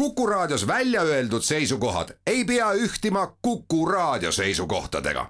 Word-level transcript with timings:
Kuku 0.00 0.26
Raadios 0.26 0.66
välja 0.66 1.02
öeldud 1.02 1.42
seisukohad 1.42 2.08
ei 2.26 2.44
pea 2.44 2.72
ühtima 2.72 3.36
Kuku 3.42 3.86
Raadio 3.86 4.32
seisukohtadega. 4.32 5.26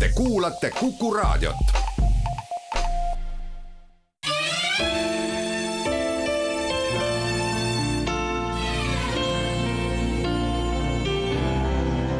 Te 0.00 0.08
kuulate 0.14 0.70
Kuku 0.70 1.14
Raadiot. 1.14 1.56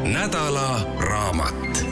nädala 0.03 0.79
raamat. 0.99 1.85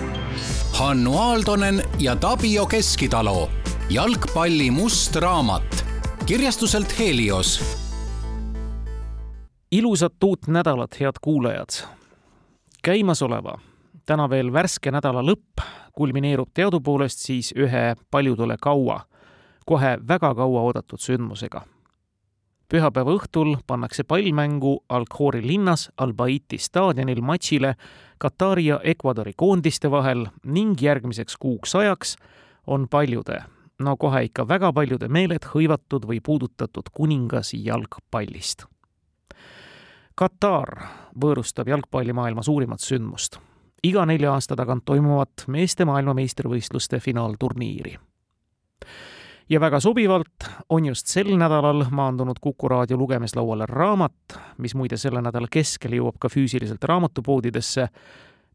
Hannu 0.71 1.17
Aaldonen 1.17 1.83
ja 1.99 2.15
Tapio 2.15 2.65
Keskitalu, 2.65 3.49
jalgpalli 3.89 4.71
must 4.71 5.15
raamat 5.15 5.85
kirjastuselt 6.25 6.99
Helios 6.99 7.84
ilusat 9.71 10.23
uut 10.23 10.47
nädalat, 10.47 10.99
head 10.99 11.15
kuulajad! 11.21 11.69
käimasoleva, 12.83 13.57
täna 14.05 14.29
veel 14.29 14.51
värske 14.53 14.91
nädala 14.93 15.23
lõpp 15.25 15.63
kulmineerub 15.97 16.51
teadupoolest 16.53 17.23
siis 17.25 17.49
ühe 17.57 17.95
paljudele 18.11 18.57
kaua, 18.61 18.99
kohe 19.65 19.97
väga 20.07 20.35
kaua 20.35 20.61
oodatud 20.61 21.01
sündmusega. 21.01 21.61
pühapäeva 22.69 23.15
õhtul 23.17 23.55
pannakse 23.67 24.03
pall 24.03 24.31
mängu 24.33 24.83
Al-Khori 24.89 25.41
linnas 25.47 25.89
Al-Baiti 25.97 26.57
staadionil 26.57 27.21
matšile 27.21 27.75
Katari 28.17 28.65
ja 28.65 28.79
Ecuadori 28.83 29.33
koondiste 29.37 29.91
vahel 29.91 30.27
ning 30.43 30.81
järgmiseks 30.81 31.37
kuuks 31.37 31.75
ajaks 31.75 32.15
on 32.67 32.87
paljude, 32.89 33.43
no 33.79 33.97
kohe 33.97 34.23
ikka 34.23 34.47
väga 34.47 34.73
paljude 34.73 35.07
meeled 35.07 35.49
hõivatud 35.55 36.05
või 36.05 36.21
puudutatud 36.21 36.89
kuningas 36.93 37.53
jalgpallist 37.53 38.65
Katar 40.15 40.69
võõrustab 41.19 41.67
jalgpallimaailma 41.67 42.43
suurimat 42.43 42.79
sündmust. 42.79 43.35
iga 43.83 44.05
nelja 44.05 44.31
aasta 44.33 44.55
tagant 44.55 44.85
toimuvat 44.85 45.43
meeste 45.47 45.85
maailmameistrivõistluste 45.85 46.99
finaalturniiri. 46.99 47.97
ja 49.49 49.59
väga 49.59 49.79
sobivalt 49.79 50.47
on 50.69 50.85
just 50.85 51.07
sel 51.07 51.37
nädalal 51.37 51.85
maandunud 51.91 52.39
Kuku 52.41 52.67
raadio 52.67 52.97
lugemislauale 52.97 53.65
raamat, 53.65 54.39
mis 54.57 54.75
muide 54.75 54.97
selle 54.97 55.21
nädala 55.21 55.47
keskel 55.51 55.91
jõuab 55.91 56.15
ka 56.19 56.29
füüsiliselt 56.29 56.83
raamatupoodidesse, 56.83 57.87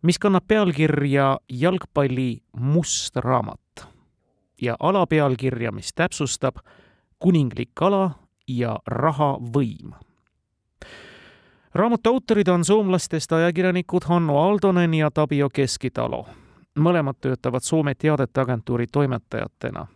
mis 0.03 0.19
kannab 0.19 0.49
pealkirja 0.49 1.39
Jalgpalli 1.49 2.43
must 2.57 3.17
raamat 3.17 3.87
ja 4.63 4.77
alapealkirja, 4.81 5.73
mis 5.73 5.93
täpsustab 5.93 6.57
kuninglik 7.19 7.83
ala 7.83 8.11
ja 8.49 8.79
rahavõim 8.87 9.93
raamatu 11.75 12.11
autorid 12.11 12.49
on 12.49 12.65
soomlastest 12.65 13.33
ajakirjanikud 13.33 14.03
Hanno 14.05 14.39
Aldonen 14.43 14.95
ja 14.95 15.11
Tapio 15.11 15.49
Keskitalo. 15.53 16.27
mõlemad 16.79 17.19
töötavad 17.21 17.61
Soome 17.63 17.95
teadeteagentuuri 17.95 18.87
toimetajatena. 18.93 19.87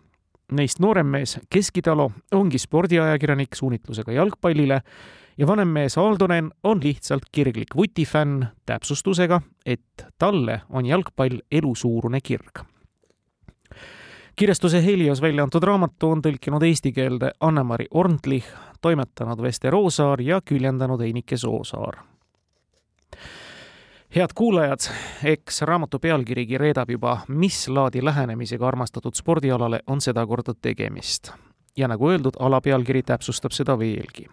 Neist 0.53 0.81
noorem 0.81 1.07
mees 1.07 1.39
Keskitalo 1.51 2.11
ongi 2.33 2.59
spordiajakirjanik 2.59 3.55
suunitlusega 3.55 4.13
jalgpallile 4.13 4.83
ja 5.39 5.47
vanem 5.47 5.69
mees 5.69 5.99
Aldonen 5.99 6.51
on 6.65 6.81
lihtsalt 6.83 7.23
kirglik 7.33 7.77
vutifänn 7.77 8.47
täpsustusega, 8.67 9.41
et 9.67 10.07
talle 10.19 10.61
on 10.71 10.87
jalgpall 10.87 11.39
elusuurune 11.51 12.21
kirg 12.21 12.74
kirjastuse 14.37 14.85
Helios 14.85 15.23
välja 15.23 15.43
antud 15.43 15.63
raamatu 15.63 16.11
on 16.11 16.23
tõlkinud 16.23 16.63
eesti 16.67 16.93
keelde 16.93 17.31
Anne-Mari 17.41 17.87
Orntlich, 17.95 18.47
toimetanud 18.83 19.43
Veste 19.43 19.71
Roosaar 19.71 20.21
ja 20.21 20.41
küljendanud 20.41 21.01
Einike 21.01 21.37
Soosaar. 21.37 21.99
head 24.17 24.31
kuulajad, 24.35 24.79
eks 25.25 25.63
raamatu 25.63 25.99
pealkirigi 25.99 26.59
reedab 26.59 26.91
juba, 26.91 27.21
mis 27.29 27.69
laadi 27.69 28.05
lähenemisega 28.05 28.69
armastatud 28.69 29.15
spordialale 29.15 29.81
on 29.87 30.01
sedakorda 30.01 30.55
tegemist. 30.63 31.33
ja 31.77 31.89
nagu 31.89 32.09
öeldud, 32.09 32.35
alapealkiri 32.39 33.03
täpsustab 33.03 33.53
seda 33.53 33.79
veelgi 33.79 34.27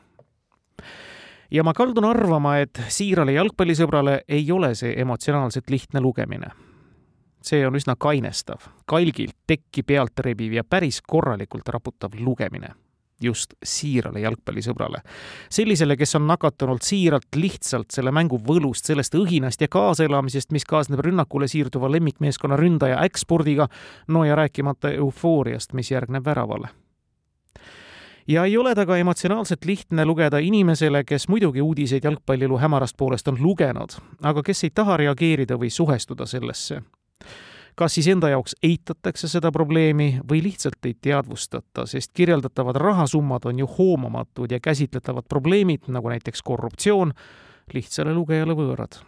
ja 1.51 1.63
ma 1.63 1.73
kaldun 1.73 2.05
arvama, 2.05 2.57
et 2.57 2.81
siirale 2.87 3.31
jalgpallisõbrale 3.31 4.21
ei 4.27 4.51
ole 4.51 4.75
see 4.75 5.01
emotsionaalselt 5.01 5.69
lihtne 5.69 6.01
lugemine 6.01 6.70
see 7.41 7.65
on 7.67 7.75
üsna 7.75 7.95
kainestav, 7.99 8.69
kalgilt 8.85 9.35
tekki 9.47 9.83
pealt 9.83 10.19
rebiv 10.19 10.53
ja 10.53 10.63
päris 10.63 11.01
korralikult 11.01 11.69
raputav 11.69 12.15
lugemine 12.19 12.73
just 13.21 13.53
siirale 13.63 14.19
jalgpallisõbrale. 14.19 15.01
sellisele, 15.49 15.97
kes 15.97 16.15
on 16.15 16.27
nakatunult 16.27 16.81
siiralt 16.81 17.35
lihtsalt 17.35 17.91
selle 17.91 18.11
mängu 18.11 18.39
võlust, 18.47 18.85
sellest 18.89 19.15
õhinast 19.15 19.61
ja 19.61 19.67
kaasaelamisest, 19.67 20.51
mis 20.51 20.65
kaasneb 20.65 20.99
rünnakule 20.99 21.47
siirduva 21.47 21.91
lemmikmeeskonna 21.91 22.57
ründaja 22.57 23.01
äkkspordiga, 23.05 23.67
no 24.07 24.25
ja 24.25 24.35
rääkimata 24.35 24.91
eufooriast, 24.91 25.73
mis 25.73 25.91
järgneb 25.91 26.25
väravale. 26.25 26.69
ja 28.27 28.45
ei 28.45 28.57
ole 28.57 28.75
ta 28.75 28.85
ka 28.85 28.97
emotsionaalselt 28.97 29.65
lihtne 29.65 30.05
lugeda 30.05 30.37
inimesele, 30.37 31.03
kes 31.03 31.27
muidugi 31.27 31.61
uudiseid 31.61 32.03
jalgpallielu 32.03 32.57
hämarast 32.57 32.97
poolest 32.97 33.27
on 33.27 33.37
lugenud, 33.39 33.97
aga 34.21 34.43
kes 34.43 34.63
ei 34.63 34.69
taha 34.73 34.97
reageerida 34.97 35.55
või 35.55 35.69
suhestuda 35.69 36.25
sellesse 36.25 36.81
kas 37.75 37.95
siis 37.95 38.07
enda 38.07 38.29
jaoks 38.29 38.55
eitatakse 38.63 39.27
seda 39.27 39.51
probleemi 39.51 40.19
või 40.29 40.43
lihtsalt 40.43 40.85
ei 40.85 40.95
teadvustata, 41.01 41.85
sest 41.89 42.11
kirjeldatavad 42.13 42.75
rahasummad 42.75 43.47
on 43.49 43.59
ju 43.59 43.69
hoomamatud 43.77 44.51
ja 44.51 44.59
käsitletavad 44.59 45.25
probleemid, 45.29 45.87
nagu 45.87 46.09
näiteks 46.09 46.43
korruptsioon, 46.45 47.13
lihtsale 47.73 48.13
lugejale 48.13 48.53
võõrad. 48.53 49.01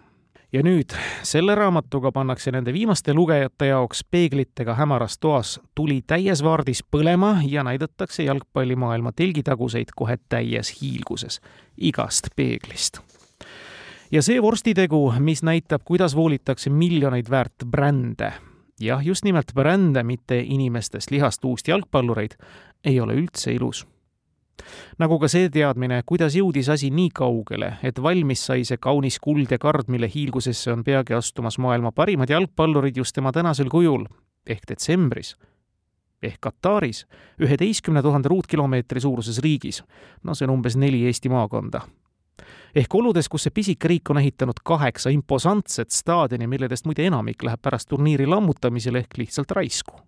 ja 0.54 0.62
nüüd, 0.64 0.94
selle 1.26 1.56
raamatuga 1.56 2.12
pannakse 2.12 2.52
nende 2.52 2.74
viimaste 2.74 3.14
lugejate 3.14 3.68
jaoks 3.68 4.04
peeglitega 4.12 4.76
hämaras 4.76 5.18
toas 5.18 5.60
tuli 5.76 6.02
täies 6.08 6.44
vaardis 6.44 6.84
põlema 6.84 7.42
ja 7.48 7.64
näidatakse 7.64 8.24
jalgpallimaailma 8.24 9.12
telgitaguseid 9.12 9.92
kohe 9.96 10.18
täies 10.30 10.82
hiilguses 10.82 11.42
igast 11.78 12.30
peeglist 12.36 13.02
ja 14.12 14.22
see 14.22 14.42
vorstitegu, 14.42 15.14
mis 15.20 15.44
näitab, 15.44 15.82
kuidas 15.86 16.16
voolitakse 16.16 16.70
miljoneid 16.70 17.30
väärt 17.30 17.66
brände, 17.66 18.34
jah, 18.80 19.06
just 19.06 19.26
nimelt 19.26 19.54
brände, 19.54 20.04
mitte 20.04 20.40
inimestest 20.40 21.12
lihast 21.12 21.46
uust 21.46 21.68
jalgpallureid, 21.68 22.38
ei 22.84 23.00
ole 23.00 23.16
üldse 23.16 23.54
ilus. 23.54 23.86
nagu 25.00 25.18
ka 25.20 25.28
see 25.28 25.50
teadmine, 25.50 26.04
kuidas 26.06 26.36
jõudis 26.38 26.70
asi 26.70 26.90
nii 26.94 27.10
kaugele, 27.14 27.78
et 27.84 28.02
valmis 28.02 28.46
sai 28.46 28.64
see 28.64 28.78
kaunis 28.78 29.18
kuld 29.20 29.52
ja 29.52 29.58
kard, 29.58 29.90
mille 29.90 30.08
hiilgusesse 30.08 30.72
on 30.72 30.84
peagi 30.84 31.14
astumas 31.14 31.58
maailma 31.58 31.92
parimad 31.92 32.30
jalgpallurid 32.30 32.98
just 32.98 33.16
tema 33.16 33.32
tänasel 33.32 33.70
kujul, 33.70 34.06
ehk 34.48 34.70
detsembris 34.70 35.36
ehk 36.24 36.40
Kataris, 36.40 37.04
üheteistkümne 37.42 38.02
tuhande 38.02 38.30
ruutkilomeetri 38.32 39.02
suuruses 39.02 39.40
riigis. 39.44 39.84
no 40.24 40.34
see 40.34 40.48
on 40.48 40.54
umbes 40.54 40.78
neli 40.80 41.04
Eesti 41.06 41.30
maakonda 41.30 41.82
ehk 42.76 42.96
oludes, 42.96 43.30
kus 43.30 43.46
see 43.48 43.54
pisike 43.54 43.90
riik 43.90 44.10
on 44.10 44.20
ehitanud 44.22 44.62
kaheksa 44.66 45.12
imposantset 45.14 45.92
staadioni, 45.94 46.48
milledest 46.48 46.88
muide 46.90 47.06
enamik 47.08 47.44
läheb 47.46 47.62
pärast 47.62 47.90
turniiri 47.92 48.28
lammutamisel 48.28 49.02
ehk 49.02 49.18
lihtsalt 49.18 49.52
raisku. 49.52 50.00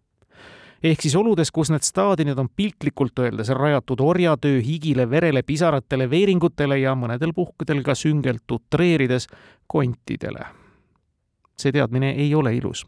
ehk 0.83 1.01
siis 1.01 1.15
oludes, 1.15 1.51
kus 1.51 1.71
need 1.73 1.85
staadionid 1.85 2.37
on 2.37 2.49
piltlikult 2.55 3.19
öeldes 3.19 3.49
rajatud 3.49 3.99
orjatöö 3.99 4.61
higile, 4.61 5.09
verele, 5.09 5.41
pisaratele, 5.43 6.09
veeringutele 6.09 6.79
ja 6.79 6.95
mõnedel 6.95 7.33
puhkudel 7.33 7.81
ka 7.83 7.95
süngelt 7.95 8.51
utreerides 8.51 9.27
kontidele. 9.67 10.45
see 11.57 11.71
teadmine 11.71 12.11
ei 12.11 12.35
ole 12.35 12.55
ilus. 12.55 12.85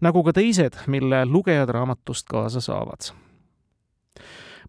nagu 0.00 0.22
ka 0.24 0.32
teised, 0.32 0.78
mille 0.86 1.26
lugejad 1.26 1.68
raamatust 1.68 2.26
kaasa 2.28 2.60
saavad 2.60 3.12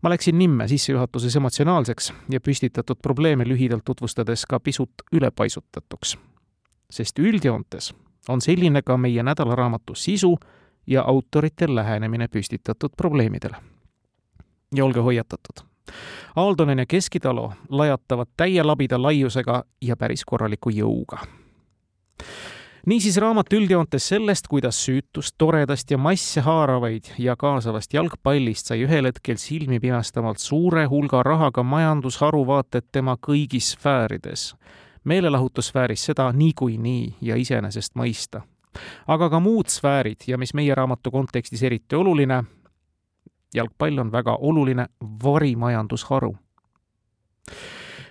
ma 0.02 0.10
läksin 0.10 0.38
nimme 0.38 0.68
sissejuhatuses 0.68 1.36
emotsionaalseks 1.36 2.14
ja 2.30 2.42
püstitatud 2.42 2.96
probleeme 3.02 3.48
lühidalt 3.48 3.84
tutvustades 3.86 4.46
ka 4.46 4.60
pisut 4.60 4.92
ülepaisutatuks. 5.12 6.18
sest 6.90 7.20
üldjoontes 7.20 7.94
on 8.30 8.42
selline 8.42 8.82
ka 8.82 8.98
meie 8.98 9.24
nädalaraamatu 9.24 9.96
sisu 9.96 10.38
ja 10.88 11.04
autorite 11.04 11.76
lähenemine 11.76 12.28
püstitatud 12.28 12.90
probleemidele. 12.98 13.56
ja 14.76 14.86
olge 14.86 15.00
hoiatatud, 15.00 15.66
Aaldonen 16.36 16.80
ja 16.80 16.86
Keskitalo 16.86 17.54
lajatavad 17.70 18.28
täie 18.38 18.64
labida 18.64 19.02
laiusega 19.02 19.64
ja 19.82 19.98
päris 19.98 20.26
korraliku 20.26 20.70
jõuga 20.70 21.18
niisiis 22.90 23.18
raamat 23.22 23.54
üldjoontes 23.54 24.08
sellest, 24.10 24.48
kuidas 24.50 24.80
süütust, 24.86 25.36
toredast 25.38 25.92
ja 25.92 25.98
masse 25.98 26.42
haaravaid 26.42 27.12
ja 27.22 27.36
kaasavast 27.38 27.94
jalgpallist 27.94 28.72
sai 28.72 28.82
ühel 28.86 29.06
hetkel 29.06 29.38
silmipimestavalt 29.38 30.42
suure 30.42 30.86
hulga 30.90 31.22
rahaga 31.24 31.64
majandusharu 31.64 32.46
vaated 32.48 32.88
tema 32.92 33.18
kõigis 33.28 33.74
sfäärides. 33.76 34.56
meelelahutussfääris 35.04 36.06
seda 36.06 36.32
niikuinii 36.32 37.16
ja 37.22 37.36
iseenesest 37.36 37.96
mõista. 37.96 38.42
aga 39.08 39.30
ka 39.30 39.40
muud 39.40 39.68
sfäärid 39.68 40.28
ja 40.28 40.38
mis 40.38 40.54
meie 40.54 40.76
raamatu 40.76 41.12
kontekstis 41.12 41.64
eriti 41.64 41.96
oluline, 41.96 42.44
jalgpall 43.54 44.00
on 44.00 44.12
väga 44.12 44.36
oluline 44.36 44.86
varimajandusharu 45.24 46.36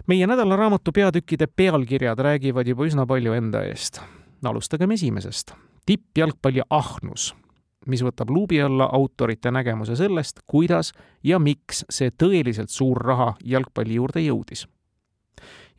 meie 0.06 0.26
nädalaraamatu 0.26 0.92
peatükkide 0.92 1.46
pealkirjad 1.46 2.18
räägivad 2.18 2.66
juba 2.66 2.86
üsna 2.86 3.06
palju 3.06 3.32
enda 3.32 3.62
eest. 3.64 4.00
Alustagem 4.44 4.90
esimesest. 4.90 5.52
tippjalgpalli 5.86 6.60
ahnus, 6.70 7.34
mis 7.86 8.02
võtab 8.04 8.30
luubi 8.30 8.60
alla 8.62 8.90
autorite 8.92 9.50
nägemuse 9.50 9.96
sellest, 9.96 10.40
kuidas 10.46 10.92
ja 11.24 11.38
miks 11.38 11.84
see 11.90 12.10
tõeliselt 12.10 12.68
suur 12.68 12.96
raha 12.96 13.34
jalgpalli 13.44 13.94
juurde 13.94 14.20
jõudis. 14.20 14.68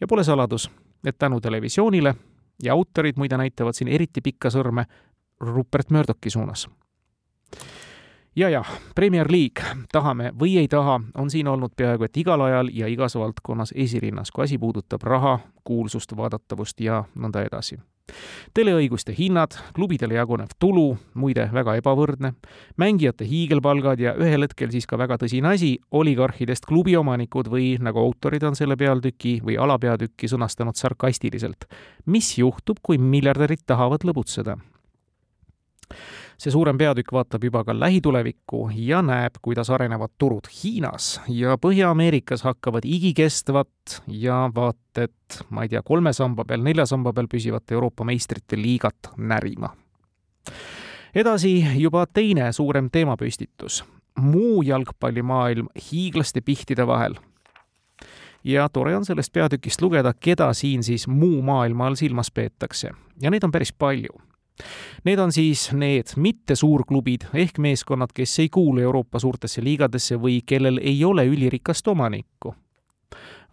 ja 0.02 0.08
pole 0.08 0.24
saladus, 0.24 0.70
et 1.06 1.18
tänu 1.18 1.40
televisioonile 1.40 2.16
ja 2.64 2.74
autorid 2.74 3.18
muide 3.18 3.38
näitavad 3.38 3.74
siin 3.74 3.88
eriti 3.88 4.22
pikka 4.22 4.50
sõrme 4.50 4.86
Rupert 5.40 5.90
Murdochi 5.90 6.30
suunas 6.30 6.68
ja 8.36 8.50
jah, 8.50 8.68
Premier 8.96 9.28
League, 9.32 9.64
tahame 9.92 10.32
või 10.40 10.58
ei 10.58 10.68
taha, 10.68 11.00
on 11.16 11.30
siin 11.30 11.48
olnud 11.48 11.74
peaaegu 11.76 12.06
et 12.08 12.18
igal 12.18 12.42
ajal 12.42 12.70
ja 12.74 12.88
igas 12.88 13.16
valdkonnas 13.16 13.74
esirinnas, 13.76 14.32
kui 14.32 14.44
asi 14.44 14.58
puudutab 14.58 15.04
raha, 15.04 15.40
kuulsust, 15.64 16.16
vaadatavust 16.18 16.80
ja 16.82 17.04
nõnda 17.16 17.44
edasi. 17.46 17.80
Teleõiguste 18.58 19.14
hinnad, 19.18 19.56
klubidele 19.76 20.18
jagunev 20.18 20.54
tulu, 20.60 20.98
muide 21.20 21.50
väga 21.54 21.76
ebavõrdne, 21.80 22.34
mängijate 22.82 23.28
hiigelpalgad 23.30 24.02
ja 24.04 24.16
ühel 24.20 24.48
hetkel 24.48 24.72
siis 24.74 24.88
ka 24.90 24.98
väga 25.00 25.20
tõsine 25.22 25.54
asi, 25.54 25.76
oligarhidest 25.92 26.68
klubiomanikud 26.70 27.52
või 27.52 27.74
nagu 27.84 28.02
autorid 28.04 28.44
on 28.48 28.58
selle 28.60 28.78
pealtüki 28.80 29.40
või 29.46 29.60
alapeatükki 29.60 30.30
sõnastanud 30.32 30.80
sarkastiliselt. 30.80 31.66
mis 32.06 32.38
juhtub, 32.38 32.78
kui 32.84 32.98
miljardärid 32.98 33.66
tahavad 33.66 34.04
lõbutseda? 34.04 34.58
See 36.40 36.54
suurem 36.54 36.78
peatükk 36.80 37.12
vaatab 37.12 37.44
juba 37.44 37.64
ka 37.68 37.74
lähitulevikku 37.76 38.70
ja 38.76 39.02
näeb, 39.04 39.36
kuidas 39.42 39.70
arenevad 39.70 40.14
turud 40.18 40.48
Hiinas 40.62 41.20
ja 41.28 41.58
Põhja-Ameerikas 41.60 42.46
hakkavad 42.48 42.88
igikestvat 42.88 44.00
ja 44.08 44.46
vaat 44.56 45.04
et 45.04 45.42
ma 45.50 45.66
ei 45.66 45.70
tea, 45.70 45.84
kolme 45.84 46.14
samba 46.16 46.46
peal, 46.48 46.64
nelja 46.64 46.86
samba 46.88 47.14
peal 47.14 47.28
püsivat 47.32 47.72
Euroopa 47.72 48.08
meistrite 48.08 48.58
liigat 48.58 49.12
närima. 49.18 49.74
edasi 51.16 51.66
juba 51.76 52.06
teine 52.08 52.52
suurem 52.54 52.90
teemapüstitus, 52.92 53.84
muu 54.16 54.62
jalgpallimaailm 54.62 55.68
hiiglaste 55.92 56.42
pihtide 56.42 56.88
vahel. 56.88 57.16
Ja 58.44 58.70
tore 58.70 58.96
on 58.96 59.06
sellest 59.06 59.34
peatükist 59.34 59.82
lugeda, 59.82 60.14
keda 60.14 60.54
siin 60.54 60.84
siis 60.84 61.08
muu 61.08 61.42
maailma 61.42 61.88
all 61.88 61.96
silmas 61.96 62.32
peetakse. 62.32 62.92
Ja 63.22 63.32
neid 63.32 63.44
on 63.44 63.52
päris 63.52 63.74
palju 63.74 64.16
Need 65.04 65.20
on 65.20 65.32
siis 65.32 65.70
need 65.74 66.16
mitte 66.16 66.56
suurklubid 66.56 67.30
ehk 67.34 67.58
meeskonnad, 67.58 68.12
kes 68.14 68.40
ei 68.40 68.50
kuulu 68.50 68.82
Euroopa 68.82 69.20
suurtesse 69.20 69.64
liigadesse 69.64 70.20
või 70.20 70.42
kellel 70.46 70.80
ei 70.84 71.04
ole 71.06 71.26
ülirikast 71.26 71.88
omanikku. 71.88 72.56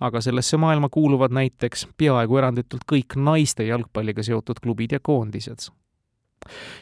aga 0.01 0.21
sellesse 0.21 0.57
maailma 0.57 0.89
kuuluvad 0.93 1.33
näiteks 1.33 1.87
peaaegu 1.97 2.37
eranditult 2.37 2.83
kõik 2.93 3.17
naiste 3.17 3.65
jalgpalliga 3.65 4.23
seotud 4.23 4.61
klubid 4.63 4.93
ja 4.93 5.01
koondised. 5.01 5.71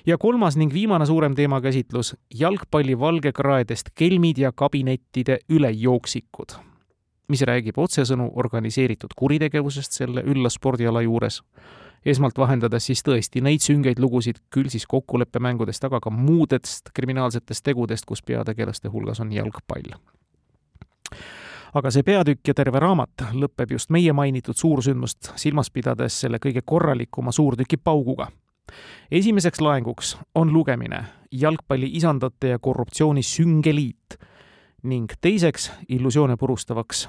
ja 0.06 0.18
kolmas 0.18 0.56
ning 0.56 0.72
viimane 0.72 1.06
suurem 1.06 1.34
teemakäsitlus, 1.34 2.16
jalgpalli 2.34 2.98
valgekraedest 2.98 3.90
kelmid 3.94 4.38
ja 4.38 4.52
kabinettide 4.52 5.38
ülejooksikud 5.48 6.58
mis 7.28 7.42
räägib 7.42 7.78
otsesõnu 7.78 8.30
organiseeritud 8.34 9.14
kuritegevusest 9.16 9.92
selle 9.92 10.22
ülla 10.28 10.50
spordiala 10.52 11.02
juures 11.02 11.40
esmalt 12.06 12.38
vahendades 12.38 12.86
siis 12.90 13.02
tõesti 13.04 13.40
neid 13.44 13.64
süngeid 13.64 14.00
lugusid, 14.02 14.42
küll 14.50 14.68
siis 14.72 14.86
kokkuleppemängudest, 14.86 15.84
aga 15.84 16.00
ka 16.00 16.10
muudest 16.10 16.92
kriminaalsetest 16.94 17.64
tegudest, 17.64 18.04
kus 18.04 18.22
peategelaste 18.22 18.92
hulgas 18.92 19.20
on 19.24 19.32
jalgpall 19.32 19.94
aga 21.74 21.90
see 21.90 22.06
peatükk 22.06 22.48
ja 22.48 22.54
terve 22.54 22.80
raamat 22.82 23.26
lõpeb 23.34 23.74
just 23.74 23.90
meie 23.94 24.12
mainitud 24.14 24.56
suursündmust 24.58 25.32
silmas 25.40 25.70
pidades 25.74 26.20
selle 26.22 26.38
kõige 26.42 26.62
korralikuma 26.64 27.32
suurtüki 27.32 27.76
pauguga. 27.76 28.28
esimeseks 29.10 29.60
laenguks 29.60 30.16
on 30.34 30.52
lugemine 30.52 31.04
Jalgpalli 31.32 31.90
isandate 31.96 32.48
ja 32.48 32.58
korruptsiooni 32.58 33.22
süngeliit 33.22 34.18
ning 34.82 35.10
teiseks 35.20 35.72
illusioone 35.88 36.36
purustavaks 36.36 37.08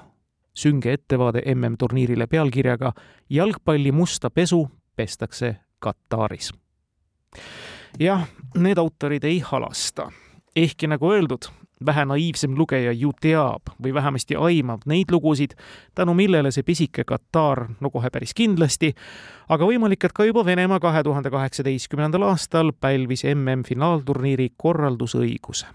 sünge 0.55 0.93
ettevaade 0.93 1.41
MM-turniirile 1.55 2.27
pealkirjaga 2.27 2.93
Jalgpalli 3.29 3.91
musta 3.91 4.29
pesu 4.29 4.67
pestakse 4.95 5.55
Kataris. 5.79 6.53
jah, 7.99 8.27
need 8.55 8.77
autorid 8.77 9.23
ei 9.23 9.39
halasta. 9.39 10.11
ehkki 10.55 10.87
nagu 10.87 11.11
öeldud, 11.11 11.49
vähe 11.85 12.05
naiivsem 12.05 12.55
lugeja 12.57 12.91
ju 12.91 13.11
teab 13.21 13.69
või 13.83 13.93
vähemasti 13.93 14.35
aimab 14.35 14.81
neid 14.85 15.11
lugusid, 15.11 15.55
tänu 15.95 16.13
millele 16.13 16.51
see 16.51 16.63
pisike 16.63 17.03
Katar, 17.03 17.67
no 17.79 17.89
kohe 17.89 18.09
päris 18.09 18.33
kindlasti, 18.33 18.93
aga 19.49 19.65
võimalik, 19.65 20.05
et 20.05 20.13
ka 20.13 20.25
juba 20.25 20.45
Venemaa 20.45 20.79
kahe 20.79 21.03
tuhande 21.03 21.29
kaheksateistkümnendal 21.29 22.23
aastal 22.31 22.71
pälvis 22.79 23.25
MM-finaalturniiri 23.35 24.49
korraldusõiguse 24.57 25.67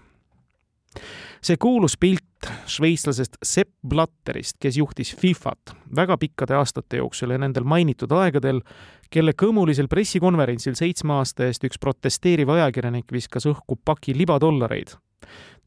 see 1.41 1.57
kuulus 1.57 1.97
pilt 1.97 2.49
šveitslasest 2.69 3.37
Sepp 3.43 3.73
Blatterist, 3.87 4.57
kes 4.61 4.77
juhtis 4.77 5.15
Fifat 5.17 5.73
väga 5.95 6.17
pikkade 6.17 6.55
aastate 6.57 6.97
jooksul 7.01 7.33
ja 7.33 7.37
nendel 7.41 7.63
mainitud 7.63 8.11
aegadel, 8.11 8.61
kelle 9.09 9.33
kõmulisel 9.37 9.89
pressikonverentsil 9.91 10.77
seitsme 10.77 11.17
aasta 11.19 11.45
eest 11.49 11.65
üks 11.67 11.81
protesteeriv 11.81 12.49
ajakirjanik 12.49 13.11
viskas 13.11 13.45
õhku 13.49 13.77
paki 13.85 14.17
libadollareid. 14.17 14.97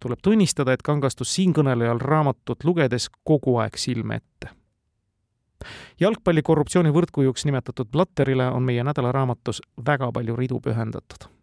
tuleb 0.00 0.18
tunnistada, 0.22 0.72
et 0.72 0.82
kangastus 0.82 1.34
siinkõnelejal 1.34 2.00
raamatut 2.00 2.64
lugedes 2.64 3.08
kogu 3.24 3.58
aeg 3.58 3.78
silme 3.78 4.16
ette 4.16 4.50
jalgpalli 6.00 6.42
korruptsiooni 6.42 6.90
võrdkujuks 6.90 7.44
nimetatud 7.44 7.88
Blatterile 7.88 8.50
on 8.50 8.62
meie 8.62 8.84
nädalaraamatus 8.84 9.62
väga 9.86 10.12
palju 10.12 10.36
ridu 10.36 10.60
pühendatud 10.60 11.33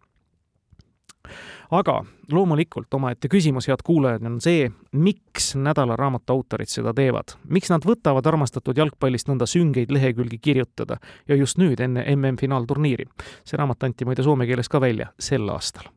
aga 1.72 2.04
loomulikult 2.32 2.94
omaette 2.94 3.28
küsimus, 3.32 3.66
head 3.68 3.80
kuulajad, 3.84 4.24
on 4.28 4.40
see, 4.44 4.68
miks 4.92 5.52
nädalaraamatu 5.56 6.32
autorid 6.32 6.68
seda 6.68 6.92
teevad. 6.94 7.36
miks 7.48 7.70
nad 7.72 7.84
võtavad 7.88 8.26
armastatud 8.28 8.78
jalgpallist 8.78 9.28
nõnda 9.28 9.48
süngeid 9.48 9.90
lehekülgi 9.90 10.38
kirjutada 10.38 10.98
ja 11.28 11.36
just 11.36 11.58
nüüd, 11.58 11.80
enne 11.80 12.04
MM-finaalturniiri. 12.16 13.06
see 13.44 13.56
raamat 13.56 13.82
anti 13.82 14.04
muide 14.04 14.22
soome 14.22 14.46
keeles 14.46 14.68
ka 14.68 14.80
välja 14.80 15.12
sel 15.18 15.48
aastal. 15.48 15.88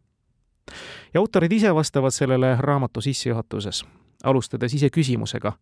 ja 1.13 1.19
autorid 1.19 1.51
ise 1.51 1.75
vastavad 1.75 2.11
sellele 2.11 2.55
raamatu 2.59 3.01
sissejuhatuses, 3.01 3.85
alustades 4.23 4.73
ise 4.73 4.89
küsimusega, 4.89 5.53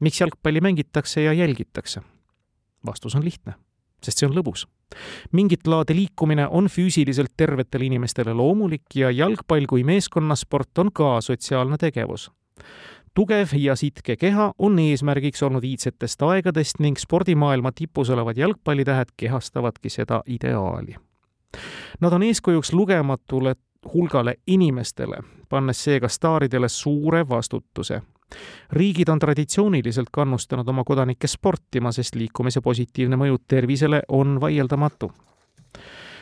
miks 0.00 0.20
jalgpalli 0.20 0.60
mängitakse 0.60 1.22
ja 1.22 1.32
jälgitakse? 1.32 2.00
vastus 2.86 3.14
on 3.14 3.24
lihtne 3.24 3.54
sest 4.04 4.20
see 4.20 4.28
on 4.28 4.36
lõbus. 4.36 4.66
Mingit 5.32 5.66
laadi 5.66 5.94
liikumine 5.94 6.48
on 6.48 6.66
füüsiliselt 6.66 7.34
tervetele 7.36 7.84
inimestele 7.84 8.34
loomulik 8.34 8.94
ja 8.94 9.10
jalgpall 9.10 9.66
kui 9.68 9.84
meeskonnasport 9.84 10.78
on 10.78 10.92
ka 10.92 11.20
sotsiaalne 11.20 11.76
tegevus 11.80 12.30
tugev 13.14 13.48
ja 13.58 13.76
sitke 13.76 14.16
keha 14.16 14.52
on 14.58 14.78
eesmärgiks 14.78 15.42
olnud 15.42 15.64
iidsetest 15.64 16.22
aegadest 16.22 16.80
ning 16.82 16.98
spordimaailma 16.98 17.72
tipus 17.72 18.10
olevad 18.10 18.36
jalgpallitähed 18.36 19.14
kehastavadki 19.16 19.90
seda 19.90 20.22
ideaali. 20.26 20.96
Nad 22.00 22.12
on 22.12 22.22
eeskujuks 22.22 22.72
lugematule 22.72 23.54
hulgale 23.94 24.34
inimestele, 24.46 25.16
pannes 25.48 25.84
seega 25.84 26.08
staaridele 26.08 26.68
suure 26.68 27.28
vastutuse 27.28 28.02
riigid 28.70 29.08
on 29.08 29.18
traditsiooniliselt 29.18 30.08
kannustanud 30.12 30.68
oma 30.68 30.84
kodanikke 30.84 31.26
sportima, 31.26 31.92
sest 31.92 32.14
liikumise 32.14 32.60
positiivne 32.60 33.16
mõju 33.16 33.38
tervisele 33.48 34.02
on 34.08 34.40
vaieldamatu. 34.40 35.12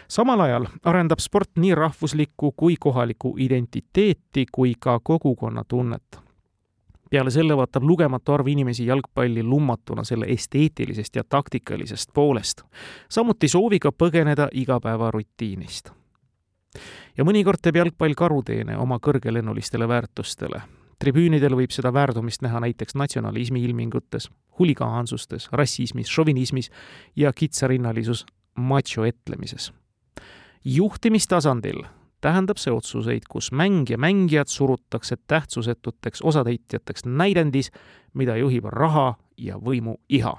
samal 0.09 0.40
ajal 0.40 0.66
arendab 0.85 1.18
sport 1.18 1.50
nii 1.56 1.75
rahvuslikku 1.75 2.52
kui 2.56 2.76
kohalikku 2.80 3.35
identiteeti 3.38 4.47
kui 4.52 4.75
ka 4.78 5.00
kogukonnatunnet 5.00 6.23
peale 7.12 7.30
selle 7.30 7.56
vaatab 7.56 7.85
lugematu 7.85 8.32
arv 8.32 8.47
inimesi 8.49 8.87
jalgpalli 8.87 9.42
lummatuna 9.42 10.04
selle 10.04 10.26
esteetilisest 10.32 11.16
ja 11.16 11.25
taktikalisest 11.28 12.11
poolest, 12.14 12.62
samuti 13.09 13.49
sooviga 13.49 13.92
põgeneda 13.92 14.49
igapäevarutiinist. 14.52 15.90
ja 17.16 17.25
mõnikord 17.25 17.61
teeb 17.62 17.76
jalgpall 17.76 18.16
karuteene 18.16 18.76
oma 18.80 18.97
kõrgelennulistele 18.97 19.88
väärtustele, 19.88 20.62
tribüünidel 21.02 21.56
võib 21.59 21.73
seda 21.75 21.90
väärtumist 21.94 22.44
näha 22.44 22.61
näiteks 22.62 22.94
natsionalismi 22.99 23.62
ilmingutes, 23.66 24.28
huligaansustes, 24.59 25.49
rassismis, 25.52 26.11
šovinismis 26.11 26.71
ja 27.16 27.32
kitsarinnalisus 27.32 28.26
macho 28.54 29.04
etlemises. 29.04 29.73
juhtimistasandil 30.64 31.82
tähendab 32.21 32.61
see 32.62 32.73
otsuseid, 32.73 33.26
kus 33.30 33.50
mäng 33.52 33.90
ja 33.90 33.99
mängijad 33.99 34.47
surutakse 34.47 35.16
tähtsusetuteks 35.26 36.23
osatäitjateks 36.23 37.04
näidendis, 37.06 37.73
mida 38.14 38.37
juhib 38.37 38.64
raha 38.64 39.14
ja 39.37 39.59
võimu 39.59 39.97
iha. 40.09 40.37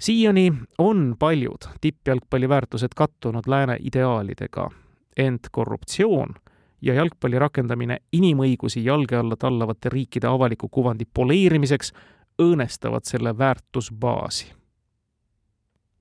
siiani 0.00 0.52
on 0.78 1.16
paljud 1.18 1.68
tippjalgpalli 1.80 2.48
väärtused 2.48 2.94
kattunud 2.96 3.46
lääne 3.46 3.76
ideaalidega, 3.80 4.70
ent 5.16 5.48
korruptsioon 5.52 6.34
ja 6.82 6.94
jalgpalli 6.94 7.38
rakendamine 7.38 7.98
inimõigusi 8.12 8.84
jalge 8.84 9.16
alla 9.16 9.36
tallavate 9.36 9.88
riikide 9.88 10.26
avaliku 10.26 10.68
kuvandi 10.68 11.04
poleerimiseks 11.14 11.92
õõnestavad 12.42 13.04
selle 13.04 13.38
väärtusbaasi. 13.38 14.52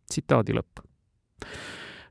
tsitaadi 0.10 0.54
lõpp. 0.54 0.84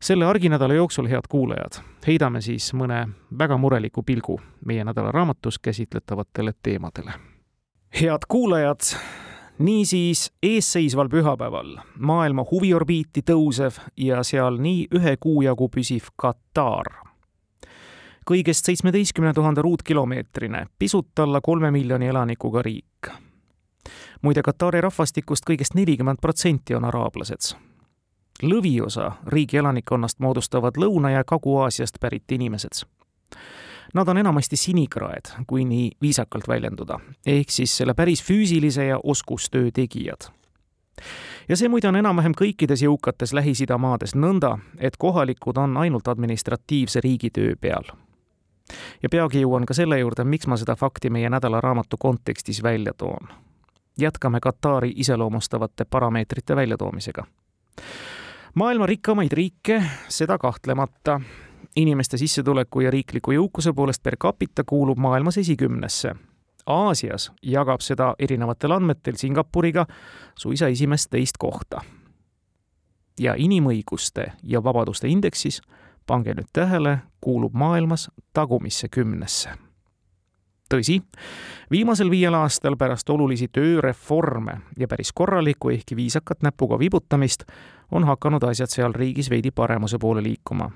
selle 0.00 0.24
arginädala 0.24 0.74
jooksul, 0.74 1.06
head 1.06 1.28
kuulajad, 1.28 1.80
heidame 2.06 2.40
siis 2.40 2.74
mõne 2.74 3.08
väga 3.38 3.56
mureliku 3.56 4.02
pilgu 4.02 4.40
meie 4.64 4.84
nädala 4.84 5.12
raamatus 5.12 5.58
käsitletavatele 5.58 6.52
teemadele. 6.62 7.12
head 8.00 8.26
kuulajad, 8.28 8.80
niisiis 9.58 10.32
eesseisval 10.42 11.08
pühapäeval 11.08 11.76
maailma 11.98 12.44
huviorbiiti 12.50 13.22
tõusev 13.22 13.78
ja 13.96 14.22
seal 14.22 14.58
nii 14.58 14.86
ühe 14.94 15.16
kuu 15.16 15.42
jagu 15.42 15.68
püsiv 15.68 16.10
Katar. 16.16 17.05
Kõigest 18.30 18.66
seitsmeteistkümne 18.66 19.32
tuhande 19.32 19.62
ruutkilomeetrine, 19.62 20.66
pisut 20.78 21.18
alla 21.18 21.40
kolme 21.40 21.70
miljoni 21.70 22.06
elanikuga 22.06 22.62
riik. 22.62 23.08
muide, 24.22 24.42
Katari 24.42 24.80
rahvastikust 24.80 25.44
kõigest 25.50 25.74
nelikümmend 25.74 26.18
protsenti 26.20 26.74
on 26.74 26.84
araablased. 26.84 27.56
lõviosa 28.42 29.12
riigi 29.26 29.56
elanikkonnast 29.56 30.18
moodustavad 30.18 30.76
Lõuna- 30.76 31.12
ja 31.12 31.24
Kagu-Aasiast 31.24 32.00
pärit 32.00 32.32
inimesed 32.32 32.86
Nad 33.94 34.08
on 34.08 34.18
enamasti 34.18 34.56
sinikraed, 34.56 35.30
kui 35.46 35.64
nii 35.64 35.90
viisakalt 36.02 36.48
väljenduda, 36.48 36.98
ehk 37.26 37.50
siis 37.50 37.76
selle 37.76 37.94
päris 37.94 38.22
füüsilise 38.24 38.84
ja 38.84 38.98
oskustöö 39.02 39.70
tegijad. 39.70 40.28
ja 41.48 41.56
see 41.56 41.68
muide 41.68 41.88
on 41.88 41.96
enam-vähem 41.96 42.34
kõikides 42.34 42.82
jõukates 42.82 43.32
Lähis-Ida 43.32 43.78
maades 43.78 44.14
nõnda, 44.14 44.58
et 44.78 44.96
kohalikud 44.96 45.56
on 45.56 45.76
ainult 45.76 46.08
administratiivse 46.08 47.00
riigitöö 47.00 47.56
peal. 47.60 47.84
Ja 49.02 49.08
peagi 49.08 49.40
jõuan 49.40 49.66
ka 49.66 49.74
selle 49.74 49.98
juurde, 49.98 50.24
miks 50.24 50.46
ma 50.46 50.56
seda 50.56 50.76
fakti 50.76 51.10
meie 51.10 51.30
nädalaraamatu 51.30 51.96
kontekstis 51.96 52.62
välja 52.62 52.92
toon. 52.94 53.28
jätkame 53.98 54.40
Katari 54.40 54.92
iseloomustavate 54.96 55.84
parameetrite 55.84 56.56
väljatoomisega 56.56 57.26
maailma 58.54 58.86
rikkamaid 58.86 59.32
riike, 59.32 59.82
seda 60.08 60.38
kahtlemata 60.38 61.20
inimeste 61.76 62.18
sissetuleku 62.18 62.80
ja 62.80 62.90
riikliku 62.90 63.34
jõukuse 63.36 63.72
poolest 63.76 64.02
per 64.02 64.16
capita 64.16 64.64
kuulub 64.64 64.98
maailmas 64.98 65.38
esikümnesse. 65.38 66.14
Aasias 66.66 67.30
jagab 67.42 67.80
seda 67.84 68.14
erinevatel 68.18 68.72
andmetel 68.72 69.14
Singapuriga 69.16 69.86
suisa 70.34 70.68
esimest 70.68 71.10
teist 71.10 71.36
kohta. 71.38 71.80
ja 73.20 73.34
inimõiguste 73.34 74.32
ja 74.42 74.60
vabaduste 74.64 75.08
indeksis, 75.08 75.62
pange 76.06 76.34
nüüd 76.34 76.50
tähele, 76.52 76.98
kuulub 77.20 77.54
maailmas 77.54 78.10
tagumisse 78.32 78.88
kümnesse 78.88 79.50
tõsi, 80.70 81.00
viimasel 81.70 82.10
viiel 82.10 82.34
aastal 82.34 82.74
pärast 82.76 83.10
olulisi 83.10 83.46
tööreforme 83.48 84.60
ja 84.78 84.88
päris 84.88 85.12
korralikku, 85.14 85.70
ehkki 85.70 85.96
viisakat 85.96 86.42
näpuga 86.42 86.78
vibutamist, 86.78 87.44
on 87.90 88.04
hakanud 88.04 88.42
asjad 88.42 88.72
seal 88.72 88.94
riigis 88.94 89.30
veidi 89.30 89.54
paremuse 89.54 89.98
poole 89.98 90.22
liikuma 90.22 90.70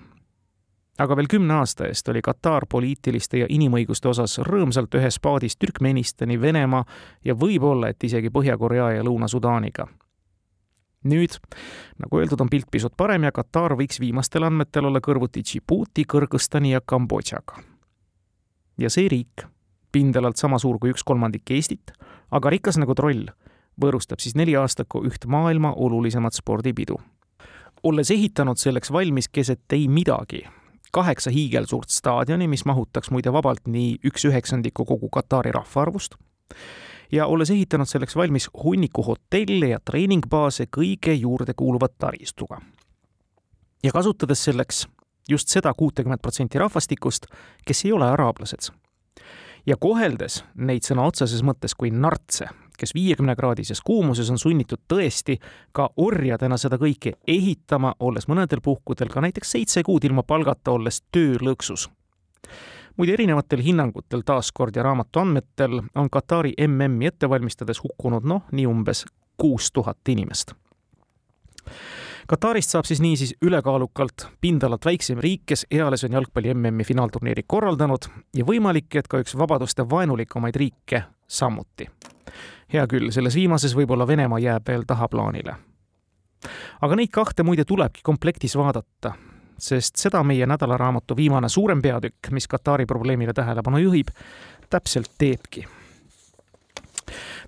aga 1.00 1.16
veel 1.16 1.28
kümne 1.32 1.54
aasta 1.54 1.86
eest 1.88 2.08
oli 2.12 2.20
Katar 2.22 2.66
poliitiliste 2.68 3.40
ja 3.40 3.46
inimõiguste 3.48 4.10
osas 4.10 4.38
rõõmsalt 4.44 4.94
ühes 4.98 5.16
paadis 5.22 5.56
Türkmenistani, 5.56 6.40
Venemaa 6.40 6.84
ja 7.24 7.34
võib-olla, 7.34 7.88
et 7.88 8.04
isegi 8.04 8.30
Põhja-Korea 8.30 8.90
ja 8.98 9.06
Lõuna-Sudaaniga. 9.06 9.86
Nüüd, 11.04 11.36
nagu 11.98 12.20
öeldud, 12.20 12.40
on 12.40 12.50
pilt 12.52 12.70
pisut 12.70 12.96
parem 12.96 13.24
ja 13.24 13.32
Katar 13.32 13.76
võiks 13.78 14.00
viimastel 14.00 14.44
andmetel 14.48 14.88
olla 14.90 15.00
kõrvuti 15.00 15.44
Djibouti, 15.44 16.04
Kõrgõzstani 16.04 16.74
ja 16.74 16.80
Kambodžaga. 16.80 17.62
ja 18.78 18.90
see 18.90 19.08
riik, 19.08 19.46
pindalalt 19.92 20.36
sama 20.36 20.58
suur 20.58 20.78
kui 20.78 20.90
üks 20.90 21.04
kolmandik 21.04 21.50
Eestit, 21.50 21.92
aga 22.30 22.50
rikas 22.50 22.78
nagu 22.78 22.94
troll, 22.94 23.26
võõrustab 23.80 24.20
siis 24.20 24.34
neli 24.34 24.56
aastakku 24.56 25.04
üht 25.04 25.26
maailma 25.26 25.72
olulisemat 25.72 26.34
spordipidu 26.34 27.00
olles 27.82 28.10
ehitanud 28.10 28.60
selleks 28.60 28.92
valmis 28.92 29.28
keset 29.28 29.72
ei 29.72 29.88
midagi, 29.88 30.44
kaheksa 30.92 31.30
hiigelsuurt 31.30 31.88
staadioni, 31.88 32.48
mis 32.48 32.64
mahutaks 32.68 33.10
muide 33.10 33.32
vabalt 33.32 33.66
nii 33.66 33.98
üks 34.04 34.26
üheksandikku 34.28 34.84
kogu 34.84 35.08
Katari 35.08 35.52
rahvaarvust 35.56 36.18
ja 37.12 37.26
olles 37.26 37.50
ehitanud 37.50 37.88
selleks 37.88 38.16
valmis 38.16 38.50
hunniku 38.64 39.02
hotelle 39.02 39.68
ja 39.68 39.78
treeningbaase 39.84 40.66
kõige 40.76 41.12
juurde 41.12 41.54
kuuluva 41.56 41.88
taristuga. 41.88 42.60
ja 43.82 43.92
kasutades 43.92 44.44
selleks 44.44 44.88
just 45.28 45.48
seda 45.48 45.74
kuutekümmet 45.74 46.22
protsenti 46.22 46.58
rahvastikust, 46.58 47.26
kes 47.66 47.84
ei 47.84 47.92
ole 47.92 48.10
araablased. 48.10 48.72
ja 49.66 49.76
koheldes 49.76 50.44
neid 50.54 50.82
sõna 50.82 51.06
otseses 51.06 51.42
mõttes 51.42 51.74
kui 51.76 51.90
nartse, 51.90 52.48
kes 52.78 52.94
viiekümnekraadises 52.94 53.80
kuumuses 53.84 54.30
on 54.30 54.38
sunnitud 54.38 54.80
tõesti 54.88 55.36
ka 55.72 55.90
orjadena 55.96 56.56
seda 56.56 56.78
kõike 56.80 57.12
ehitama, 57.28 57.94
olles 58.00 58.28
mõnedel 58.28 58.62
puhkudel 58.64 59.08
ka 59.12 59.20
näiteks 59.20 59.50
seitse 59.50 59.82
kuud 59.82 60.04
ilma 60.04 60.22
palgata 60.22 60.72
olles 60.72 61.02
töölõksus. 61.12 61.90
Muide, 63.00 63.14
erinevatel 63.16 63.62
hinnangutel 63.64 64.20
taaskord 64.26 64.76
ja 64.76 64.82
raamatu 64.84 65.22
andmetel 65.22 65.78
on 65.94 66.10
Katari 66.12 66.52
MM-i 66.66 67.08
ette 67.08 67.28
valmistades 67.30 67.80
hukkunud 67.80 68.26
noh, 68.28 68.42
nii 68.52 68.66
umbes 68.68 69.06
kuus 69.40 69.70
tuhat 69.72 70.08
inimest. 70.08 70.52
Katarist 72.28 72.70
saab 72.70 72.84
siis 72.84 73.00
niisiis 73.00 73.32
ülekaalukalt 73.42 74.26
pindalalt 74.40 74.84
väiksem 74.84 75.18
riik, 75.18 75.46
kes 75.46 75.64
eales 75.70 76.04
on 76.04 76.12
jalgpalli 76.12 76.52
MM-i 76.54 76.84
finaalturniiri 76.84 77.42
korraldanud 77.46 78.10
ja 78.36 78.44
võimalik, 78.44 78.92
et 79.00 79.08
ka 79.08 79.22
üks 79.24 79.34
vabaduste 79.38 79.86
vaenulikumaid 79.90 80.60
riike 80.60 81.02
samuti. 81.26 81.88
Hea 82.72 82.86
küll, 82.86 83.08
selles 83.10 83.34
viimases 83.34 83.74
võib-olla 83.74 84.06
Venemaa 84.06 84.38
jääb 84.38 84.68
veel 84.68 84.84
tahaplaanile. 84.86 85.56
aga 86.80 86.96
neid 86.96 87.10
kahte 87.12 87.42
muide 87.42 87.64
tulebki 87.64 88.00
komplektis 88.04 88.56
vaadata, 88.56 89.14
sest 89.60 90.00
seda 90.00 90.22
meie 90.26 90.46
nädalaraamatu 90.46 91.16
viimane 91.16 91.48
suurem 91.48 91.82
peatükk, 91.82 92.30
mis 92.30 92.48
Katari 92.48 92.86
probleemile 92.86 93.32
tähelepanu 93.36 93.78
juhib, 93.78 94.14
täpselt 94.70 95.12
teebki 95.18 95.66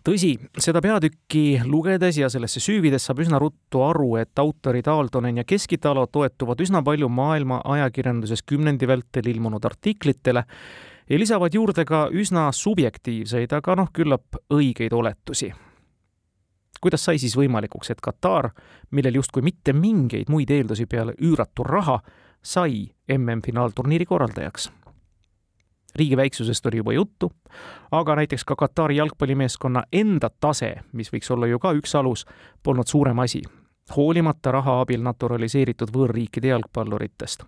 tõsi, 0.07 0.33
seda 0.59 0.83
peatükki 0.83 1.62
lugedes 1.66 2.19
ja 2.19 2.28
sellesse 2.33 2.61
süüvides 2.62 3.04
saab 3.07 3.23
üsna 3.23 3.38
ruttu 3.42 3.83
aru, 3.87 4.16
et 4.21 4.38
autorid 4.42 4.88
Aaldonen 4.90 5.42
ja 5.42 5.45
Keskitalo 5.49 6.07
toetuvad 6.11 6.62
üsna 6.62 6.83
palju 6.85 7.09
maailma 7.12 7.61
ajakirjanduses 7.76 8.42
kümnendi 8.47 8.88
vältel 8.90 9.31
ilmunud 9.31 9.64
artiklitele 9.64 10.45
ja 11.09 11.19
lisavad 11.19 11.54
juurde 11.54 11.85
ka 11.88 12.09
üsna 12.12 12.49
subjektiivseid, 12.57 13.52
aga 13.59 13.76
noh, 13.78 13.92
küllap 13.95 14.42
õigeid 14.52 14.95
oletusi. 14.97 15.52
Kuidas 16.83 17.05
sai 17.05 17.19
siis 17.23 17.37
võimalikuks, 17.39 17.91
et 17.91 18.01
Katar, 18.03 18.51
millel 18.91 19.21
justkui 19.21 19.43
mitte 19.43 19.73
mingeid 19.73 20.31
muid 20.33 20.51
eeldusi 20.51 20.87
peale 20.87 21.15
üüratu 21.23 21.65
raha, 21.67 22.01
sai 22.43 22.91
MM-finaalturniiri 23.09 24.07
korraldajaks? 24.07 24.71
riigi 25.97 26.17
väiksusest 26.17 26.67
oli 26.67 26.79
juba 26.81 26.93
juttu, 26.97 27.29
aga 27.93 28.15
näiteks 28.17 28.45
ka 28.49 28.57
Katari 28.57 28.97
jalgpallimeeskonna 28.97 29.83
enda 29.93 30.31
tase, 30.41 30.75
mis 30.93 31.12
võiks 31.12 31.29
olla 31.35 31.47
ju 31.47 31.59
ka 31.61 31.75
üks 31.77 31.93
alus, 32.01 32.25
polnud 32.62 32.89
suurem 32.89 33.19
asi, 33.21 33.43
hoolimata 33.97 34.57
raha 34.57 34.81
abil 34.81 35.05
naturaliseeritud 35.05 35.93
võõrriikide 35.93 36.49
jalgpalluritest 36.55 37.45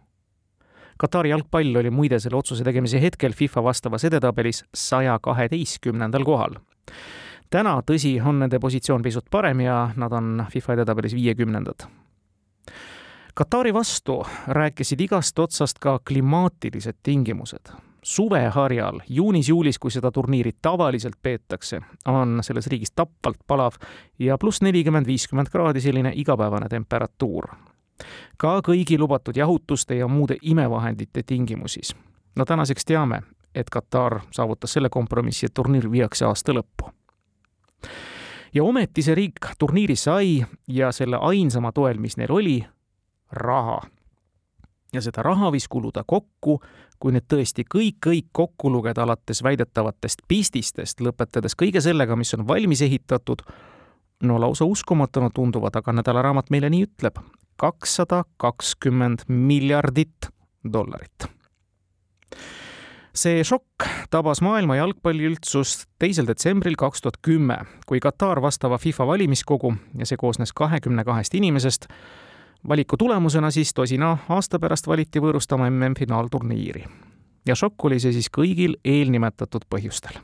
Katari 0.99 1.33
jalgpall 1.33 1.76
oli 1.76 1.91
muide 1.91 2.21
selle 2.23 2.38
otsuse 2.38 2.64
tegemise 2.67 3.00
hetkel 3.03 3.35
FIFA 3.35 3.64
vastavas 3.67 4.05
edetabelis 4.07 4.62
saja 4.75 5.19
kaheteistkümnendal 5.23 6.25
kohal. 6.25 6.55
Täna, 7.51 7.79
tõsi, 7.87 8.17
on 8.23 8.39
nende 8.39 8.59
positsioon 8.61 9.03
pisut 9.03 9.27
parem 9.31 9.61
ja 9.61 9.91
nad 9.97 10.13
on 10.13 10.45
FIFA 10.51 10.73
edetabelis 10.73 11.15
viiekümnendad. 11.15 11.87
Katari 13.35 13.75
vastu 13.75 14.23
rääkisid 14.47 15.01
igast 15.01 15.39
otsast 15.39 15.79
ka 15.79 15.99
klimaatilised 16.07 17.03
tingimused 17.03 17.75
suveharjal, 18.05 19.01
juunis-juulis, 19.09 19.79
kui 19.81 19.91
seda 19.91 20.11
turniiri 20.13 20.51
tavaliselt 20.63 21.17
peetakse, 21.23 21.81
on 22.05 22.43
selles 22.45 22.67
riigis 22.69 22.93
tapvalt 22.93 23.41
palav 23.47 23.81
ja 24.19 24.37
pluss 24.39 24.61
nelikümmend, 24.61 25.07
viiskümmend 25.09 25.49
kraadi 25.49 25.81
selline 25.81 26.13
igapäevane 26.15 26.69
temperatuur 26.69 27.49
ka 28.37 28.59
kõigi 28.67 28.99
lubatud 28.99 29.37
jahutuste 29.37 29.95
ja 29.95 30.09
muude 30.09 30.37
imevahendite 30.43 31.23
tingimusis. 31.23 31.95
no 32.37 32.45
tänaseks 32.45 32.85
teame, 32.85 33.23
et 33.55 33.71
Katar 33.71 34.21
saavutas 34.31 34.73
selle 34.73 34.89
kompromissi, 34.89 35.47
et 35.47 35.55
turniir 35.55 35.91
viiakse 35.91 36.25
aasta 36.25 36.53
lõppu. 36.53 36.91
Ja 38.55 38.64
ometi 38.64 39.03
see 39.03 39.14
riik 39.14 39.50
turniiri 39.59 39.97
sai 39.97 40.45
ja 40.69 40.93
selle 40.93 41.19
ainsama 41.21 41.73
toel, 41.73 41.99
mis 41.99 42.17
neil 42.17 42.33
oli, 42.33 42.64
raha. 43.33 43.83
ja 44.93 45.03
seda 45.03 45.23
raha 45.26 45.50
võis 45.50 45.67
kuluda 45.69 46.05
kokku, 46.07 46.61
kui 47.03 47.12
nüüd 47.12 47.26
tõesti 47.29 47.64
kõik, 47.67 47.99
kõik 48.07 48.29
kokku 48.33 48.71
lugeda, 48.71 49.03
alates 49.03 49.43
väidetavatest 49.43 50.23
pististest, 50.29 51.00
lõpetades 51.00 51.57
kõige 51.59 51.83
sellega, 51.83 52.17
mis 52.17 52.35
on 52.35 52.47
valmis 52.49 52.83
ehitatud, 52.87 53.43
no 54.23 54.38
lausa 54.41 54.64
uskumatuna 54.64 55.31
tunduvad, 55.35 55.76
aga 55.76 55.93
nädalaraamat 55.99 56.50
meile 56.55 56.71
nii 56.71 56.87
ütleb, 56.87 57.19
kakssada 57.57 58.23
kakskümmend 58.37 59.26
miljardit 59.29 60.31
dollarit. 60.73 61.26
See 63.14 63.44
šokk 63.47 63.87
tabas 64.11 64.40
maailma 64.42 64.76
jalgpalliüldsust 64.76 65.87
teisel 65.99 66.26
detsembril 66.26 66.76
kaks 66.78 67.02
tuhat 67.02 67.18
kümme, 67.23 67.59
kui 67.87 68.00
Katar 68.00 68.42
vastava 68.42 68.78
FIFA 68.78 69.06
valimiskogu 69.06 69.75
ja 69.99 70.06
see 70.06 70.18
koosnes 70.21 70.52
kahekümne 70.52 71.04
kahest 71.04 71.35
inimesest, 71.35 71.87
valiku 72.68 72.97
tulemusena 72.97 73.50
siis 73.50 73.75
tosina 73.75 74.16
aasta 74.28 74.59
pärast 74.59 74.87
valiti 74.87 75.23
võõrustama 75.23 75.71
MM-finaalturniiri. 75.71 76.85
ja 77.47 77.54
šokk 77.54 77.85
oli 77.85 78.00
see 78.00 78.12
siis 78.12 78.30
kõigil 78.30 78.76
eelnimetatud 78.85 79.64
põhjustel. 79.71 80.18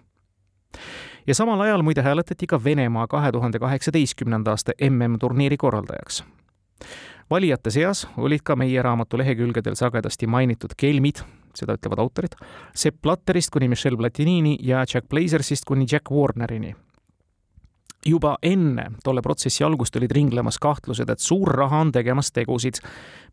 ja 1.26 1.34
samal 1.34 1.60
ajal 1.60 1.82
muide 1.82 2.02
hääletati 2.02 2.46
ka 2.46 2.64
Venemaa 2.64 3.06
kahe 3.06 3.32
tuhande 3.32 3.58
kaheksateistkümnenda 3.58 4.50
aasta 4.50 4.72
MM-turniiri 4.90 5.56
korraldajaks 5.56 6.24
valijate 7.30 7.70
seas 7.70 8.08
olid 8.16 8.42
ka 8.44 8.56
meie 8.56 8.82
raamatu 8.82 9.18
lehekülgedel 9.18 9.74
sagedasti 9.74 10.26
mainitud 10.26 10.74
kelmid, 10.76 11.22
seda 11.54 11.76
ütlevad 11.78 12.02
autorid, 12.02 12.36
Sepp 12.74 13.02
Blatterist 13.02 13.50
kuni 13.50 13.68
Michel 13.68 13.96
Platinini 13.96 14.56
ja 14.62 14.84
Jack 14.84 15.08
Blazersist 15.08 15.64
kuni 15.68 15.86
Jack 15.90 16.10
Warnerini. 16.10 16.74
juba 18.06 18.38
enne 18.42 18.86
tolle 19.04 19.20
protsessi 19.20 19.64
algust 19.64 19.96
olid 19.96 20.10
ringlemas 20.10 20.58
kahtlused, 20.58 21.10
et 21.10 21.20
suur 21.20 21.48
raha 21.52 21.82
on 21.84 21.92
tegemas 21.92 22.32
tegusid 22.32 22.80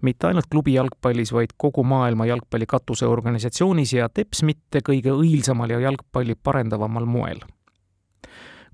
mitte 0.02 0.28
ainult 0.28 0.50
klubi 0.52 0.74
jalgpallis, 0.74 1.32
vaid 1.32 1.56
kogu 1.58 1.84
maailma 1.84 2.26
jalgpalli 2.26 2.66
katuseorganisatsioonis 2.66 3.94
ja 3.94 4.10
teps 4.10 4.44
mitte 4.44 4.84
kõige 4.84 5.16
õilsamal 5.16 5.72
ja 5.72 5.80
jalgpalli 5.80 6.36
parendavamal 6.36 7.06
moel 7.06 7.40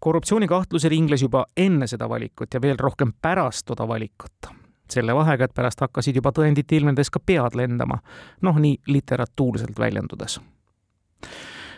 korruptsioonikahtlusi 0.04 0.90
ringles 0.90 1.22
juba 1.22 1.46
enne 1.58 1.88
seda 1.88 2.10
valikut 2.10 2.54
ja 2.54 2.62
veel 2.62 2.80
rohkem 2.80 3.14
pärast 3.22 3.66
toda 3.70 3.88
valikut 3.88 4.50
selle 4.90 5.16
vahega, 5.16 5.46
et 5.46 5.54
pärast 5.56 5.82
hakkasid 5.82 6.16
juba 6.16 6.32
tõendite 6.36 6.76
ilmnedes 6.76 7.10
ka 7.14 7.20
pead 7.20 7.56
lendama, 7.56 8.00
noh, 8.42 8.60
nii 8.60 8.80
literatuurselt 8.88 9.80
väljendudes. 9.80 10.40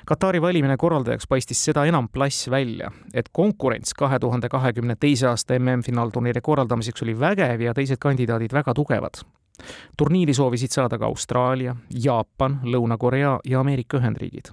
Katari 0.06 0.42
valimine 0.42 0.78
korraldajaks 0.78 1.26
paistis 1.28 1.64
seda 1.66 1.86
enam 1.90 2.08
plass 2.14 2.50
välja, 2.50 2.92
et 3.14 3.30
konkurents 3.34 3.94
kahe 3.98 4.20
tuhande 4.20 4.50
kahekümne 4.50 4.96
teise 5.00 5.28
aasta 5.28 5.58
MM-finaalturniiri 5.58 6.42
korraldamiseks 6.46 7.02
oli 7.02 7.16
vägev 7.20 7.62
ja 7.62 7.74
teised 7.74 7.98
kandidaadid 7.98 8.54
väga 8.54 8.74
tugevad. 8.74 9.26
turniiri 9.98 10.34
soovisid 10.34 10.70
saada 10.70 10.98
ka 10.98 11.06
Austraalia, 11.06 11.76
Jaapan, 12.04 12.60
Lõuna-Korea 12.64 13.40
ja 13.46 13.60
Ameerika 13.60 13.98
Ühendriigid 13.98 14.52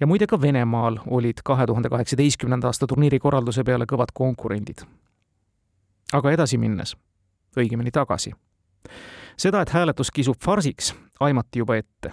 ja 0.00 0.06
muide 0.06 0.26
ka 0.26 0.40
Venemaal 0.40 0.98
olid 1.06 1.42
kahe 1.44 1.66
tuhande 1.66 1.88
kaheksateistkümnenda 1.88 2.66
aasta 2.66 2.86
turniiri 2.86 3.18
korralduse 3.18 3.64
peale 3.64 3.84
kõvad 3.84 4.14
konkurendid. 4.14 4.84
aga 6.12 6.30
edasi 6.30 6.58
minnes 6.58 6.96
õigemini 7.56 7.90
tagasi. 7.90 8.32
seda, 9.36 9.60
et 9.60 9.70
hääletus 9.70 10.10
kisub 10.10 10.36
farsiks, 10.44 10.94
aimati 11.20 11.58
juba 11.58 11.76
ette. 11.76 12.12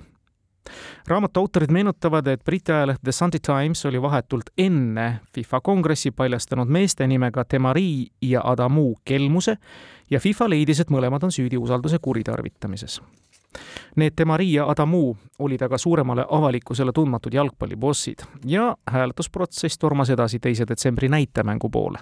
raamatu 1.08 1.40
autorid 1.40 1.72
meenutavad, 1.72 2.28
et 2.28 2.44
Briti 2.44 2.72
ajaleht 2.72 3.02
The 3.04 3.12
Sunday 3.12 3.40
Times 3.40 3.86
oli 3.86 4.02
vahetult 4.02 4.50
enne 4.58 5.20
FIFA 5.34 5.62
kongressi 5.62 6.12
paljastanud 6.12 6.68
meeste 6.68 7.08
nimega 7.08 7.46
Temari 7.46 8.08
ja 8.22 8.42
Adamu 8.44 8.96
kelmuse 9.06 9.58
ja 10.10 10.20
FIFA 10.20 10.50
leidis, 10.50 10.80
et 10.80 10.90
mõlemad 10.90 11.24
on 11.24 11.32
süüdi 11.32 11.58
usalduse 11.58 12.00
kuritarvitamises 12.02 13.02
Need 13.96 14.12
Temari 14.16 14.54
ja 14.54 14.70
Adamu 14.70 15.16
olid 15.40 15.62
aga 15.62 15.78
suuremale 15.78 16.26
avalikkusele 16.30 16.92
tundmatud 16.92 17.34
jalgpallibossid 17.34 18.26
ja 18.46 18.76
hääletusprotsess 18.88 19.78
tormas 19.78 20.10
edasi 20.10 20.40
teise 20.40 20.68
detsembri 20.68 21.10
näitemängu 21.10 21.70
poole 21.70 22.00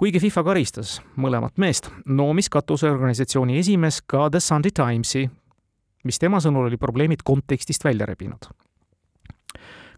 kuigi 0.00 0.20
FIFA 0.20 0.42
karistas 0.46 0.94
mõlemat 1.20 1.58
meest, 1.60 1.90
noomis 2.08 2.48
katuseorganisatsiooni 2.48 3.58
esimees 3.60 3.98
ka 4.08 4.30
The 4.32 4.40
Sunday 4.40 4.72
Timesi, 4.72 5.26
mis 6.08 6.18
tema 6.18 6.40
sõnul 6.40 6.70
oli 6.70 6.78
probleemid 6.80 7.20
kontekstist 7.24 7.84
välja 7.84 8.06
rebinud. 8.08 8.48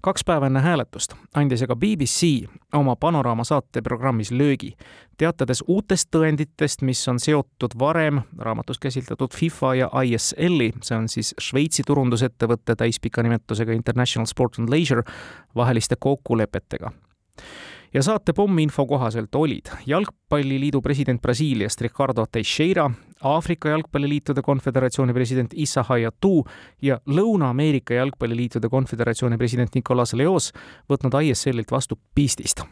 kaks 0.02 0.24
päeva 0.24 0.46
enne 0.46 0.60
hääletust 0.60 1.14
andis 1.34 1.62
aga 1.62 1.76
BBC 1.76 2.48
oma 2.74 2.96
Panoraama 2.96 3.44
saateprogrammis 3.44 4.32
löögi, 4.32 4.72
teatades 5.18 5.62
uutest 5.68 6.08
tõenditest, 6.10 6.82
mis 6.82 7.08
on 7.08 7.20
seotud 7.20 7.78
varem 7.78 8.20
raamatus 8.38 8.78
käsitletud 8.78 9.30
FIFA 9.34 9.74
ja 9.74 9.90
ISL-i, 10.02 10.72
see 10.82 10.98
on 10.98 11.08
siis 11.08 11.34
Šveitsi 11.38 11.82
turundusettevõtte 11.86 12.74
täispika 12.74 13.22
nimetusega 13.22 13.72
International 13.72 14.26
Sport 14.26 14.58
and 14.58 14.68
Leisure 14.68 15.02
vaheliste 15.54 15.96
kokkulepetega 15.98 16.90
ja 17.94 18.02
saate 18.02 18.32
pomminfo 18.32 18.86
kohaselt 18.86 19.34
olid 19.34 19.66
Jalgpalliliidu 19.86 20.80
president 20.80 21.22
Brasiiliast 21.22 21.80
Ricardo 21.80 22.24
Teixeira, 22.32 22.90
Aafrika 23.22 23.68
Jalgpalliliitude 23.68 24.42
Konföderatsiooni 24.42 25.12
president 25.12 25.50
Issa 25.54 25.82
Hayatou 25.88 26.44
ja 26.82 27.00
Lõuna-Ameerika 27.06 27.94
Jalgpalliliitude 27.94 28.68
Konföderatsiooni 28.68 29.38
president 29.38 29.74
Nicolas 29.74 30.14
Leos 30.14 30.52
võtnud 30.90 31.18
ISL-ilt 31.22 31.70
vastu 31.70 31.98
pistist 32.14 32.64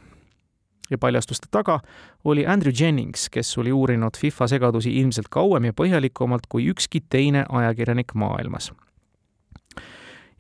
ja 0.91 0.99
paljastuste 0.99 1.47
taga 1.51 1.81
oli 2.25 2.47
Andrew 2.47 2.73
Jennings, 2.81 3.29
kes 3.31 3.59
oli 3.59 3.73
uurinud 3.73 4.19
FIFA 4.19 4.47
segadusi 4.47 4.97
ilmselt 5.01 5.29
kauem 5.31 5.65
ja 5.65 5.73
põhjalikumalt 5.73 6.49
kui 6.49 6.67
ükski 6.73 7.05
teine 7.09 7.45
ajakirjanik 7.49 8.15
maailmas 8.15 8.73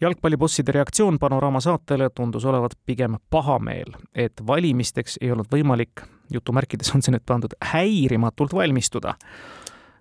jalgpallibosside 0.01 0.73
reaktsioon 0.73 1.19
Panoraama 1.19 1.61
saatele 1.61 2.11
tundus 2.15 2.45
olevat 2.45 2.73
pigem 2.87 3.17
pahameel, 3.31 3.93
et 4.15 4.33
valimisteks 4.47 5.19
ei 5.21 5.33
olnud 5.33 5.51
võimalik, 5.53 6.03
jutumärkides 6.33 6.95
on 6.95 7.03
see 7.03 7.13
nüüd 7.13 7.27
pandud, 7.27 7.55
häirimatult 7.73 8.55
valmistuda. 8.55 9.15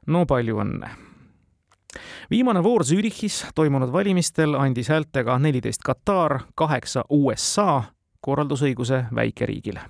no 0.07 0.25
palju 0.25 0.59
õnne! 0.63 0.89
viimane 2.31 2.63
voor 2.63 2.83
Zürichis 2.85 3.45
toimunud 3.55 3.91
valimistel 3.91 4.53
andis 4.53 4.89
häältega 4.89 5.39
neliteist 5.39 5.81
Katar, 5.83 6.39
kaheksa 6.55 7.03
USA 7.09 7.83
korraldusõiguse 8.21 9.05
väikeriigile. 9.15 9.81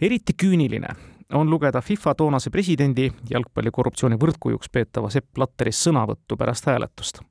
eriti 0.00 0.32
küüniline 0.42 0.88
on 1.32 1.50
lugeda 1.50 1.80
FIFA 1.80 2.14
toonase 2.14 2.50
presidendi 2.50 3.12
jalgpallikorruptsiooni 3.30 4.16
võrdkujuks 4.16 4.68
peetava 4.72 5.10
Sepp 5.10 5.32
Blatteri 5.34 5.72
sõnavõttu 5.72 6.36
pärast 6.36 6.66
hääletust 6.66 7.22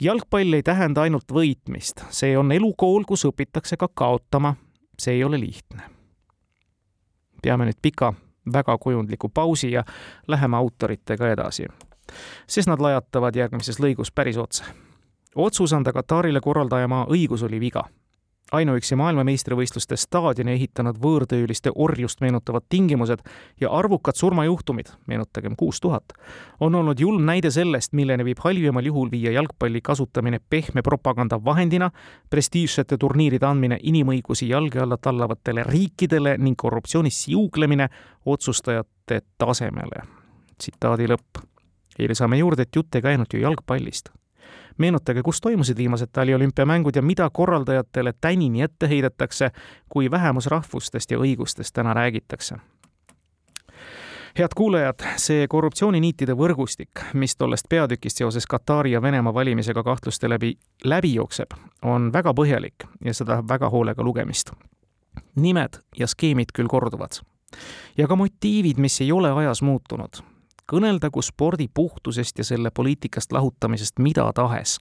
jalgpall 0.00 0.52
ei 0.52 0.62
tähenda 0.62 1.02
ainult 1.02 1.32
võitmist, 1.32 2.04
see 2.10 2.36
on 2.38 2.52
elukool, 2.52 3.04
kus 3.08 3.24
õpitakse 3.24 3.76
ka 3.76 3.88
kaotama. 3.94 4.54
see 4.98 5.14
ei 5.14 5.24
ole 5.24 5.40
lihtne. 5.40 5.82
peame 7.42 7.64
nüüd 7.64 7.78
pika, 7.82 8.14
väga 8.52 8.78
kujundliku 8.78 9.28
pausi 9.28 9.72
ja 9.72 9.84
läheme 10.28 10.56
autoritega 10.56 11.28
edasi, 11.28 11.66
sest 12.46 12.68
nad 12.68 12.80
lajatavad 12.80 13.36
järgmises 13.36 13.80
lõigus 13.80 14.12
päris 14.14 14.36
otse. 14.36 14.64
otsus 15.34 15.72
anda 15.72 15.92
Katarile 15.92 16.40
korraldajamaa 16.40 17.06
õigus 17.06 17.42
oli 17.42 17.60
viga 17.60 17.88
ainuüksi 18.52 18.96
maailmameistrivõistluste 18.96 19.96
staadioni 19.98 20.52
ehitanud 20.52 20.98
võõrtööliste 21.02 21.72
orjust 21.74 22.20
meenutavad 22.20 22.62
tingimused 22.68 23.22
ja 23.60 23.70
arvukad 23.74 24.14
surmajuhtumid, 24.14 24.92
meenutagem 25.06 25.56
kuus 25.58 25.80
tuhat, 25.80 26.12
on 26.60 26.74
olnud 26.74 27.00
julm 27.00 27.24
näide 27.26 27.50
sellest, 27.50 27.92
milleni 27.92 28.24
võib 28.28 28.42
halvimal 28.44 28.86
juhul 28.86 29.10
viia 29.10 29.32
jalgpalli 29.34 29.80
kasutamine 29.82 30.40
pehme 30.50 30.82
propaganda 30.82 31.40
vahendina, 31.44 31.90
prestiižsete 32.30 32.98
turniiride 32.98 33.46
andmine 33.46 33.80
inimõigusi 33.82 34.48
jalge 34.48 34.80
alla 34.82 34.96
tallavatele 34.96 35.64
riikidele 35.66 36.36
ning 36.38 36.58
korruptsioonis 36.58 37.24
siuglemine 37.24 37.88
otsustajate 38.26 39.20
tasemele. 39.38 40.06
tsitaadi 40.58 41.06
lõpp. 41.06 41.42
ja 41.98 42.08
lisame 42.08 42.38
juurde, 42.38 42.62
et 42.62 42.76
jutt 42.76 42.94
ei 42.94 43.02
käinud 43.02 43.26
ju 43.32 43.40
jalgpallist 43.40 44.10
meenutage, 44.78 45.22
kus 45.22 45.40
toimusid 45.40 45.76
viimased 45.76 46.12
taliolümpiamängud 46.12 46.96
ja 46.96 47.02
mida 47.02 47.30
korraldajatele 47.30 48.12
tänini 48.20 48.62
ette 48.62 48.88
heidetakse, 48.88 49.50
kui 49.88 50.10
vähemusrahvustest 50.10 51.10
ja 51.10 51.18
õigustest 51.18 51.74
täna 51.74 51.94
räägitakse 51.94 52.56
head 54.38 54.52
kuulajad, 54.56 55.00
see 55.16 55.46
korruptsiooniniitide 55.48 56.34
võrgustik, 56.36 57.00
mis 57.14 57.36
tollest 57.36 57.68
peatükist 57.72 58.20
seoses 58.20 58.46
Katari 58.46 58.92
ja 58.92 59.02
Venemaa 59.02 59.34
valimisega 59.34 59.82
kahtluste 59.82 60.28
läbi 60.28 60.52
läbi 60.84 61.14
jookseb, 61.14 61.56
on 61.82 62.10
väga 62.12 62.34
põhjalik 62.36 62.84
ja 63.04 63.14
seda 63.14 63.40
väga 63.48 63.70
hoolega 63.70 64.04
lugemist. 64.04 64.52
nimed 65.36 65.80
ja 65.98 66.06
skeemid 66.06 66.52
küll 66.52 66.68
korduvad. 66.68 67.20
ja 67.98 68.06
ka 68.06 68.16
motiivid, 68.16 68.78
mis 68.78 69.00
ei 69.00 69.12
ole 69.12 69.32
ajas 69.32 69.62
muutunud 69.62 70.35
kõneldagu 70.72 71.22
spordi 71.22 71.68
puhtusest 71.74 72.38
ja 72.38 72.44
selle 72.44 72.70
poliitikast 72.70 73.32
lahutamisest 73.32 73.98
mida 73.98 74.32
tahes. 74.34 74.78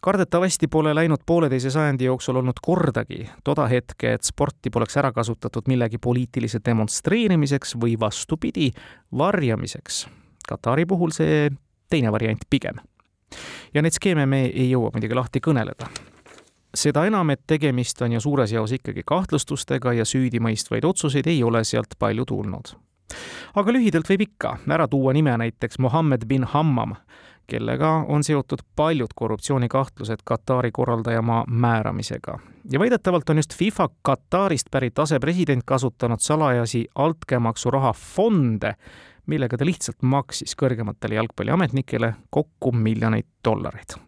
kardetavasti 0.00 0.68
pole 0.68 0.94
läinud 0.94 1.22
pooleteise 1.26 1.70
sajandi 1.70 2.04
jooksul 2.04 2.36
olnud 2.36 2.58
kordagi 2.62 3.28
toda 3.44 3.66
hetke, 3.66 4.12
et 4.12 4.22
sporti 4.22 4.70
poleks 4.70 4.96
ära 4.96 5.12
kasutatud 5.12 5.68
millegi 5.68 5.98
poliitilise 5.98 6.58
demonstreerimiseks 6.64 7.76
või 7.76 8.00
vastupidi, 8.00 8.70
varjamiseks. 9.18 10.06
Katari 10.48 10.86
puhul 10.86 11.10
see 11.10 11.50
teine 11.90 12.12
variant 12.12 12.42
pigem. 12.50 12.76
ja 13.74 13.82
neid 13.82 13.92
skeeme 13.92 14.26
me 14.26 14.44
ei 14.46 14.70
jõua 14.70 14.90
muidugi 14.92 15.14
lahti 15.14 15.40
kõneleda 15.40 15.86
seda 16.74 17.06
enam, 17.06 17.30
et 17.30 17.40
tegemist 17.46 18.02
on 18.02 18.12
ju 18.12 18.20
suures 18.20 18.52
jaos 18.52 18.72
ikkagi 18.72 19.02
kahtlustustega 19.06 19.92
ja 19.92 20.04
süüdimõistvaid 20.04 20.84
otsuseid 20.84 21.26
ei 21.26 21.42
ole 21.42 21.64
sealt 21.64 21.94
palju 21.98 22.24
tulnud 22.24 22.74
aga 23.54 23.72
lühidalt 23.72 24.08
võib 24.08 24.26
ikka 24.28 24.56
ära 24.70 24.88
tuua 24.88 25.12
nime 25.12 25.34
näiteks 25.38 25.78
Mohammed 25.78 26.26
bin 26.28 26.44
Hammam, 26.44 26.94
kellega 27.46 27.92
on 28.08 28.24
seotud 28.24 28.64
paljud 28.76 29.12
korruptsioonikahtlused 29.14 30.24
Katari 30.24 30.70
korraldajamaa 30.72 31.44
määramisega. 31.48 32.38
ja 32.72 32.78
väidetavalt 32.78 33.30
on 33.30 33.36
just 33.36 33.54
FIFA 33.54 33.88
Katarist 34.02 34.70
pärit 34.70 34.98
asepresident 34.98 35.62
kasutanud 35.66 36.20
salajasi 36.20 36.86
altkäemaksuraha 36.94 37.92
fonde, 37.92 38.74
millega 39.26 39.56
ta 39.56 39.64
lihtsalt 39.64 40.02
maksis 40.02 40.56
kõrgematele 40.62 41.14
jalgpalliametnikele 41.14 42.14
kokku 42.30 42.72
miljoneid 42.72 43.26
dollareid 43.44 43.98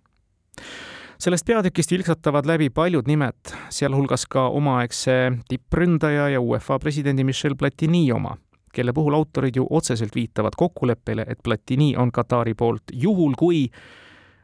sellest 1.19 1.47
peatükist 1.47 1.91
vilksatavad 1.91 2.47
läbi 2.47 2.71
paljud 2.71 3.07
nimed, 3.09 3.55
sealhulgas 3.73 4.27
ka 4.31 4.49
omaaegse 4.53 5.33
tippründaja 5.49 6.29
ja 6.35 6.41
UEFA 6.41 6.79
presidendi 6.79 7.25
Michel 7.25 7.57
Platini 7.57 8.13
oma 8.13 8.37
kelle 8.75 8.93
puhul 8.93 9.15
autorid 9.15 9.57
ju 9.57 9.67
otseselt 9.71 10.15
viitavad 10.15 10.57
kokkuleppele, 10.57 11.25
et 11.29 11.39
Platini 11.43 11.95
on 11.97 12.13
Katari 12.13 12.55
poolt 12.55 12.93
juhul, 12.93 13.33
kui 13.39 13.69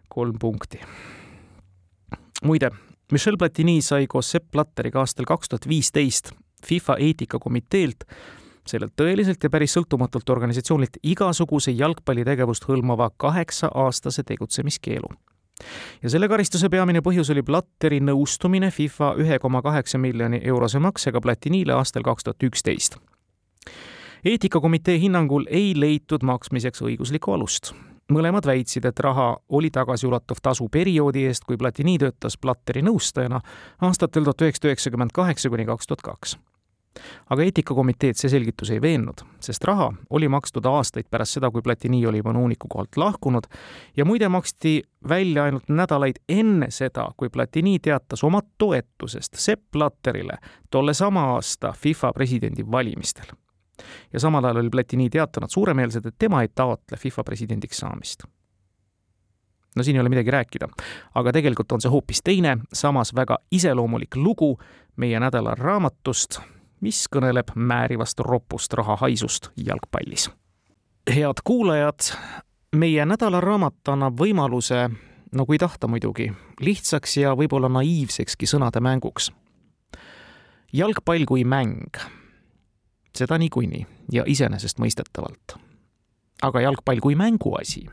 kolm 0.08 0.38
punkti. 0.38 0.80
muide, 2.44 2.70
Michel 3.12 3.36
Platini 3.36 3.82
sai 3.82 4.06
koos 4.06 4.30
Sepp 4.30 4.50
Blatteriga 4.52 5.00
aastal 5.00 5.26
kaks 5.26 5.48
tuhat 5.48 5.68
viisteist 5.68 6.30
FIFA 6.66 6.96
eetikakomiteelt 6.98 8.04
sellelt 8.66 8.92
tõeliselt 8.96 9.42
ja 9.42 9.50
päris 9.50 9.74
sõltumatult 9.74 10.30
organisatsioonilt 10.30 11.00
igasuguse 11.02 11.72
jalgpallitegevust 11.74 12.68
hõlmava 12.68 13.10
kaheksa-aastase 13.16 14.22
tegutsemiskeelu. 14.26 15.08
ja 16.02 16.10
selle 16.10 16.28
karistuse 16.28 16.68
peamine 16.68 17.00
põhjus 17.00 17.30
oli 17.30 17.42
Blatteri 17.42 18.00
nõustumine 18.00 18.70
FIFA 18.70 19.14
ühe 19.18 19.38
koma 19.38 19.62
kaheksa 19.62 19.98
miljoni 19.98 20.40
eurose 20.42 20.78
maksega 20.78 21.20
Platinile 21.20 21.72
aastal 21.72 22.02
kaks 22.02 22.24
tuhat 22.24 22.42
üksteist 22.42 22.96
eetikakomitee 24.24 24.98
hinnangul 24.98 25.44
ei 25.48 25.72
leitud 25.76 26.22
maksmiseks 26.22 26.82
õiguslikku 26.82 27.32
alust. 27.32 27.72
mõlemad 28.10 28.46
väitsid, 28.46 28.84
et 28.84 29.00
raha 29.00 29.36
oli 29.48 29.70
tagasiulatuv 29.70 30.42
tasu 30.42 30.68
perioodi 30.68 31.26
eest, 31.26 31.44
kui 31.46 31.56
Platini 31.56 31.98
töötas 31.98 32.38
Platteri 32.38 32.82
nõustajana 32.82 33.40
aastatel 33.80 34.24
tuhat 34.24 34.42
üheksasada 34.42 34.72
üheksakümmend 34.72 35.10
kaheksa 35.14 35.50
kuni 35.50 35.66
kaks 35.66 35.86
tuhat 35.86 36.02
kaks 36.02 36.36
aga 37.30 37.44
eetikakomiteed 37.46 38.18
see 38.18 38.30
selgitus 38.32 38.70
ei 38.74 38.80
veennud, 38.82 39.22
sest 39.42 39.64
raha 39.64 39.90
oli 40.10 40.28
makstud 40.28 40.66
aastaid 40.66 41.06
pärast 41.10 41.38
seda, 41.38 41.50
kui 41.50 41.62
Platini 41.62 42.02
oli 42.06 42.18
juba 42.18 42.34
nõuniku 42.34 42.68
kohalt 42.70 42.98
lahkunud 42.98 43.46
ja 43.96 44.04
muide 44.04 44.28
maksti 44.28 44.80
välja 45.08 45.44
ainult 45.46 45.70
nädalaid 45.70 46.18
enne 46.28 46.70
seda, 46.74 47.06
kui 47.16 47.30
Platini 47.30 47.78
teatas 47.78 48.24
oma 48.26 48.42
toetusest 48.58 49.38
Sepp 49.38 49.70
Blatterile 49.72 50.40
tolle 50.70 50.94
sama 50.94 51.30
aasta 51.36 51.72
FIFA 51.76 52.12
presidendivalimistel 52.16 53.30
ja 54.12 54.20
samal 54.20 54.44
ajal 54.44 54.56
oli 54.56 54.70
Platini 54.70 55.10
teatanud 55.10 55.50
suuremeelselt, 55.50 56.06
et 56.06 56.18
tema 56.18 56.42
ei 56.42 56.48
taotle 56.54 56.96
FIFA 56.96 57.24
presidendiks 57.24 57.78
saamist. 57.78 58.24
no 59.76 59.82
siin 59.82 59.96
ei 59.96 60.00
ole 60.00 60.08
midagi 60.08 60.30
rääkida, 60.30 60.68
aga 61.14 61.32
tegelikult 61.32 61.72
on 61.72 61.80
see 61.80 61.90
hoopis 61.90 62.22
teine, 62.24 62.58
samas 62.72 63.14
väga 63.14 63.38
iseloomulik 63.50 64.16
lugu 64.16 64.58
meie 64.96 65.20
nädala 65.20 65.54
raamatust, 65.54 66.40
mis 66.80 67.04
kõneleb 67.12 67.54
määrivast 67.54 68.20
ropust 68.20 68.72
rahahaisust 68.72 69.50
jalgpallis. 69.56 70.30
head 71.10 71.42
kuulajad, 71.44 72.12
meie 72.76 73.06
nädalaraamat 73.06 73.88
annab 73.88 74.18
võimaluse, 74.20 74.88
no 75.32 75.46
kui 75.46 75.58
tahta 75.58 75.88
muidugi, 75.88 76.32
lihtsaks 76.60 77.16
ja 77.16 77.34
võib-olla 77.34 77.68
naiivsekski 77.68 78.46
sõnade 78.46 78.80
mänguks. 78.80 79.32
jalgpall 80.72 81.24
kui 81.26 81.44
mäng 81.44 82.19
seda 83.16 83.38
niikuinii 83.38 83.86
ja 84.12 84.24
iseenesestmõistetavalt. 84.26 85.56
aga 86.42 86.60
jalgpall 86.60 87.00
kui 87.00 87.14
mänguasi? 87.14 87.86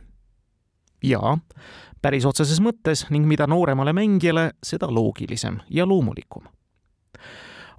jaa, 1.04 1.38
päris 2.02 2.26
otseses 2.26 2.62
mõttes 2.62 3.08
ning 3.10 3.28
mida 3.28 3.48
nooremale 3.48 3.94
mängijale, 3.94 4.52
seda 4.64 4.88
loogilisem 4.92 5.60
ja 5.70 5.86
loomulikum. 5.86 6.44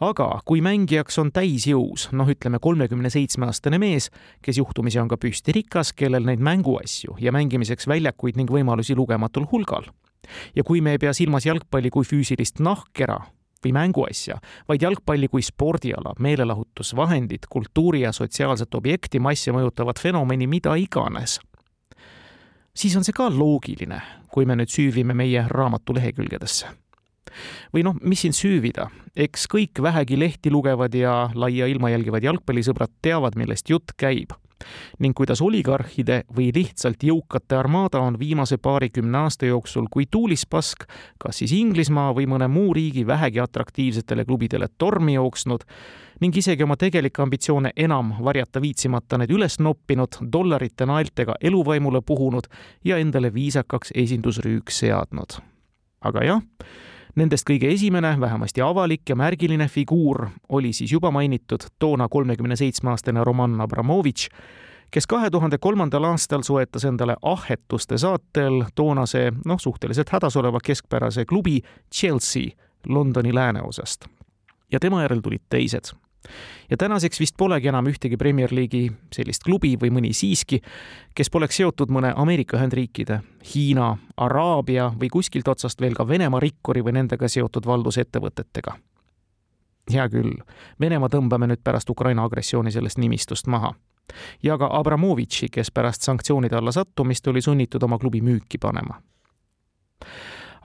aga 0.00 0.40
kui 0.44 0.60
mängijaks 0.60 1.18
on 1.18 1.32
täisjõus, 1.32 2.08
noh, 2.12 2.28
ütleme 2.28 2.58
kolmekümne 2.60 3.10
seitsme 3.10 3.46
aastane 3.46 3.78
mees, 3.78 4.10
kes 4.42 4.58
juhtumisi 4.58 4.98
on 4.98 5.08
ka 5.08 5.16
püstirikas, 5.16 5.92
kellel 5.92 6.24
neid 6.24 6.40
mänguasju 6.40 7.16
ja 7.18 7.32
mängimiseks 7.32 7.88
väljakuid 7.88 8.36
ning 8.36 8.50
võimalusi 8.50 8.96
lugematul 8.96 9.46
hulgal 9.52 9.90
ja 10.56 10.64
kui 10.64 10.80
me 10.80 10.94
ei 10.94 10.98
pea 10.98 11.12
silmas 11.16 11.46
jalgpalli 11.46 11.90
kui 11.90 12.06
füüsilist 12.06 12.62
nahkkera, 12.64 13.18
või 13.64 13.72
mänguasja, 13.74 14.38
vaid 14.68 14.82
jalgpalli 14.82 15.28
kui 15.28 15.42
spordiala, 15.42 16.14
meelelahutusvahendit, 16.18 17.46
kultuuri 17.50 18.04
ja 18.04 18.12
sotsiaalset 18.12 18.74
objekti, 18.74 19.20
massi 19.20 19.52
mõjutavat 19.54 20.00
fenomeni, 20.00 20.46
mida 20.46 20.74
iganes. 20.74 21.40
siis 22.74 22.96
on 22.96 23.04
see 23.04 23.12
ka 23.12 23.30
loogiline, 23.30 24.00
kui 24.30 24.46
me 24.46 24.54
nüüd 24.54 24.70
süüvime 24.70 25.14
meie 25.14 25.44
raamatu 25.48 25.94
lehekülgedesse. 25.94 26.66
või 27.74 27.82
noh, 27.84 27.94
mis 28.02 28.20
siin 28.20 28.32
süüvida, 28.32 28.90
eks 29.16 29.46
kõik 29.46 29.82
vähegi 29.82 30.18
lehti 30.18 30.50
lugevad 30.50 30.94
ja 30.94 31.30
laia 31.34 31.66
ilma 31.66 31.90
jälgivad 31.90 32.22
jalgpallisõbrad 32.22 32.90
teavad, 33.02 33.36
millest 33.36 33.70
jutt 33.70 33.92
käib 33.96 34.32
ning 34.98 35.16
kuidas 35.16 35.42
oligarhide 35.44 36.22
või 36.36 36.50
lihtsalt 36.54 37.02
jõukate 37.04 37.56
armaada 37.58 38.00
on 38.00 38.18
viimase 38.18 38.58
paarikümne 38.58 39.18
aasta 39.18 39.46
jooksul 39.46 39.86
kui 39.90 40.06
tuulispask 40.10 40.84
kas 41.18 41.42
siis 41.42 41.52
Inglismaa 41.52 42.12
või 42.16 42.26
mõne 42.30 42.48
muu 42.48 42.74
riigi 42.74 43.06
vähegi 43.06 43.40
atraktiivsetele 43.40 44.24
klubidele 44.24 44.68
tormi 44.78 45.14
jooksnud 45.14 45.64
ning 46.20 46.36
isegi 46.36 46.66
oma 46.66 46.76
tegelikke 46.76 47.22
ambitsioone 47.22 47.72
enam 47.76 48.12
varjata 48.24 48.62
viitsimata 48.62 49.18
need 49.18 49.32
üles 49.34 49.58
noppinud, 49.62 50.18
dollarite 50.32 50.86
naeltega 50.86 51.38
eluvaimule 51.40 52.02
puhunud 52.06 52.50
ja 52.84 52.98
endale 52.98 53.32
viisakaks 53.34 53.94
esindusrüüks 53.94 54.82
seadnud. 54.84 55.38
aga 56.00 56.22
jah, 56.24 56.42
Nendest 57.16 57.46
kõige 57.48 57.70
esimene, 57.72 58.16
vähemasti 58.20 58.62
avalik 58.62 59.08
ja 59.08 59.16
märgiline 59.16 59.68
figuur 59.68 60.26
oli 60.48 60.72
siis 60.72 60.92
juba 60.92 61.10
mainitud 61.10 61.64
toona 61.78 62.08
kolmekümne 62.08 62.56
seitsme 62.56 62.90
aastane 62.90 63.24
Roman 63.24 63.60
Abramovitš, 63.60 64.28
kes 64.90 65.06
kahe 65.06 65.30
tuhande 65.30 65.58
kolmandal 65.58 66.04
aastal 66.04 66.42
soetas 66.42 66.84
endale 66.84 67.16
ahhetuste 67.22 67.98
saatel 67.98 68.64
toonase, 68.74 69.32
noh, 69.44 69.60
suhteliselt 69.60 70.08
hädas 70.12 70.36
oleva 70.36 70.60
keskpärase 70.64 71.24
klubi 71.24 71.60
Chelsea 71.94 72.50
Londoni 72.88 73.34
lääneosast. 73.34 74.06
ja 74.72 74.80
tema 74.80 75.02
järel 75.02 75.20
tulid 75.20 75.42
teised 75.48 75.94
ja 76.70 76.76
tänaseks 76.76 77.20
vist 77.20 77.36
polegi 77.36 77.68
enam 77.68 77.86
ühtegi 77.86 78.16
Premier 78.16 78.52
League'i 78.52 78.90
sellist 79.14 79.44
klubi 79.44 79.76
või 79.80 79.90
mõni 79.94 80.12
siiski, 80.12 80.60
kes 81.14 81.30
poleks 81.30 81.56
seotud 81.56 81.90
mõne 81.90 82.12
Ameerika 82.16 82.56
Ühendriikide, 82.58 83.20
Hiina, 83.54 83.96
Araabia 84.16 84.92
või 85.00 85.10
kuskilt 85.12 85.48
otsast 85.48 85.80
veel 85.80 85.94
ka 85.94 86.08
Venemaa 86.08 86.40
rikkuri 86.40 86.84
või 86.84 86.98
nendega 87.00 87.28
seotud 87.28 87.66
valdusettevõtetega. 87.66 88.76
hea 89.92 90.08
küll, 90.08 90.34
Venemaa 90.80 91.08
tõmbame 91.08 91.46
nüüd 91.46 91.64
pärast 91.64 91.90
Ukraina 91.90 92.24
agressiooni 92.24 92.70
sellest 92.70 92.98
nimistust 92.98 93.46
maha. 93.46 93.74
ja 94.42 94.58
ka 94.58 94.68
Abramovitši, 94.72 95.48
kes 95.48 95.70
pärast 95.70 96.02
sanktsioonide 96.02 96.56
alla 96.56 96.72
sattumist 96.72 97.26
oli 97.26 97.40
sunnitud 97.42 97.82
oma 97.82 97.98
klubi 97.98 98.20
müüki 98.20 98.58
panema 98.58 99.00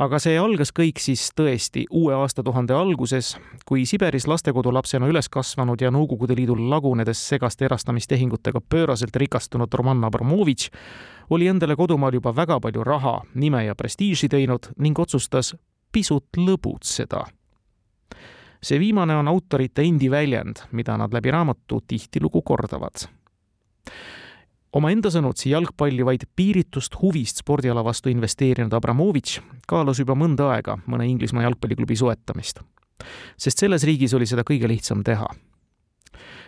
aga 0.02 0.20
see 0.22 0.38
algas 0.40 0.72
kõik 0.76 1.02
siis 1.02 1.30
tõesti 1.38 1.86
uue 1.92 2.14
aastatuhande 2.18 2.74
alguses, 2.74 3.34
kui 3.66 3.86
Siberis 3.90 4.28
lastekodulapsena 4.28 5.08
üles 5.10 5.30
kasvanud 5.30 5.82
ja 5.82 5.92
Nõukogude 5.94 6.36
Liidul 6.38 6.64
lagunedes 6.70 7.22
segaste 7.30 7.66
erastamistehingutega 7.66 8.62
pööraselt 8.62 9.16
rikastunud 9.16 9.74
Roman 9.74 10.04
Abramovitš 10.04 10.72
oli 11.30 11.48
endale 11.48 11.76
kodumaal 11.76 12.14
juba 12.14 12.34
väga 12.36 12.60
palju 12.60 12.84
raha, 12.84 13.20
nime 13.36 13.66
ja 13.66 13.76
prestiiži 13.76 14.30
teinud 14.30 14.74
ning 14.78 15.00
otsustas 15.00 15.56
pisut 15.92 16.38
lõbutseda. 16.38 17.26
see 18.64 18.80
viimane 18.80 19.16
on 19.16 19.28
autorite 19.28 19.84
endi 19.84 20.10
väljend, 20.12 20.64
mida 20.72 20.98
nad 20.98 21.14
läbi 21.14 21.32
raamatu 21.32 21.82
tihtilugu 21.88 22.42
kordavad 22.42 23.08
omaenda 24.74 25.12
sõnutsi 25.14 25.52
jalgpalli 25.52 26.06
vaid 26.06 26.26
piiritust 26.36 26.98
huvist 27.02 27.44
spordiala 27.44 27.84
vastu 27.86 28.12
investeerinud 28.14 28.74
Abramovitš 28.74 29.40
kaalus 29.70 30.02
juba 30.02 30.16
mõnda 30.18 30.50
aega 30.56 30.78
mõne 30.90 31.08
Inglismaa 31.10 31.46
jalgpalliklubi 31.48 31.96
soetamist. 31.96 32.62
sest 33.38 33.60
selles 33.60 33.84
riigis 33.84 34.14
oli 34.14 34.26
seda 34.26 34.44
kõige 34.44 34.68
lihtsam 34.68 35.04
teha. 35.04 35.28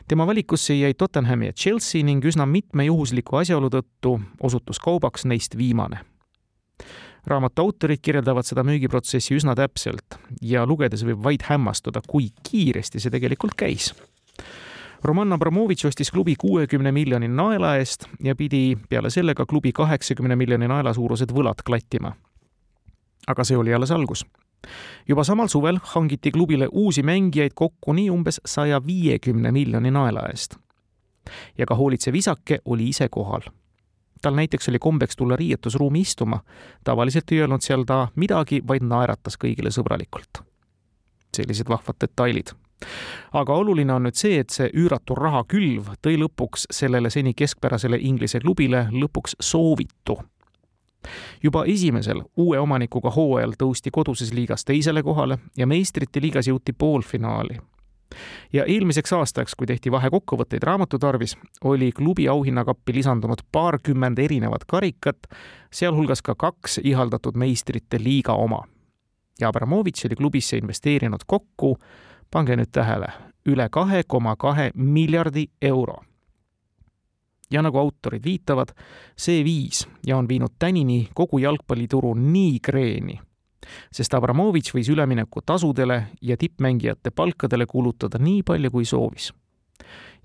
tema 0.07 0.27
valikusse 0.27 0.73
jäi 0.73 0.93
Tottenham 0.93 1.43
ja 1.43 1.53
Chelsea 1.53 2.03
ning 2.03 2.25
üsna 2.25 2.45
mitme 2.45 2.85
juhusliku 2.85 3.35
asjaolu 3.35 3.69
tõttu 3.69 4.19
osutus 4.41 4.79
kaubaks 4.79 5.25
neist 5.25 5.57
viimane 5.57 5.99
raamatu 7.25 7.61
autorid 7.61 8.01
kirjeldavad 8.01 8.45
seda 8.45 8.63
müügiprotsessi 8.63 9.35
üsna 9.35 9.55
täpselt 9.55 10.17
ja 10.41 10.65
lugedes 10.65 11.03
võib 11.05 11.23
vaid 11.23 11.41
hämmastuda, 11.41 12.01
kui 12.07 12.29
kiiresti 12.49 12.99
see 12.99 13.11
tegelikult 13.11 13.55
käis 13.57 13.93
Roman 15.05 15.33
Abramovitš 15.33 15.85
ostis 15.85 16.11
klubi 16.11 16.33
kuuekümne 16.35 16.91
miljoni 16.91 17.27
naela 17.27 17.75
eest 17.77 18.07
ja 18.23 18.35
pidi 18.35 18.77
peale 18.89 19.09
selle 19.09 19.35
ka 19.35 19.45
klubi 19.45 19.71
kaheksakümne 19.71 20.35
miljoni 20.35 20.65
naela 20.67 20.93
suurused 20.93 21.29
võlad 21.29 21.61
klattima. 21.65 22.15
aga 23.27 23.43
see 23.43 23.57
oli 23.57 23.73
alles 23.73 23.91
algus. 23.91 24.25
juba 25.07 25.23
samal 25.23 25.47
suvel 25.47 25.77
hangiti 25.83 26.31
klubile 26.31 26.67
uusi 26.71 27.03
mängijaid 27.03 27.51
kokku 27.55 27.93
nii 27.93 28.09
umbes 28.09 28.41
saja 28.45 28.81
viiekümne 28.87 29.51
miljoni 29.51 29.91
naela 29.91 30.25
eest. 30.29 30.57
ja 31.57 31.65
ka 31.65 31.75
hoolitsev 31.75 32.15
isake 32.15 32.59
oli 32.65 32.89
ise 32.89 33.09
kohal 33.09 33.41
tal 34.21 34.33
näiteks 34.33 34.69
oli 34.69 34.79
kombeks 34.79 35.15
tulla 35.15 35.35
riietusruumi 35.35 36.01
istuma. 36.01 36.39
tavaliselt 36.83 37.31
ei 37.31 37.39
öelnud 37.39 37.61
seal 37.61 37.83
ta 37.83 38.07
midagi, 38.15 38.63
vaid 38.67 38.81
naeratas 38.81 39.37
kõigile 39.37 39.69
sõbralikult. 39.69 40.41
sellised 41.35 41.69
vahvad 41.69 41.95
detailid 42.01 42.64
aga 43.33 43.53
oluline 43.53 43.93
on 43.93 44.07
nüüd 44.07 44.17
see, 44.19 44.39
et 44.39 44.49
see 44.49 44.69
üüratu 44.73 45.15
rahakülv 45.15 45.95
tõi 46.03 46.17
lõpuks 46.21 46.67
sellele 46.71 47.09
seni 47.09 47.33
keskpärasele 47.33 47.99
Inglise 48.01 48.39
klubile 48.39 48.87
lõpuks 48.91 49.35
soovitu. 49.39 50.19
juba 51.43 51.65
esimesel 51.65 52.23
uue 52.37 52.59
omanikuga 52.59 53.11
hooajal 53.11 53.53
tõusti 53.59 53.91
koduses 53.91 54.33
liigas 54.33 54.65
teisele 54.65 55.03
kohale 55.03 55.37
ja 55.57 55.67
meistrite 55.67 56.21
liigas 56.21 56.47
jõuti 56.47 56.73
poolfinaali 56.73 57.59
ja 58.53 58.65
eelmiseks 58.65 59.13
aastaks, 59.13 59.55
kui 59.55 59.67
tehti 59.67 59.91
vahekokkuvõtteid 59.91 60.63
raamatu 60.63 60.99
tarvis, 60.99 61.37
oli 61.63 61.91
klubi 61.91 62.27
auhinnakappi 62.29 62.93
lisandunud 62.93 63.43
paarkümmend 63.51 64.19
erinevat 64.19 64.65
karikat, 64.67 65.27
sealhulgas 65.71 66.21
ka 66.21 66.35
kaks 66.35 66.79
ihaldatud 66.83 67.35
meistrite 67.35 67.99
liiga 67.99 68.33
oma. 68.33 68.63
ja 69.39 69.47
Abramovitš 69.47 70.05
oli 70.05 70.15
klubisse 70.15 70.57
investeerinud 70.57 71.25
kokku, 71.27 71.77
pange 72.31 72.55
nüüd 72.55 72.71
tähele, 72.71 73.07
üle 73.45 73.69
kahe 73.71 74.03
koma 74.07 74.35
kahe 74.35 74.71
miljardi 74.75 75.47
euro. 75.61 76.03
ja 77.51 77.61
nagu 77.61 77.77
autorid 77.77 78.23
viitavad, 78.25 78.73
see 79.17 79.43
viis 79.43 79.87
ja 80.07 80.17
on 80.17 80.27
viinud 80.27 80.57
tänini 80.59 81.07
kogu 81.13 81.37
jalgpallituru 81.37 82.13
nii 82.13 82.59
kreeni 82.59 83.19
sest 83.93 84.13
Abramovitš 84.13 84.73
võis 84.75 84.89
üleminekutasudele 84.93 85.99
ja 86.21 86.37
tippmängijate 86.37 87.11
palkadele 87.11 87.65
kulutada 87.65 88.19
nii 88.21 88.43
palju, 88.43 88.71
kui 88.71 88.85
soovis. 88.85 89.31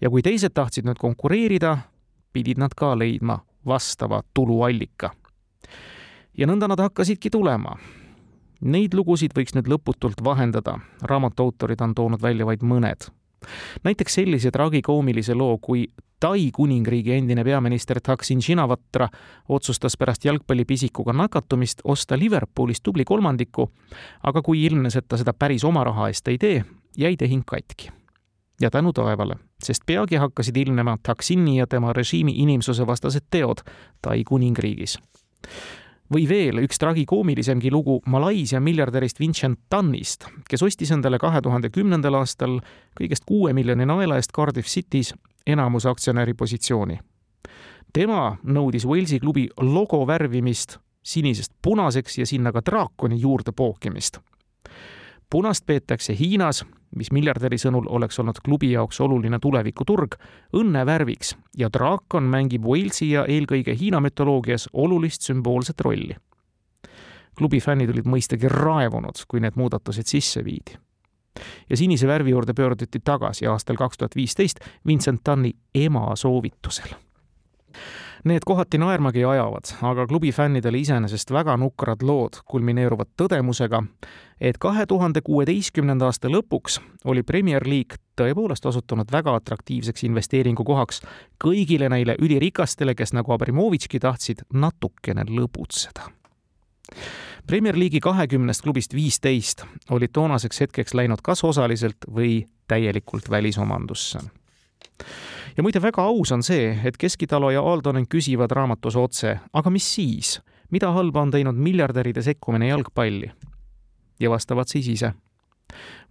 ja 0.01 0.11
kui 0.11 0.23
teised 0.23 0.53
tahtsid 0.55 0.87
nüüd 0.89 0.99
konkureerida, 0.99 1.77
pidid 2.33 2.59
nad 2.59 2.75
ka 2.77 2.95
leidma 2.99 3.41
vastava 3.67 4.23
tuluallika. 4.35 5.11
ja 6.39 6.47
nõnda 6.47 6.69
nad 6.69 6.81
hakkasidki 6.81 7.31
tulema. 7.31 7.77
Neid 8.61 8.93
lugusid 8.95 9.33
võiks 9.33 9.55
nüüd 9.57 9.71
lõputult 9.73 10.21
vahendada, 10.25 10.77
raamatu 11.09 11.49
autorid 11.49 11.81
on 11.81 11.95
toonud 11.97 12.21
välja 12.21 12.45
vaid 12.45 12.61
mõned. 12.61 13.09
Näiteks 13.85 14.19
sellise 14.21 14.51
tragikoomilise 14.53 15.35
loo, 15.35 15.59
kui 15.59 15.89
Tai 16.21 16.51
kuningriigi 16.53 17.15
endine 17.17 17.41
peaminister 17.45 17.97
Thaksin 18.05 18.43
Shinawatra 18.43 19.07
otsustas 19.49 19.97
pärast 19.97 20.25
jalgpallipisikuga 20.25 21.15
nakatumist 21.17 21.81
osta 21.85 22.19
Liverpoolist 22.19 22.83
tubli 22.85 23.07
kolmandiku, 23.09 23.71
aga 24.23 24.43
kui 24.43 24.67
ilmnes, 24.67 24.97
et 25.01 25.09
ta 25.09 25.17
seda 25.17 25.33
päris 25.33 25.65
oma 25.65 25.85
raha 25.89 26.11
eest 26.13 26.29
ei 26.29 26.37
tee, 26.39 26.65
jäi 26.99 27.17
tehing 27.17 27.43
katki. 27.47 27.89
ja 28.61 28.71
tänu 28.71 28.93
taevale, 28.93 29.37
sest 29.65 29.83
peagi 29.87 30.17
hakkasid 30.17 30.57
ilmnema 30.57 30.99
Thaksini 31.03 31.57
ja 31.57 31.67
tema 31.67 31.93
režiimi 31.93 32.35
inimsusevastased 32.37 33.25
teod 33.31 33.65
Tai 34.03 34.25
kuningriigis 34.25 34.99
või 36.13 36.27
veel 36.29 36.63
üks 36.65 36.79
tragikoomilisemgi 36.79 37.71
lugu 37.71 38.01
Malaisia 38.07 38.61
miljardärist 38.61 39.21
Vincent 39.21 39.59
Tannist, 39.71 40.27
kes 40.49 40.63
ostis 40.63 40.91
endale 40.91 41.19
kahe 41.19 41.41
tuhande 41.43 41.71
kümnendal 41.71 42.19
aastal 42.19 42.59
kõigest 42.99 43.27
kuue 43.27 43.53
miljoni 43.53 43.87
naela 43.87 44.19
eest 44.19 44.35
Cardiff 44.37 44.69
City's 44.69 45.15
enamusaktsionäri 45.47 46.35
positsiooni. 46.35 46.99
tema 47.93 48.37
nõudis 48.45 48.87
Walesi 48.87 49.21
klubi 49.21 49.49
logo 49.61 50.07
värvimist 50.07 50.79
sinisest 51.03 51.53
punaseks 51.63 52.19
ja 52.19 52.27
sinna 52.27 52.53
ka 52.53 52.61
draakoni 52.61 53.21
juurde 53.21 53.53
pookimist. 53.53 54.19
Punast 55.31 55.67
peetakse 55.67 56.17
Hiinas 56.19 56.65
mis 56.97 57.11
miljardäri 57.15 57.59
sõnul 57.59 57.87
oleks 57.89 58.19
olnud 58.19 58.41
klubi 58.45 58.73
jaoks 58.73 59.01
oluline 59.01 59.39
tulevikuturg, 59.43 60.17
õnnevärviks 60.57 61.35
ja 61.59 61.71
draakon 61.73 62.27
mängib 62.31 62.67
Walesi 62.67 63.13
ja 63.13 63.25
eelkõige 63.29 63.77
Hiina 63.79 64.01
mütoloogias 64.01 64.69
olulist 64.73 65.23
sümboolset 65.23 65.81
rolli. 65.81 66.17
klubi 67.39 67.61
fännid 67.61 67.91
olid 67.91 68.07
mõistagi 68.07 68.49
raevunud, 68.49 69.17
kui 69.29 69.41
need 69.41 69.57
muudatused 69.57 70.07
sisse 70.07 70.45
viidi. 70.45 70.79
ja 71.71 71.77
sinise 71.77 72.07
värvi 72.07 72.31
juurde 72.31 72.55
pöörduti 72.55 73.01
tagasi 73.05 73.47
aastal 73.47 73.77
kaks 73.77 73.99
tuhat 73.99 74.17
viisteist 74.17 74.61
Vincent 74.87 75.21
Tanni 75.25 75.53
ema 75.75 76.17
soovitusel 76.17 76.95
Need 78.25 78.45
kohati 78.47 78.79
naermagi 78.79 79.25
ajavad, 79.25 79.71
aga 79.83 80.05
klubi 80.07 80.29
fännidele 80.33 80.79
iseenesest 80.79 81.31
väga 81.33 81.55
nukrad 81.57 82.03
lood 82.05 82.43
kulmineeruvad 82.45 83.09
tõdemusega, 83.17 83.81
et 84.41 84.59
kahe 84.61 84.85
tuhande 84.87 85.23
kuueteistkümnenda 85.25 86.05
aasta 86.05 86.29
lõpuks 86.29 86.77
oli 87.09 87.23
Premier 87.23 87.65
League 87.65 87.97
tõepoolest 88.21 88.67
osutunud 88.69 89.09
väga 89.13 89.33
atraktiivseks 89.41 90.05
investeeringukohaks 90.11 91.01
kõigile 91.41 91.89
neile 91.89 92.17
ülirikastele, 92.21 92.95
kes 92.95 93.15
nagu 93.17 93.33
Abramovitški 93.33 94.01
tahtsid 94.05 94.45
natukene 94.53 95.25
lõbutseda. 95.25 96.11
Premier 97.47 97.79
League'i 97.79 98.03
kahekümnest 98.05 98.67
klubist 98.67 98.93
viisteist 98.95 99.65
olid 99.91 100.13
toonaseks 100.13 100.61
hetkeks 100.67 100.95
läinud 100.95 101.25
kas 101.25 101.41
osaliselt 101.45 102.05
või 102.05 102.43
täielikult 102.69 103.31
välisomandusse 103.31 104.21
ja 105.57 105.63
muide, 105.63 105.83
väga 105.83 106.03
aus 106.03 106.33
on 106.33 106.43
see, 106.43 106.73
et 106.85 106.97
Keskitalo 106.97 107.51
ja 107.51 107.63
Aaldonen 107.63 108.07
küsivad 108.09 108.51
raamatus 108.51 108.97
otse, 108.97 109.39
aga 109.53 109.71
mis 109.71 109.87
siis, 109.95 110.39
mida 110.71 110.93
halba 110.93 111.23
on 111.23 111.31
teinud 111.31 111.59
miljardäride 111.59 112.23
sekkumine 112.23 112.69
jalgpalli? 112.69 113.31
ja 114.21 114.31
vastavad 114.31 114.69
siis 114.69 114.89
ise. 114.89 115.13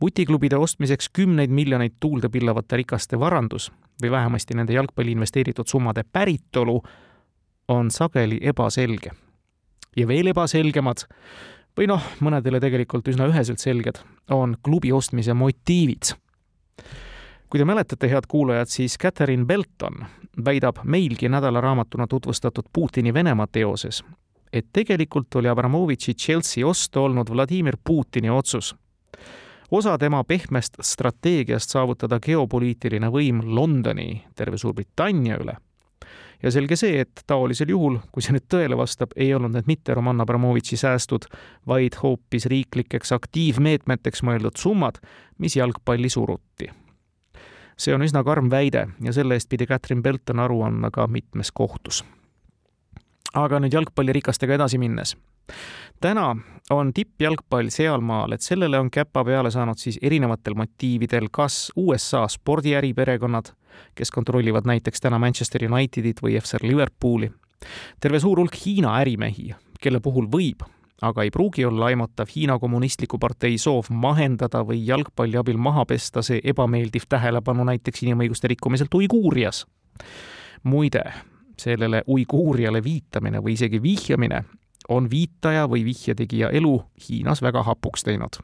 vutiklubide 0.02 0.58
ostmiseks 0.58 1.10
kümneid 1.10 1.50
miljoneid 1.50 1.92
tuulde 2.00 2.30
pillavate 2.30 2.78
rikaste 2.78 3.20
varandus 3.20 3.72
või 4.02 4.12
vähemasti 4.12 4.56
nende 4.56 4.74
jalgpalli 4.74 5.12
investeeritud 5.12 5.68
summade 5.68 6.04
päritolu 6.04 6.82
on 7.68 7.92
sageli 7.92 8.40
ebaselge. 8.42 9.12
ja 9.98 10.08
veel 10.08 10.28
ebaselgemad 10.28 11.06
või 11.78 11.88
noh, 11.88 12.04
mõnedele 12.20 12.60
tegelikult 12.60 13.08
üsna 13.08 13.28
üheselt 13.28 13.60
selged 13.60 14.02
on 14.30 14.58
klubi 14.64 14.92
ostmise 14.92 15.34
motiivid 15.34 16.14
kui 17.50 17.60
te 17.60 17.66
mäletate, 17.66 18.10
head 18.10 18.28
kuulajad, 18.28 18.70
siis 18.70 18.98
Catherine 19.02 19.46
Belton 19.46 20.06
väidab 20.46 20.84
meilgi 20.84 21.30
nädalaraamatuna 21.30 22.08
tutvustatud 22.08 22.64
Putini 22.74 23.14
Venemaa 23.14 23.48
teoses, 23.52 24.04
et 24.54 24.66
tegelikult 24.74 25.36
oli 25.36 25.50
Abramovitši 25.50 26.14
Chelsea 26.14 26.68
ost 26.68 26.98
olnud 26.98 27.30
Vladimir 27.30 27.78
Putini 27.84 28.30
otsus. 28.30 28.76
osa 29.72 29.98
tema 29.98 30.24
pehmest 30.24 30.74
strateegiast 30.82 31.70
saavutada 31.70 32.20
geopoliitiline 32.20 33.08
võim 33.08 33.42
Londoni, 33.46 34.26
terve 34.36 34.58
Suurbritannia 34.58 35.38
üle. 35.38 35.58
ja 36.44 36.52
selge 36.52 36.76
see, 36.76 37.02
et 37.02 37.22
taolisel 37.28 37.70
juhul, 37.70 37.98
kui 38.12 38.22
see 38.22 38.34
nüüd 38.34 38.46
tõele 38.48 38.78
vastab, 38.78 39.10
ei 39.16 39.34
olnud 39.34 39.52
need 39.52 39.68
mitte 39.68 39.94
Roman 39.94 40.22
Abramovitši 40.22 40.78
säästud, 40.78 41.26
vaid 41.68 41.98
hoopis 42.04 42.46
riiklikeks 42.46 43.12
aktiivmeetmeteks 43.12 44.24
mõeldud 44.24 44.56
summad, 44.56 45.02
mis 45.38 45.56
jalgpalli 45.56 46.10
suruti 46.10 46.70
see 47.80 47.96
on 47.96 48.04
üsna 48.04 48.24
karm 48.28 48.50
väide 48.52 48.88
ja 49.04 49.14
selle 49.16 49.38
eest 49.40 49.50
pidi 49.50 49.68
Catherine 49.68 50.04
Belton 50.04 50.40
aru 50.44 50.62
andma 50.68 50.92
ka 50.92 51.08
mitmes 51.08 51.52
kohtus. 51.52 52.04
aga 53.34 53.60
nüüd 53.60 53.74
jalgpallirikastega 53.74 54.58
edasi 54.58 54.78
minnes. 54.78 55.16
täna 56.02 56.36
on 56.70 56.94
tippjalgpall 56.94 57.70
sealmaal, 57.70 58.32
et 58.34 58.42
sellele 58.42 58.80
on 58.80 58.92
käpa 58.92 59.24
peale 59.26 59.52
saanud 59.52 59.78
siis 59.78 60.00
erinevatel 60.02 60.56
motiividel 60.56 61.30
kas 61.32 61.72
USA 61.76 62.28
spordiäriperekonnad, 62.28 63.54
kes 63.96 64.12
kontrollivad 64.12 64.66
näiteks 64.66 65.02
täna 65.02 65.20
Manchester 65.20 65.66
Unitedit 65.72 66.22
või 66.22 66.40
FC 66.42 66.62
Liverpooli, 66.62 67.32
terve 68.00 68.20
suur 68.20 68.40
hulk 68.40 68.56
Hiina 68.66 68.98
ärimehi, 69.00 69.54
kelle 69.82 70.00
puhul 70.00 70.28
võib 70.28 70.68
aga 71.02 71.24
ei 71.24 71.32
pruugi 71.32 71.66
olla 71.66 71.86
aimatav 71.86 72.28
Hiina 72.36 72.60
Kommunistliku 72.60 73.18
Partei 73.20 73.58
soov 73.58 73.90
mahendada 73.90 74.64
või 74.66 74.82
jalgpalli 74.88 75.38
abil 75.38 75.58
maha 75.58 75.86
pesta 75.86 76.22
see 76.26 76.42
ebameeldiv 76.44 77.08
tähelepanu 77.10 77.64
näiteks 77.64 78.04
inimõiguste 78.04 78.48
rikkumiselt 78.48 78.94
Uiguurias. 78.94 79.66
muide, 80.64 81.04
sellele 81.58 82.04
Uiguuriale 82.08 82.84
viitamine 82.84 83.40
või 83.40 83.54
isegi 83.54 83.82
vihjamine 83.82 84.44
on 84.90 85.10
viitaja 85.10 85.68
või 85.68 85.86
vihjetegija 85.86 86.50
elu 86.50 86.82
Hiinas 87.10 87.42
väga 87.42 87.64
hapuks 87.64 88.04
teinud 88.04 88.42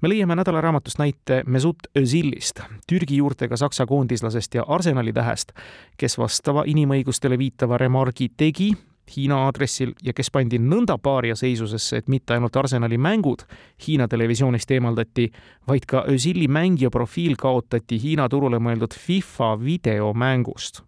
me 0.00 0.08
leiame 0.08 0.34
nädalaraamatust 0.36 0.98
näite 0.98 1.42
Mesut 1.46 1.76
Özilist, 1.98 2.60
Türgi 2.88 3.16
juurtega 3.16 3.56
saksa 3.56 3.86
koondislasest 3.86 4.54
ja 4.54 4.64
Arsenali 4.68 5.12
tähest, 5.12 5.52
kes 5.96 6.18
vastava 6.18 6.64
inimõigustele 6.66 7.38
viitava 7.38 7.78
remargi 7.78 8.30
tegi 8.36 8.72
Hiina 9.16 9.36
aadressil 9.46 9.92
ja 10.02 10.14
kes 10.16 10.30
pandi 10.32 10.58
nõnda 10.58 10.96
paaria 10.98 11.36
seisusesse, 11.36 12.00
et 12.00 12.08
mitte 12.08 12.34
ainult 12.34 12.56
Arsenali 12.56 12.98
mängud 12.98 13.44
Hiina 13.86 14.08
televisioonist 14.08 14.70
eemaldati, 14.70 15.28
vaid 15.68 15.84
ka 15.86 16.04
Özili 16.08 16.48
mängija 16.48 16.90
profiil 16.90 17.36
kaotati 17.36 18.00
Hiina 18.00 18.28
turule 18.28 18.58
mõeldud 18.58 18.96
FIFA 18.96 19.54
videomängust. 19.60 20.82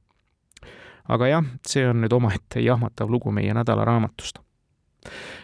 aga 1.08 1.26
jah, 1.28 1.44
see 1.62 1.86
on 1.86 2.00
nüüd 2.02 2.12
omaette 2.12 2.60
jahmatav 2.60 3.10
lugu 3.10 3.30
meie 3.30 3.54
nädalaraamatust. 3.54 4.40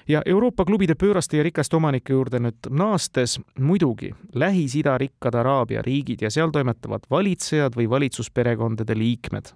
Ja 0.09 0.23
Euroopa 0.27 0.65
klubide 0.65 0.97
pööraste 0.99 1.37
ja 1.37 1.43
rikaste 1.47 1.77
omanike 1.77 2.13
juurde 2.13 2.41
nüüd 2.43 2.67
naastes. 2.71 3.39
Muidugi 3.61 4.11
Lähis-Ida 4.35 4.97
rikkad 4.99 5.35
Araabia 5.39 5.83
riigid 5.83 6.23
ja 6.23 6.31
seal 6.31 6.51
toimetavad 6.51 7.07
valitsejad 7.11 7.77
või 7.79 7.89
valitsusperekondade 7.91 8.99
liikmed 8.99 9.53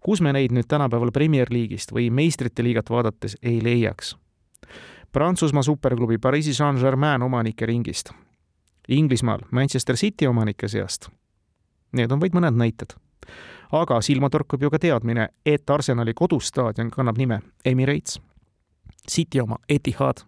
kus 0.00 0.20
me 0.20 0.32
neid 0.32 0.52
nüüd 0.52 0.68
tänapäeval 0.68 1.12
Premier 1.12 1.50
League'ist 1.50 1.92
või 1.92 2.10
meistrite 2.10 2.64
liigat 2.64 2.90
vaadates 2.90 3.36
ei 3.42 3.60
leiaks. 3.64 4.16
Prantsusmaa 5.12 5.62
superklubi 5.62 6.18
Pariisi 6.18 6.54
Saint-Germain 6.54 7.22
omanike 7.22 7.66
ringist, 7.66 8.12
Inglismaal 8.88 9.40
Manchester 9.50 9.96
City 9.96 10.26
omanike 10.26 10.68
seast. 10.68 11.08
Need 11.92 12.12
on 12.12 12.20
vaid 12.20 12.34
mõned 12.34 12.56
näited. 12.56 12.94
aga 13.72 14.00
silma 14.00 14.30
torkab 14.30 14.62
ju 14.62 14.70
ka 14.70 14.78
teadmine, 14.78 15.28
et 15.46 15.70
Arsenali 15.70 16.14
kodustaadion 16.14 16.90
kannab 16.90 17.18
nime 17.18 17.40
Emirates, 17.64 18.20
City 19.10 19.40
oma 19.40 19.56
Etihad 19.68 20.24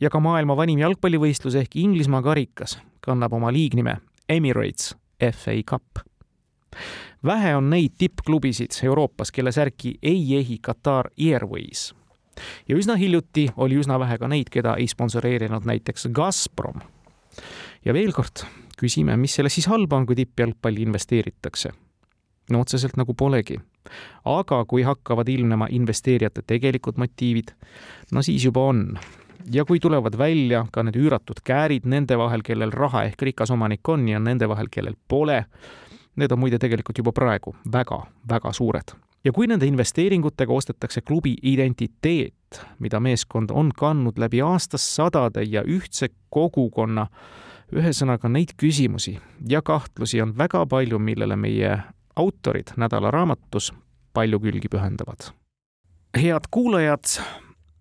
ja 0.00 0.10
ka 0.10 0.20
maailma 0.20 0.56
vanim 0.56 0.78
jalgpallivõistlus 0.78 1.56
ehk 1.60 1.76
Inglismaa 1.76 2.22
karikas 2.22 2.78
kannab 3.00 3.32
oma 3.32 3.52
liignime 3.52 3.96
Emirates 4.28 4.94
FA 5.32 5.56
Cup 5.68 6.04
vähe 7.24 7.56
on 7.56 7.70
neid 7.70 7.94
tippklubisid 7.98 8.70
Euroopas, 8.82 9.30
kelle 9.32 9.52
särki 9.52 9.98
ei 10.02 10.36
ehi 10.36 10.58
Qatar 10.66 11.10
Airways. 11.18 11.94
ja 12.68 12.76
üsna 12.76 12.96
hiljuti 12.96 13.48
oli 13.56 13.76
üsna 13.76 13.98
vähe 13.98 14.18
ka 14.18 14.28
neid, 14.28 14.50
keda 14.50 14.76
ei 14.76 14.86
sponsoreerinud 14.86 15.64
näiteks 15.64 16.08
Gazprom. 16.12 16.80
ja 17.84 17.94
veel 17.94 18.12
kord 18.12 18.44
küsime, 18.80 19.16
mis 19.16 19.34
selles 19.34 19.54
siis 19.54 19.66
halba 19.66 19.96
on, 19.96 20.06
kui 20.06 20.16
tippjalgpalli 20.16 20.82
investeeritakse? 20.82 21.70
no 22.50 22.60
otseselt 22.60 22.96
nagu 22.96 23.14
polegi. 23.14 23.60
aga 24.24 24.64
kui 24.64 24.82
hakkavad 24.82 25.28
ilmnema 25.28 25.66
investeerijate 25.70 26.42
tegelikud 26.46 26.96
motiivid, 26.96 27.52
no 28.12 28.22
siis 28.22 28.44
juba 28.44 28.60
on 28.60 28.98
ja 29.52 29.64
kui 29.64 29.80
tulevad 29.80 30.18
välja 30.18 30.66
ka 30.72 30.82
need 30.82 30.96
üüratud 30.96 31.42
käärid 31.44 31.86
nende 31.86 32.18
vahel, 32.18 32.42
kellel 32.42 32.72
raha 32.72 33.04
ehk 33.04 33.22
rikas 33.22 33.50
omanik 33.50 33.88
on 33.88 34.08
ja 34.08 34.18
nende 34.18 34.48
vahel, 34.48 34.70
kellel 34.70 34.94
pole, 35.08 35.44
Need 36.16 36.32
on 36.32 36.38
muide 36.38 36.58
tegelikult 36.60 36.98
juba 36.98 37.12
praegu 37.12 37.54
väga-väga 37.72 38.52
suured. 38.52 38.92
ja 39.24 39.32
kui 39.32 39.46
nende 39.46 39.66
investeeringutega 39.66 40.52
ostetakse 40.52 41.00
klubi 41.00 41.36
identiteet, 41.42 42.60
mida 42.78 43.00
meeskond 43.00 43.50
on 43.50 43.70
kandnud 43.76 44.18
läbi 44.18 44.40
aastasadade 44.42 45.42
ja 45.42 45.62
ühtse 45.62 46.08
kogukonna, 46.30 47.06
ühesõnaga 47.72 48.28
neid 48.28 48.52
küsimusi 48.56 49.18
ja 49.48 49.62
kahtlusi 49.62 50.20
on 50.22 50.34
väga 50.38 50.66
palju, 50.66 50.98
millele 50.98 51.36
meie 51.36 51.78
autorid 52.16 52.74
nädalaraamatus 52.76 53.72
palju 54.12 54.40
külgi 54.40 54.68
pühendavad. 54.68 55.32
head 56.18 56.44
kuulajad, 56.50 57.04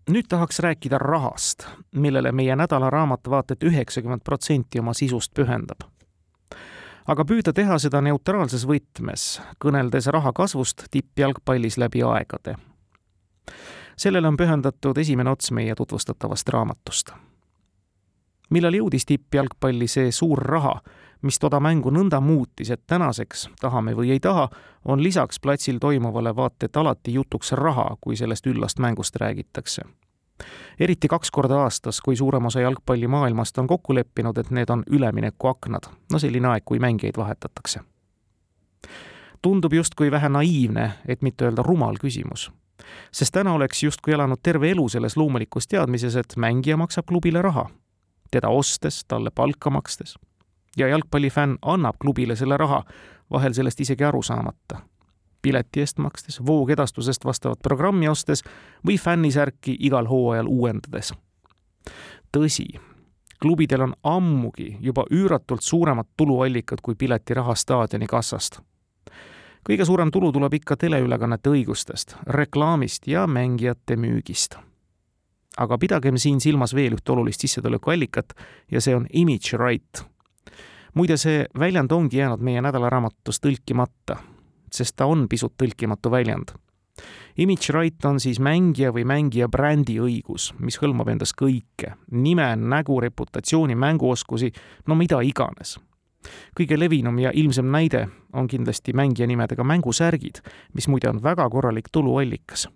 nüüd 0.10 0.28
tahaks 0.30 0.60
rääkida 0.60 0.98
rahast, 0.98 1.68
millele 1.96 2.32
meie 2.32 2.56
nädalaraamat 2.56 3.30
vaata 3.30 3.54
et 3.54 3.64
üheksakümmend 3.64 4.24
protsenti 4.24 4.80
oma 4.80 4.94
sisust 4.94 5.34
pühendab 5.34 5.84
aga 7.08 7.26
püüda 7.26 7.54
teha 7.54 7.78
seda 7.80 8.02
neutraalses 8.02 8.66
võtmes, 8.68 9.40
kõneldes 9.64 10.08
raha 10.14 10.34
kasvust 10.34 10.86
tippjalgpallis 10.92 11.78
läbi 11.78 12.04
aegade. 12.04 12.56
sellele 13.98 14.28
on 14.28 14.38
pühendatud 14.38 14.98
esimene 14.98 15.30
ots 15.30 15.52
meie 15.52 15.76
tutvustatavast 15.76 16.50
raamatust. 16.50 17.12
millal 18.50 18.74
jõudis 18.74 19.06
tippjalgpalli 19.06 19.88
see 19.88 20.12
suur 20.12 20.40
raha, 20.40 20.82
mis 21.22 21.40
toda 21.40 21.60
mängu 21.60 21.92
nõnda 21.92 22.22
muutis, 22.22 22.70
et 22.70 22.88
tänaseks, 22.88 23.50
tahame 23.62 23.94
või 23.94 24.12
ei 24.12 24.20
taha, 24.20 24.50
on 24.86 25.04
lisaks 25.04 25.40
platsil 25.40 25.80
toimuvale 25.80 26.36
vaata 26.36 26.66
et 26.66 26.78
alati 26.78 27.14
jutuks 27.14 27.52
raha, 27.52 27.96
kui 28.02 28.16
sellest 28.16 28.48
üllast 28.48 28.80
mängust 28.80 29.16
räägitakse 29.16 29.84
eriti 30.80 31.08
kaks 31.08 31.32
korda 31.32 31.62
aastas, 31.64 32.02
kui 32.02 32.16
suurem 32.16 32.46
osa 32.46 32.62
jalgpallimaailmast 32.62 33.58
on 33.58 33.68
kokku 33.68 33.96
leppinud, 33.96 34.38
et 34.38 34.52
need 34.52 34.70
on 34.70 34.84
üleminekuaknad, 34.90 35.90
no 36.12 36.20
selline 36.20 36.48
aeg, 36.48 36.66
kui 36.66 36.80
mängijaid 36.80 37.18
vahetatakse. 37.18 37.80
tundub 39.42 39.74
justkui 39.74 40.12
vähe 40.12 40.30
naiivne, 40.30 40.92
et 41.08 41.22
mitte 41.22 41.46
öelda 41.46 41.64
rumal 41.64 41.96
küsimus. 42.02 42.52
sest 43.12 43.34
täna 43.34 43.54
oleks 43.54 43.84
justkui 43.84 44.14
elanud 44.14 44.40
terve 44.44 44.72
elu 44.72 44.90
selles 44.90 45.18
loomulikus 45.18 45.68
teadmises, 45.68 46.16
et 46.16 46.34
mängija 46.38 46.78
maksab 46.78 47.06
klubile 47.06 47.42
raha, 47.42 47.70
teda 48.32 48.50
ostes, 48.50 49.06
talle 49.06 49.32
palka 49.32 49.70
makstes. 49.70 50.18
ja 50.78 50.88
jalgpallifänn 50.88 51.58
annab 51.62 51.96
klubile 52.00 52.36
selle 52.36 52.58
raha, 52.58 52.84
vahel 53.32 53.54
sellest 53.54 53.80
isegi 53.80 54.04
aru 54.04 54.22
saamata 54.22 54.91
pileti 55.42 55.80
eest 55.80 55.98
makstes, 55.98 56.46
voogedastusest 56.46 57.26
vastavat 57.26 57.60
programmi 57.64 58.08
ostes 58.08 58.44
või 58.88 58.98
fännisärki 58.98 59.76
igal 59.80 60.08
hooajal 60.08 60.48
uuendades. 60.48 61.14
tõsi, 62.38 62.80
klubidel 63.42 63.82
on 63.82 63.94
ammugi 64.04 64.78
juba 64.80 65.06
üüratult 65.12 65.62
suuremad 65.62 66.08
tuluallikad 66.18 66.80
kui 66.82 66.96
piletiraha 66.96 67.56
staadioni 67.56 68.08
kassast. 68.08 68.60
kõige 69.70 69.86
suurem 69.86 70.12
tulu 70.12 70.32
tuleb 70.32 70.54
ikka 70.54 70.78
teleülekannete 70.78 71.50
õigustest, 71.50 72.16
reklaamist 72.28 73.08
ja 73.08 73.28
mängijate 73.28 73.96
müügist. 73.96 74.56
aga 75.58 75.78
pidagem 75.78 76.18
siin 76.18 76.42
silmas 76.42 76.76
veel 76.76 76.94
ühte 76.94 77.12
olulist 77.12 77.42
sissetulekuallikat 77.42 78.34
ja 78.72 78.82
see 78.82 78.96
on 78.96 79.08
image 79.14 79.58
right 79.58 80.12
muide, 80.94 81.18
see 81.18 81.46
väljend 81.60 81.92
ongi 81.92 82.18
jäänud 82.18 82.40
meie 82.44 82.62
nädalaraamatus 82.62 83.40
tõlkimata 83.44 84.18
sest 84.72 84.96
ta 84.96 85.06
on 85.06 85.28
pisut 85.30 85.54
tõlkimatu 85.60 86.12
väljend. 86.12 86.56
Image 87.38 87.72
right 87.74 88.06
on 88.06 88.20
siis 88.20 88.40
mängija 88.44 88.92
või 88.92 89.06
mängija 89.08 89.48
brändi 89.50 89.96
õigus, 90.04 90.52
mis 90.60 90.78
hõlmab 90.82 91.10
endas 91.14 91.32
kõike, 91.34 91.96
nime, 92.12 92.50
nägu, 92.56 93.00
reputatsiooni, 93.02 93.76
mänguoskusi, 93.76 94.52
no 94.88 94.98
mida 95.00 95.22
iganes. 95.24 95.78
Kõige 96.58 96.78
levinum 96.78 97.18
ja 97.20 97.32
ilmsem 97.34 97.72
näide 97.72 98.04
on 98.38 98.48
kindlasti 98.48 98.94
mängija 98.94 99.26
nimedega 99.28 99.64
mängusärgid, 99.66 100.44
mis 100.76 100.88
muide 100.92 101.10
on 101.10 101.24
väga 101.24 101.48
korralik 101.50 101.90
tuluallikas 101.92 102.68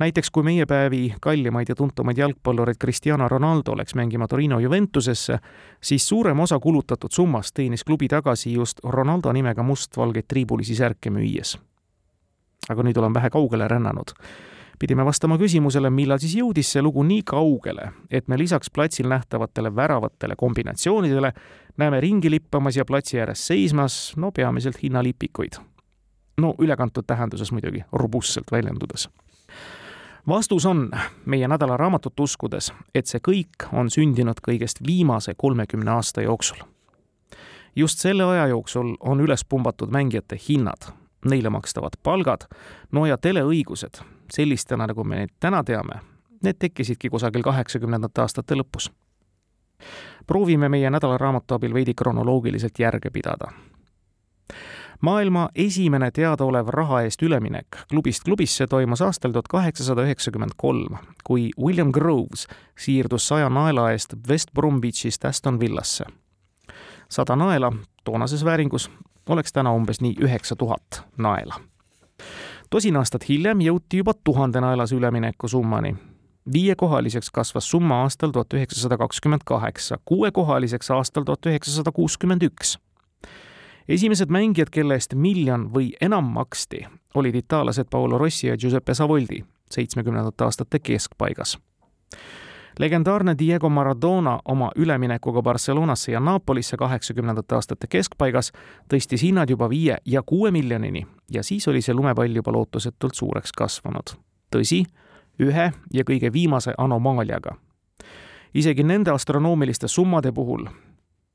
näiteks 0.00 0.30
kui 0.30 0.42
meie 0.42 0.66
päevi 0.66 1.14
kallimaid 1.20 1.68
ja 1.68 1.74
tuntumaid 1.74 2.18
jalgpallureid 2.18 2.78
Cristiano 2.80 3.28
Ronaldo 3.28 3.76
läks 3.76 3.94
mängima 3.94 4.28
Torino 4.28 4.58
Juventusesse, 4.58 5.38
siis 5.82 6.08
suurem 6.08 6.40
osa 6.40 6.58
kulutatud 6.58 7.12
summast 7.12 7.54
teenis 7.54 7.84
klubi 7.84 8.08
tagasi 8.08 8.52
just 8.52 8.80
Ronaldo 8.84 9.32
nimega 9.32 9.62
mustvalgeid 9.62 10.28
triibulisi 10.28 10.74
särke 10.74 11.10
müües. 11.10 11.58
aga 12.68 12.82
nüüd 12.82 12.98
olen 12.98 13.14
vähe 13.14 13.30
kaugele 13.30 13.68
rännanud. 13.68 14.12
pidime 14.78 15.04
vastama 15.04 15.38
küsimusele, 15.38 15.90
millal 15.90 16.18
siis 16.18 16.34
jõudis 16.36 16.72
see 16.72 16.82
lugu 16.82 17.02
nii 17.02 17.22
kaugele, 17.22 17.92
et 18.10 18.28
me 18.28 18.38
lisaks 18.38 18.70
platsil 18.70 19.08
nähtavatele 19.08 19.76
väravatele 19.76 20.36
kombinatsioonidele 20.36 21.32
näeme 21.76 22.00
ringi 22.00 22.30
lippamas 22.30 22.76
ja 22.76 22.84
platsi 22.84 23.20
ääres 23.20 23.46
seismas, 23.46 24.12
no 24.16 24.32
peamiselt 24.32 24.82
hinnalipikuid. 24.82 25.52
no 26.38 26.54
ülekantud 26.58 27.04
tähenduses 27.06 27.52
muidugi, 27.52 27.84
robustselt 27.92 28.52
väljendudes 28.52 29.08
vastus 30.30 30.66
on 30.66 30.90
meie 31.26 31.48
nädala 31.48 31.76
raamatut 31.76 32.20
uskudes, 32.20 32.72
et 32.94 33.06
see 33.10 33.20
kõik 33.28 33.66
on 33.72 33.90
sündinud 33.90 34.38
kõigest 34.46 34.78
viimase 34.86 35.34
kolmekümne 35.34 35.90
aasta 35.90 36.22
jooksul. 36.22 36.62
just 37.76 37.98
selle 37.98 38.24
aja 38.24 38.46
jooksul 38.46 38.96
on 39.00 39.20
üles 39.20 39.44
pumbatud 39.44 39.90
mängijate 39.90 40.38
hinnad, 40.48 40.92
neile 41.24 41.50
makstavad 41.50 41.98
palgad, 42.02 42.46
no 42.92 43.06
ja 43.06 43.18
teleõigused, 43.18 44.02
sellistena, 44.32 44.86
nagu 44.86 45.04
me 45.04 45.16
neid 45.16 45.34
täna 45.40 45.64
teame, 45.64 46.00
need 46.42 46.58
tekkisidki 46.58 47.10
kusagil 47.10 47.42
kaheksakümnendate 47.42 48.20
aastate 48.20 48.54
lõpus. 48.54 48.90
proovime 50.26 50.68
meie 50.68 50.90
nädalaraamatu 50.90 51.54
abil 51.54 51.74
veidi 51.74 51.94
kronoloogiliselt 51.94 52.78
järge 52.78 53.10
pidada 53.10 53.50
maailma 55.00 55.48
esimene 55.54 56.10
teadaolev 56.10 56.68
raha 56.68 57.02
eest 57.02 57.22
üleminek 57.22 57.66
klubist 57.90 58.24
klubisse 58.24 58.66
toimus 58.66 59.02
aastal 59.02 59.32
tuhat 59.32 59.48
kaheksasada 59.48 60.04
üheksakümmend 60.04 60.56
kolm, 60.56 60.96
kui 61.24 61.50
William 61.58 61.92
Groves 61.92 62.46
siirdus 62.78 63.28
saja 63.28 63.48
naela 63.48 63.90
eest 63.92 64.14
West 64.28 64.52
Bromwichist 64.54 65.24
Aston 65.24 65.60
Villasse. 65.60 66.04
sada 67.08 67.36
naela 67.36 67.72
toonases 68.04 68.44
vääringus 68.44 68.90
oleks 69.28 69.52
täna 69.52 69.72
umbes 69.72 70.00
nii 70.00 70.14
üheksa 70.20 70.56
tuhat 70.56 71.04
naela. 71.16 71.54
tosin 72.70 72.96
aastat 72.96 73.28
hiljem 73.28 73.60
jõuti 73.60 73.96
juba 73.96 74.14
tuhandenaelase 74.24 74.96
ülemineku 74.96 75.48
summani 75.48 75.96
viiekohaliseks 76.52 77.30
kasvas 77.30 77.70
summa 77.70 78.02
aastal 78.02 78.30
tuhat 78.30 78.52
üheksasada 78.54 78.96
kakskümmend 78.98 79.40
kaheksa, 79.44 79.98
kuuekohaliseks 80.04 80.90
aastal 80.90 81.24
tuhat 81.24 81.46
üheksasada 81.46 81.92
kuuskümmend 81.92 82.42
üks 82.42 82.78
esimesed 83.90 84.30
mängijad, 84.30 84.70
kelle 84.70 84.94
eest 84.94 85.14
miljon 85.14 85.66
või 85.74 85.90
enam 86.00 86.24
maksti, 86.24 86.84
olid 87.14 87.34
itaallased 87.34 87.90
Paolo 87.90 88.18
Rossi 88.18 88.46
ja 88.46 88.56
Giuseppe 88.56 88.94
Savoldi 88.94 89.42
seitsmekümnendate 89.70 90.44
aastate 90.44 90.78
keskpaigas. 90.78 91.58
legendaarne 92.78 93.34
Diego 93.38 93.68
Maradona 93.68 94.40
oma 94.44 94.70
üleminekuga 94.76 95.42
Barcelonasse 95.42 96.12
ja 96.12 96.20
Napolisse 96.20 96.76
kaheksakümnendate 96.76 97.54
aastate 97.54 97.86
keskpaigas 97.86 98.52
tõstis 98.94 99.22
hinnad 99.22 99.50
juba 99.50 99.70
viie 99.70 99.96
ja 100.06 100.22
kuue 100.22 100.50
miljonini 100.50 101.06
ja 101.30 101.42
siis 101.42 101.68
oli 101.68 101.82
see 101.82 101.94
lumepall 101.94 102.36
juba 102.36 102.52
lootusetult 102.52 103.14
suureks 103.14 103.52
kasvanud. 103.52 104.14
tõsi, 104.56 104.84
ühe 105.40 105.72
ja 105.92 106.04
kõige 106.04 106.32
viimase 106.32 106.74
anomaaliaga. 106.78 107.56
isegi 108.54 108.82
nende 108.82 109.10
astronoomiliste 109.10 109.88
summade 109.88 110.32
puhul 110.32 110.66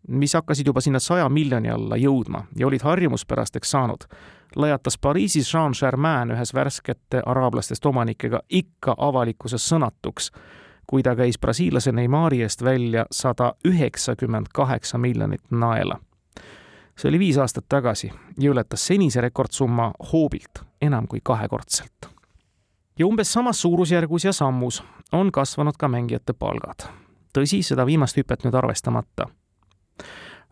mis 0.08 0.34
hakkasid 0.34 0.68
juba 0.68 0.82
sinna 0.82 0.99
saja 0.99 1.30
miljoni 1.30 1.70
alla 1.70 1.97
jõudma 1.97 2.45
ja 2.56 2.68
olid 2.68 2.82
harjumuspärasteks 2.82 3.72
saanud, 3.72 4.06
lajatas 4.56 4.97
Pariisis 4.97 5.53
Jean 5.53 5.74
Germain 5.80 6.32
ühes 6.32 6.53
värskete 6.53 7.22
araablastest 7.26 7.86
omanikega 7.86 8.39
ikka 8.49 8.95
avalikkuses 8.97 9.70
sõnatuks, 9.72 10.32
kui 10.88 11.03
ta 11.03 11.16
käis 11.16 11.39
brasiillase 11.39 11.91
Neimari 11.91 12.41
eest 12.41 12.64
välja 12.64 13.06
sada 13.12 13.53
üheksakümmend 13.66 14.51
kaheksa 14.53 14.97
miljonit 14.97 15.41
naela. 15.51 15.99
see 16.95 17.10
oli 17.10 17.20
viis 17.20 17.38
aastat 17.38 17.66
tagasi 17.70 18.12
ja 18.39 18.51
ületas 18.51 18.88
senise 18.88 19.22
rekordsumma 19.22 19.91
hoobilt 20.12 20.64
enam 20.82 21.08
kui 21.08 21.20
kahekordselt. 21.24 22.10
ja 22.99 23.08
umbes 23.08 23.34
samas 23.34 23.62
suurusjärgus 23.62 24.26
ja 24.26 24.34
sammus 24.34 24.84
on 25.12 25.32
kasvanud 25.32 25.78
ka 25.78 25.88
mängijate 25.88 26.34
palgad. 26.34 26.88
tõsi, 27.38 27.64
seda 27.64 27.86
viimast 27.86 28.18
hüpet 28.18 28.43
nüüd 28.43 28.56
arvestamata 28.56 29.28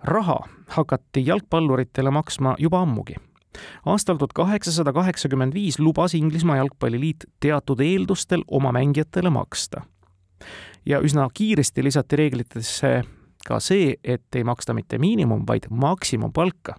raha 0.04 0.40
hakati 0.68 1.26
jalgpalluritele 1.26 2.12
maksma 2.12 2.56
juba 2.60 2.82
ammugi. 2.82 3.16
aastal 3.86 4.18
tuhat 4.18 4.34
kaheksasada 4.34 4.94
kaheksakümmend 4.94 5.54
viis 5.54 5.80
lubas 5.80 6.14
Inglismaa 6.14 6.58
Jalgpalliliit 6.58 7.26
teatud 7.40 7.80
eeldustel 7.80 8.44
oma 8.48 8.72
mängijatele 8.72 9.30
maksta. 9.30 9.82
ja 10.86 11.00
üsna 11.00 11.28
kiiresti 11.34 11.84
lisati 11.84 12.16
reeglitesse 12.16 13.04
ka 13.48 13.60
see, 13.60 13.96
et 14.04 14.36
ei 14.36 14.44
maksta 14.44 14.74
mitte 14.74 14.98
miinimum, 14.98 15.44
vaid 15.48 15.64
maksimumpalka. 15.70 16.76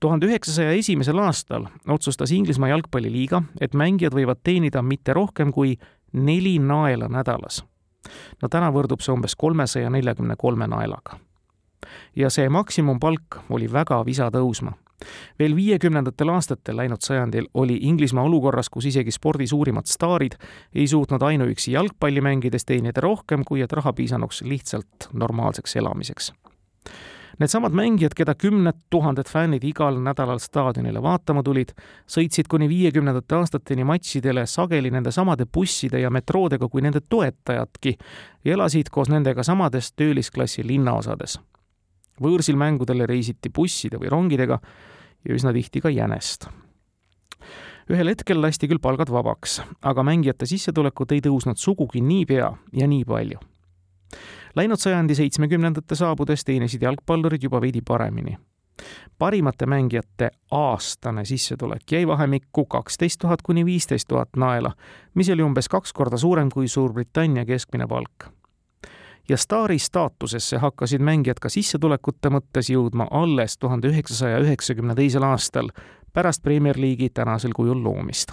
tuhande 0.00 0.26
üheksasaja 0.26 0.70
esimesel 0.70 1.18
aastal 1.18 1.66
otsustas 1.88 2.30
Inglismaa 2.30 2.68
Jalgpalliliiga, 2.68 3.42
et 3.60 3.74
mängijad 3.74 4.14
võivad 4.14 4.40
teenida 4.44 4.82
mitte 4.82 5.12
rohkem 5.12 5.52
kui 5.52 5.76
neli 6.12 6.58
naela 6.58 7.08
nädalas. 7.08 7.64
no 8.42 8.48
täna 8.48 8.72
võrdub 8.72 9.00
see 9.00 9.12
umbes 9.12 9.36
kolmesaja 9.36 9.90
neljakümne 9.90 10.34
kolme 10.38 10.66
naelaga 10.66 11.18
ja 12.16 12.30
see 12.30 12.48
maksimumpalk 12.48 13.42
oli 13.50 13.72
väga 13.72 14.04
visa 14.06 14.30
tõusma. 14.30 14.72
veel 15.38 15.56
viiekümnendatel 15.56 16.28
aastatel 16.28 16.76
läinud 16.76 17.02
sajandil 17.02 17.48
oli 17.54 17.78
Inglismaa 17.82 18.24
olukorras, 18.24 18.68
kus 18.70 18.86
isegi 18.86 19.10
spordi 19.10 19.46
suurimad 19.46 19.86
staarid 19.86 20.38
ei 20.74 20.86
suutnud 20.86 21.22
ainuüksi 21.22 21.72
jalgpalli 21.72 22.20
mängides 22.20 22.64
teenida 22.64 23.00
rohkem, 23.00 23.42
kui 23.44 23.62
et 23.62 23.72
raha 23.72 23.92
piisanuks 23.92 24.42
lihtsalt 24.42 25.08
normaalseks 25.12 25.76
elamiseks 25.76 26.32
Needsamad 27.38 27.72
mängijad, 27.72 28.12
keda 28.14 28.34
kümned 28.34 28.76
tuhanded 28.90 29.26
fännid 29.28 29.64
igal 29.64 29.96
nädalal 30.04 30.38
staadionile 30.38 31.00
vaatama 31.02 31.42
tulid, 31.42 31.72
sõitsid 32.06 32.46
kuni 32.50 32.68
viiekümnendate 32.68 33.34
aastateni 33.34 33.86
matšidele 33.88 34.44
sageli 34.46 34.92
nendesamade 34.92 35.46
busside 35.54 36.00
ja 36.00 36.10
metroodega 36.10 36.68
kui 36.68 36.84
nende 36.84 37.00
toetajadki 37.08 37.96
ja 38.44 38.54
elasid 38.54 38.92
koos 38.92 39.10
nendega 39.10 39.42
samades 39.42 39.90
töölisklassi 39.96 40.66
linnaosades 40.66 41.40
võõrsil 42.20 42.58
mängudele 42.58 43.06
reisiti 43.06 43.50
busside 43.50 44.00
või 44.00 44.10
rongidega 44.12 44.58
ja 45.24 45.34
üsna 45.34 45.52
tihti 45.52 45.80
ka 45.80 45.90
jänest. 45.90 46.48
ühel 47.90 48.08
hetkel 48.08 48.40
lasti 48.40 48.68
küll 48.68 48.80
palgad 48.80 49.10
vabaks, 49.10 49.60
aga 49.82 50.02
mängijate 50.02 50.46
sissetulekud 50.46 51.12
ei 51.12 51.20
tõusnud 51.20 51.58
sugugi 51.58 52.00
niipea 52.00 52.52
ja 52.72 52.86
nii 52.86 53.04
palju. 53.04 53.38
Läinud 54.56 54.78
sajandi 54.78 55.14
seitsmekümnendate 55.14 55.96
saabudes 55.96 56.44
teenisid 56.44 56.82
jalgpallurid 56.82 57.42
juba 57.42 57.60
veidi 57.60 57.82
paremini. 57.82 58.38
parimate 59.18 59.66
mängijate 59.66 60.30
aastane 60.50 61.24
sissetulek 61.24 61.92
jäi 61.92 62.06
vahemikku 62.06 62.64
kaksteist 62.64 63.20
tuhat 63.20 63.42
kuni 63.42 63.64
viisteist 63.64 64.08
tuhat 64.08 64.28
naela, 64.36 64.72
mis 65.14 65.30
oli 65.30 65.42
umbes 65.42 65.68
kaks 65.68 65.92
korda 65.92 66.16
suurem 66.16 66.48
kui 66.50 66.68
Suurbritannia 66.68 67.44
keskmine 67.44 67.86
palk 67.86 68.41
ja 69.28 69.36
staari 69.36 69.78
staatusesse 69.78 70.58
hakkasid 70.58 71.00
mängijad 71.00 71.40
ka 71.40 71.48
sissetulekute 71.48 72.30
mõttes 72.30 72.70
jõudma 72.72 73.06
alles 73.10 73.58
tuhande 73.58 73.88
üheksasaja 73.88 74.40
üheksakümne 74.42 74.94
teisel 74.94 75.22
aastal, 75.22 75.68
pärast 76.12 76.42
Premier 76.42 76.80
League'i 76.80 77.10
tänasel 77.14 77.52
kujul 77.56 77.84
loomist. 77.84 78.32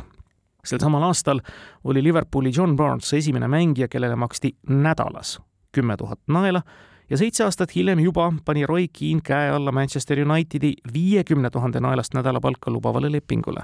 sel 0.65 0.79
samal 0.79 1.03
aastal 1.03 1.39
oli 1.83 2.03
Liverpooli 2.03 2.51
John 2.55 2.75
Barnes 2.75 3.13
esimene 3.13 3.47
mängija, 3.47 3.87
kellele 3.87 4.15
maksti 4.15 4.55
nädalas 4.69 5.39
kümme 5.71 5.97
tuhat 5.97 6.19
naela 6.27 6.61
ja 7.09 7.17
seitse 7.17 7.43
aastat 7.43 7.75
hiljem 7.75 7.99
juba 7.99 8.33
pani 8.45 8.65
Roy 8.65 8.87
Keane 8.99 9.21
käe 9.23 9.49
alla 9.49 9.71
Manchester 9.71 10.29
Unitedi 10.29 10.73
viiekümne 10.93 11.49
tuhande 11.49 11.79
naelast 11.79 12.13
nädalapalka 12.13 12.71
lubavale 12.71 13.11
lepingule 13.11 13.63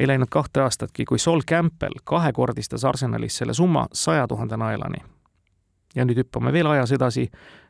ei 0.00 0.06
läinud 0.08 0.28
kahte 0.30 0.60
aastatki, 0.60 1.04
kui 1.04 1.18
Sol 1.18 1.40
Campbell 1.40 2.00
kahekordistas 2.04 2.84
Arsenalis 2.84 3.36
selle 3.36 3.54
summa 3.54 3.86
saja 3.92 4.28
tuhande 4.28 4.56
naelani 4.56 5.04
ja 5.94 6.04
nüüd 6.04 6.22
hüppame 6.22 6.52
veel 6.52 6.68
ajas 6.70 6.92
edasi, 6.92 7.26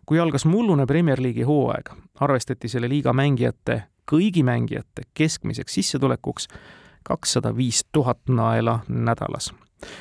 kui 0.06 0.20
algas 0.20 0.44
mullune 0.44 0.86
Premier 0.86 1.22
League'i 1.22 1.46
hooaeg, 1.46 1.92
arvestati 2.20 2.68
selle 2.68 2.88
liiga 2.88 3.12
mängijate, 3.16 3.82
kõigi 4.10 4.42
mängijate 4.44 5.06
keskmiseks 5.14 5.74
sissetulekuks 5.78 6.48
kakssada 7.06 7.56
viis 7.56 7.84
tuhat 7.92 8.18
naela 8.28 8.80
nädalas. 8.88 9.54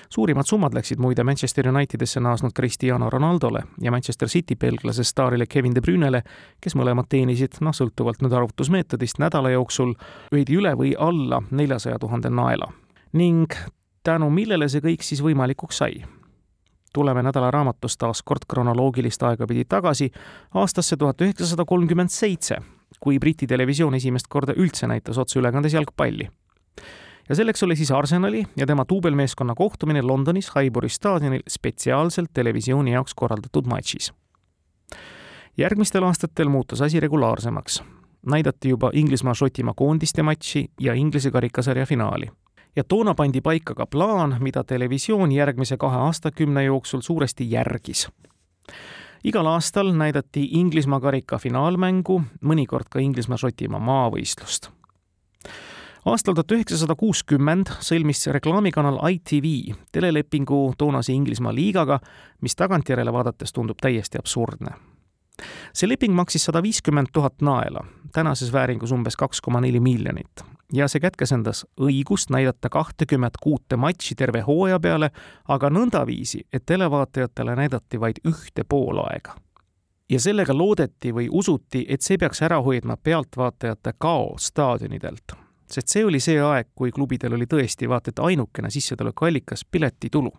suurimad 0.10 0.44
summad 0.46 0.74
läksid 0.74 1.00
muide 1.00 1.24
Manchester 1.24 1.68
Unitedisse 1.70 2.20
naasnud 2.20 2.52
Cristiano 2.56 3.10
Ronaldole 3.10 3.62
ja 3.82 3.92
Manchester 3.92 4.28
City 4.28 4.56
belglase 4.56 5.04
staarile 5.04 5.46
Kevin 5.46 5.76
De 5.76 5.82
Brünele, 5.82 6.24
kes 6.62 6.76
mõlemad 6.76 7.08
teenisid, 7.10 7.62
noh, 7.62 7.72
sõltuvalt 7.72 8.20
nüüd 8.22 8.34
arvutusmeetodist, 8.34 9.20
nädala 9.20 9.50
jooksul 9.50 9.94
veidi 10.32 10.60
üle 10.60 10.76
või 10.76 10.96
alla 11.00 11.42
neljasaja 11.52 12.00
tuhande 12.00 12.30
naela. 12.30 12.74
ning 13.14 13.54
tänu 14.04 14.30
millele 14.30 14.70
see 14.70 14.82
kõik 14.82 15.02
siis 15.02 15.24
võimalikuks 15.24 15.78
sai 15.78 16.04
tuleme 16.94 17.24
nädalaraamatust 17.24 18.00
taas 18.00 18.22
kord 18.24 18.46
kronoloogilist 18.50 19.24
aega 19.24 19.48
pidi 19.48 19.66
tagasi 19.66 20.12
aastasse 20.54 20.98
tuhat 20.98 21.22
üheksasada 21.22 21.66
kolmkümmend 21.66 22.10
seitse, 22.10 22.58
kui 23.00 23.20
Briti 23.20 23.48
televisioon 23.48 23.96
esimest 23.96 24.28
korda 24.30 24.54
üldse 24.58 24.88
näitas 24.88 25.18
otseülekandes 25.18 25.74
jalgpalli. 25.74 26.30
ja 27.30 27.36
selleks 27.36 27.64
oli 27.64 27.76
siis 27.76 27.92
Arsenali 27.92 28.46
ja 28.56 28.66
tema 28.66 28.86
duubelmeeskonna 28.90 29.56
kohtumine 29.56 30.02
Londonis 30.02 30.52
Highbury 30.56 30.90
staadionil 30.90 31.42
spetsiaalselt 31.48 32.30
televisiooni 32.34 32.92
jaoks 32.92 33.14
korraldatud 33.16 33.66
matšis. 33.66 34.14
järgmistel 35.58 36.04
aastatel 36.04 36.50
muutus 36.50 36.82
asi 36.82 37.00
regulaarsemaks. 37.00 37.84
näidati 38.26 38.70
juba 38.70 38.92
Inglismaa-Šotimaa 38.94 39.74
koondiste 39.76 40.24
matši 40.24 40.72
ja 40.80 40.94
Inglise 40.94 41.32
karikasarja 41.32 41.86
finaali 41.86 42.32
ja 42.80 42.84
toona 42.84 43.14
pandi 43.14 43.42
paika 43.42 43.76
ka 43.76 43.86
plaan, 43.86 44.38
mida 44.40 44.64
televisioon 44.64 45.32
järgmise 45.32 45.78
kahe 45.78 45.98
aastakümne 45.98 46.64
jooksul 46.64 47.02
suuresti 47.02 47.52
järgis. 47.52 48.08
igal 49.24 49.46
aastal 49.46 49.92
näidati 49.92 50.48
Inglismaa 50.52 51.00
karika 51.00 51.38
finaalmängu, 51.38 52.22
mõnikord 52.42 52.88
ka 52.90 53.00
Inglismaa-Šotimaa 53.00 53.80
maavõistlust. 53.80 54.70
aastal 56.06 56.34
tuhat 56.34 56.52
üheksasada 56.52 56.96
kuuskümmend 56.96 57.68
sõlmis 57.80 58.28
reklaamikanal 58.28 59.00
ITV 59.10 59.76
telelepingu 59.92 60.74
toonase 60.78 61.14
Inglismaa 61.14 61.56
liigaga, 61.56 62.00
mis 62.42 62.56
tagantjärele 62.56 63.14
vaadates 63.14 63.54
tundub 63.54 63.78
täiesti 63.82 64.18
absurdne 64.18 64.72
see 65.74 65.90
leping 65.90 66.16
maksis 66.16 66.46
sada 66.46 66.64
viiskümmend 66.64 67.12
tuhat 67.14 67.42
naela, 67.42 67.84
tänases 68.14 68.54
vääringus 68.54 68.92
umbes 68.92 69.16
kaks 69.16 69.42
koma 69.42 69.62
neli 69.62 69.80
miljonit 69.80 70.59
ja 70.74 70.88
see 70.88 71.02
kätkes 71.02 71.32
endas 71.34 71.64
õigust 71.82 72.30
näidata 72.34 72.70
kahtekümmet 72.70 73.38
kuute 73.42 73.78
matši 73.78 74.16
terve 74.16 74.42
hooaja 74.46 74.80
peale, 74.80 75.12
aga 75.48 75.70
nõndaviisi, 75.70 76.46
et 76.54 76.66
televaatajatele 76.66 77.56
näidati 77.56 78.00
vaid 78.00 78.22
ühte 78.28 78.64
poolaega. 78.70 79.36
ja 80.10 80.20
sellega 80.20 80.58
loodeti 80.58 81.14
või 81.14 81.28
usuti, 81.32 81.86
et 81.90 82.02
see 82.02 82.18
peaks 82.18 82.42
ära 82.42 82.62
hoidma 82.62 82.98
pealtvaatajate 82.98 83.94
kao 83.98 84.36
staadionidelt. 84.38 85.34
sest 85.72 85.88
see 85.88 86.06
oli 86.06 86.20
see 86.20 86.42
aeg, 86.42 86.68
kui 86.76 86.92
klubidel 86.92 87.34
oli 87.34 87.46
tõesti 87.46 87.90
vaata 87.90 88.10
et 88.10 88.20
ainukene 88.20 88.70
sissetulekuallikas 88.70 89.66
piletitulu 89.72 90.32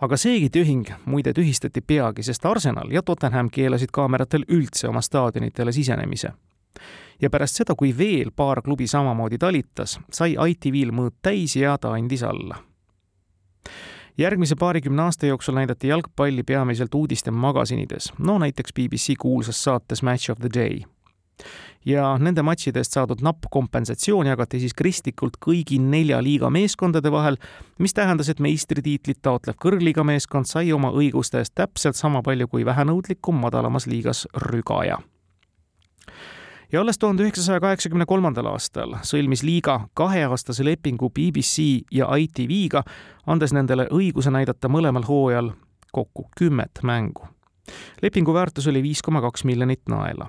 aga 0.00 0.16
seegi 0.16 0.50
tühing 0.50 0.88
muide 1.04 1.32
tühistati 1.32 1.80
peagi, 1.80 2.22
sest 2.22 2.46
Arsenal 2.46 2.90
ja 2.90 3.02
Tottenham 3.02 3.50
keelasid 3.50 3.88
kaameratel 3.92 4.44
üldse 4.48 4.88
oma 4.88 5.00
staadionitele 5.00 5.72
sisenemise 5.72 6.32
ja 7.20 7.30
pärast 7.30 7.60
seda, 7.60 7.74
kui 7.74 7.94
veel 7.98 8.30
paar 8.36 8.62
klubi 8.62 8.86
samamoodi 8.86 9.38
talitas, 9.38 9.98
sai 10.12 10.36
ITV-l 10.36 10.94
mõõt 10.94 11.18
täis 11.22 11.56
ja 11.56 11.78
ta 11.78 11.92
andis 11.92 12.22
alla. 12.22 12.56
järgmise 14.18 14.56
paarikümne 14.56 15.02
aasta 15.02 15.26
jooksul 15.26 15.54
näidati 15.54 15.88
jalgpalli 15.88 16.42
peamiselt 16.42 16.94
uudistemagasinides, 16.94 18.12
no 18.18 18.38
näiteks 18.38 18.72
BBC 18.72 19.16
kuulsas 19.18 19.64
saates 19.64 20.02
Match 20.02 20.30
of 20.30 20.38
the 20.38 20.48
Day 20.54 20.82
ja 21.86 22.12
nende 22.18 22.42
matšide 22.46 22.82
eest 22.82 22.96
saadud 22.96 23.22
napp 23.24 23.48
kompensatsioon 23.50 24.30
jagati 24.30 24.60
siis 24.62 24.74
kristlikult 24.78 25.38
kõigi 25.42 25.80
nelja 25.82 26.20
liiga 26.22 26.50
meeskondade 26.50 27.12
vahel, 27.12 27.38
mis 27.82 27.94
tähendas, 27.94 28.30
et 28.30 28.42
meistritiitlit 28.42 29.22
taotlev 29.22 29.58
kõrgliiga 29.62 30.04
meeskond 30.06 30.48
sai 30.50 30.72
oma 30.72 30.92
õiguste 30.94 31.42
eest 31.42 31.56
täpselt 31.58 31.98
sama 31.98 32.22
palju 32.22 32.48
kui 32.48 32.66
vähenõudlikum 32.68 33.42
madalamas 33.42 33.88
liigas 33.90 34.26
rügaja 34.50 35.00
ja 36.72 36.80
alles 36.80 36.98
tuhande 36.98 37.22
üheksasaja 37.22 37.60
kaheksakümne 37.60 38.06
kolmandal 38.08 38.48
aastal 38.52 38.96
sõlmis 39.06 39.44
liiga 39.44 39.80
kaheaastase 39.94 40.64
lepingu 40.64 41.10
BBC 41.10 41.84
ja 41.92 42.08
ITV-ga, 42.16 42.82
andes 43.26 43.52
nendele 43.52 43.86
õiguse 43.92 44.32
näidata 44.32 44.68
mõlemal 44.72 45.04
hooajal 45.08 45.52
kokku 45.92 46.28
kümmet 46.38 46.82
mängu. 46.82 47.26
lepingu 48.02 48.34
väärtus 48.34 48.66
oli 48.66 48.82
viis 48.82 49.02
koma 49.02 49.20
kaks 49.20 49.44
miljonit 49.44 49.82
naela 49.88 50.28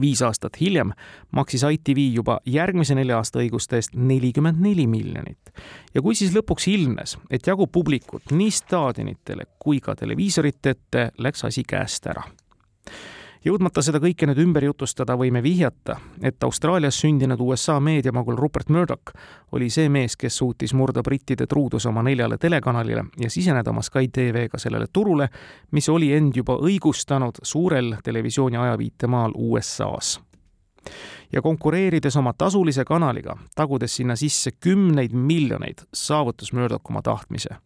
viis 0.00 0.22
aastat 0.22 0.60
hiljem 0.60 0.90
maksis 1.30 1.62
ITV 1.62 1.98
juba 2.14 2.40
järgmise 2.46 2.94
nelja 2.94 3.16
aasta 3.16 3.38
õiguste 3.38 3.76
eest 3.76 3.94
nelikümmend 3.94 4.60
neli 4.60 4.86
miljonit. 4.86 5.52
ja 5.94 6.02
kui 6.02 6.14
siis 6.14 6.34
lõpuks 6.34 6.68
ilmnes, 6.68 7.18
et 7.30 7.46
jagub 7.46 7.72
publikut 7.72 8.30
nii 8.30 8.50
staadionitele 8.50 9.46
kui 9.58 9.80
ka 9.80 9.94
televiisorite 9.94 10.70
ette, 10.70 11.10
läks 11.18 11.44
asi 11.44 11.62
käest 11.62 12.06
ära 12.06 12.22
jõudmata 13.44 13.82
seda 13.84 14.00
kõike 14.02 14.26
nüüd 14.28 14.40
ümber 14.40 14.64
jutustada, 14.64 15.16
võime 15.20 15.42
vihjata, 15.44 15.98
et 16.24 16.44
Austraalias 16.44 16.96
sündinud 17.00 17.40
USA 17.44 17.76
meediamagul 17.80 18.38
Rupert 18.40 18.70
Murdoch 18.72 19.12
oli 19.52 19.68
see 19.70 19.88
mees, 19.92 20.16
kes 20.16 20.38
suutis 20.40 20.74
murda 20.74 21.02
brittide 21.04 21.46
truuduse 21.46 21.88
oma 21.88 22.02
neljale 22.02 22.38
telekanalile 22.40 23.04
ja 23.20 23.30
siseneda 23.30 23.70
oma 23.70 23.82
Sky 23.82 24.08
TV-ga 24.08 24.58
sellele 24.58 24.88
turule, 24.92 25.28
mis 25.72 25.88
oli 25.88 26.12
end 26.16 26.36
juba 26.36 26.56
õigustanud 26.56 27.42
suurel 27.42 27.96
televisiooni 28.04 28.56
ajaviitemaal 28.56 29.36
USA-s 29.36 30.20
ja 31.32 31.42
konkureerides 31.42 32.16
oma 32.16 32.32
tasulise 32.38 32.84
kanaliga, 32.84 33.36
tagudes 33.56 33.96
sinna 33.96 34.16
sisse 34.16 34.52
kümneid 34.52 35.12
miljoneid, 35.12 35.86
saavutas 35.92 36.52
Murdoch 36.52 36.90
oma 36.90 37.02
tahtmise 37.02 37.56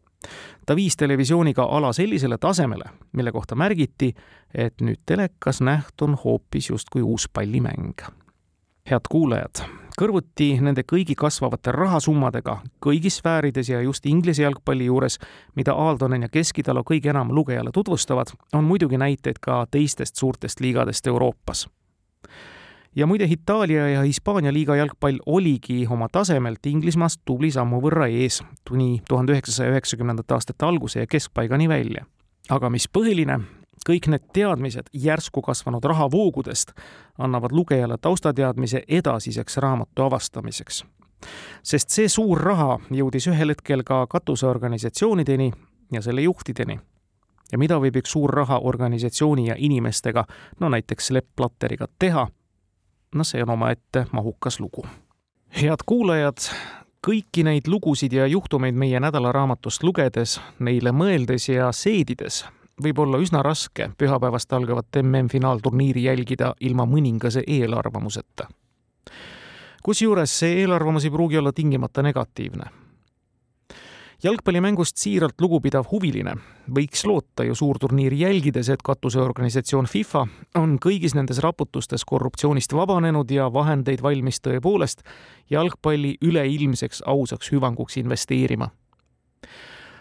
ta 0.67 0.77
viis 0.77 0.97
televisiooniga 0.97 1.63
ala 1.63 1.93
sellisele 1.93 2.39
tasemele, 2.39 2.85
mille 3.13 3.33
kohta 3.33 3.55
märgiti, 3.55 4.13
et 4.55 4.81
nüüd 4.81 5.01
telekas 5.07 5.61
nähtu 5.61 6.05
on 6.05 6.19
hoopis 6.25 6.71
justkui 6.71 7.03
uus 7.03 7.29
pallimäng. 7.33 8.03
head 8.91 9.05
kuulajad, 9.11 9.61
kõrvuti 10.01 10.61
nende 10.61 10.83
kõigi 10.93 11.13
kasvavate 11.17 11.73
rahasummadega 11.73 12.55
kõigis 12.87 13.19
sfäärides 13.21 13.69
ja 13.69 13.81
just 13.83 14.07
Inglise 14.07 14.43
jalgpalli 14.43 14.85
juures, 14.85 15.19
mida 15.55 15.73
Aaldonen 15.73 16.23
ja 16.23 16.29
Keskitalo 16.29 16.83
kõige 16.91 17.11
enam 17.11 17.33
lugejale 17.33 17.71
tutvustavad, 17.75 18.33
on 18.53 18.65
muidugi 18.65 18.99
näiteid 18.99 19.39
ka 19.41 19.67
teistest 19.71 20.17
suurtest 20.17 20.61
liigadest 20.61 21.07
Euroopas 21.07 21.69
ja 22.97 23.07
muide, 23.07 23.25
Itaalia 23.31 23.89
ja 23.89 24.03
Hispaania 24.03 24.53
liiga 24.53 24.77
jalgpall 24.77 25.19
oligi 25.27 25.87
oma 25.91 26.09
tasemelt 26.13 26.67
Inglismaast 26.67 27.21
tubli 27.25 27.51
sammu 27.51 27.81
võrra 27.83 28.09
ees 28.09 28.43
kuni 28.69 29.03
tuhande 29.09 29.33
üheksasaja 29.33 29.71
üheksakümnendate 29.71 30.35
aastate 30.35 30.67
alguse 30.67 31.01
ja 31.01 31.07
keskpaigani 31.07 31.69
välja. 31.69 32.05
aga 32.51 32.71
mis 32.71 32.89
põhiline, 32.89 33.41
kõik 33.89 34.09
need 34.09 34.25
teadmised 34.33 34.89
järsku 34.93 35.43
kasvanud 35.43 35.85
rahavoogudest 35.85 36.73
annavad 37.19 37.53
lugejale 37.53 37.99
taustateadmise 38.01 38.83
edasiseks 38.89 39.57
raamatu 39.57 40.03
avastamiseks. 40.03 40.85
sest 41.63 41.91
see 41.91 42.09
suur 42.09 42.41
raha 42.41 42.79
jõudis 42.91 43.27
ühel 43.29 43.49
hetkel 43.49 43.83
ka 43.83 44.07
katuseorganisatsioonideni 44.07 45.53
ja 45.93 46.03
selle 46.03 46.23
juhtideni 46.23 46.81
ja 47.53 47.59
mida 47.59 47.79
võib 47.81 47.97
üks 47.97 48.13
suur 48.13 48.31
raha 48.31 48.59
organisatsiooni 48.59 49.49
ja 49.49 49.55
inimestega, 49.59 50.25
no 50.61 50.69
näiteks 50.69 51.11
Lepp 51.11 51.37
Platteriga 51.37 51.89
teha 51.99 52.29
no 53.15 53.25
see 53.25 53.43
on 53.43 53.51
omaette 53.51 54.07
mahukas 54.13 54.61
lugu. 54.61 54.87
head 55.63 55.85
kuulajad, 55.87 56.39
kõiki 57.07 57.45
neid 57.45 57.69
lugusid 57.69 58.13
ja 58.13 58.27
juhtumeid 58.27 58.75
meie 58.75 59.01
nädalaraamatust 59.01 59.83
lugedes, 59.83 60.41
neile 60.59 60.93
mõeldes 60.93 61.49
ja 61.49 61.73
seedides 61.73 62.45
võib 62.83 62.99
olla 62.99 63.19
üsna 63.19 63.43
raske 63.43 63.91
pühapäevast 63.99 64.53
algavat 64.53 65.01
MM-finaalturniiri 65.03 66.05
jälgida 66.05 66.55
ilma 66.61 66.87
mõningase 66.87 67.43
eelarvamuseta. 67.47 68.49
kusjuures 69.83 70.39
see 70.39 70.61
eelarvamus 70.61 71.05
ei 71.05 71.11
pruugi 71.11 71.39
olla 71.39 71.53
tingimata 71.53 72.03
negatiivne 72.03 72.88
jalgpallimängust 74.23 74.97
siiralt 74.99 75.41
lugupidav 75.41 75.87
huviline 75.93 76.33
võiks 76.75 77.05
loota 77.07 77.45
ju 77.47 77.55
suurturniiri 77.55 78.19
jälgides, 78.21 78.69
et 78.69 78.83
katuseorganisatsioon 78.83 79.87
FIFA 79.87 80.25
on 80.59 80.75
kõigis 80.83 81.15
nendes 81.15 81.39
raputustes 81.45 82.05
korruptsioonist 82.05 82.75
vabanenud 82.75 83.31
ja 83.31 83.47
vahendeid 83.53 84.03
valmis 84.03 84.43
tõepoolest 84.43 85.05
jalgpalli 85.51 86.17
üleilmseks 86.23 87.05
ausaks 87.07 87.53
hüvanguks 87.53 87.97
investeerima. 88.03 88.71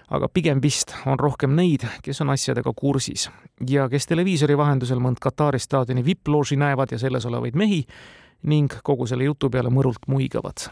aga 0.10 0.28
pigem 0.34 0.62
vist 0.64 0.96
on 1.06 1.20
rohkem 1.20 1.56
neid, 1.56 1.84
kes 2.02 2.22
on 2.22 2.30
asjadega 2.30 2.74
kursis 2.74 3.30
ja 3.70 3.90
kes 3.90 4.08
televiisori 4.08 4.58
vahendusel 4.58 5.00
mõnd 5.00 5.20
Katari 5.20 5.60
staadioni 5.60 6.06
vipplooži 6.06 6.56
näevad 6.56 6.92
ja 6.92 6.98
selles 6.98 7.26
olevaid 7.26 7.56
mehi 7.56 7.86
ning 8.44 8.74
kogu 8.84 9.08
selle 9.08 9.24
jutu 9.24 9.50
peale 9.50 9.70
mõrult 9.70 10.08
muigavad 10.08 10.72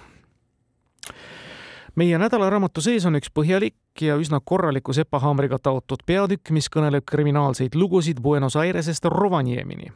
meie 1.95 2.17
nädalaraamatu 2.19 2.83
sees 2.83 3.05
on 3.07 3.15
üks 3.19 3.31
põhjalik 3.33 4.01
ja 4.01 4.17
üsna 4.19 4.41
korraliku 4.43 4.93
sepahaamriga 4.93 5.59
taotud 5.63 6.03
peatükk, 6.05 6.51
mis 6.51 6.67
kõneleb 6.71 7.05
kriminaalseid 7.07 7.75
lugusid 7.75 8.19
Buenos 8.21 8.55
Airesest 8.55 9.05
Rovaniemini. 9.05 9.91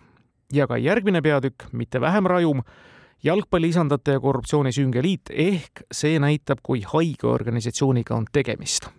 ja 0.54 0.68
ka 0.68 0.78
järgmine 0.78 1.22
peatükk, 1.22 1.64
mitte 1.72 2.02
vähem 2.02 2.26
rajum, 2.26 2.62
jalgpalliisandate 3.24 4.12
ja 4.12 4.20
korruptsiooni 4.20 4.72
sünge 4.72 5.04
liit, 5.04 5.30
ehk 5.30 5.84
see 5.92 6.20
näitab, 6.20 6.60
kui 6.64 6.82
haige 6.82 7.28
organisatsiooniga 7.28 8.16
on 8.16 8.26
tegemist. 8.32 8.90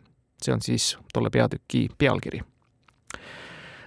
see 0.43 0.53
on 0.53 0.63
siis 0.63 0.99
tolle 1.13 1.31
peatüki 1.31 1.89
pealkiri 1.99 2.41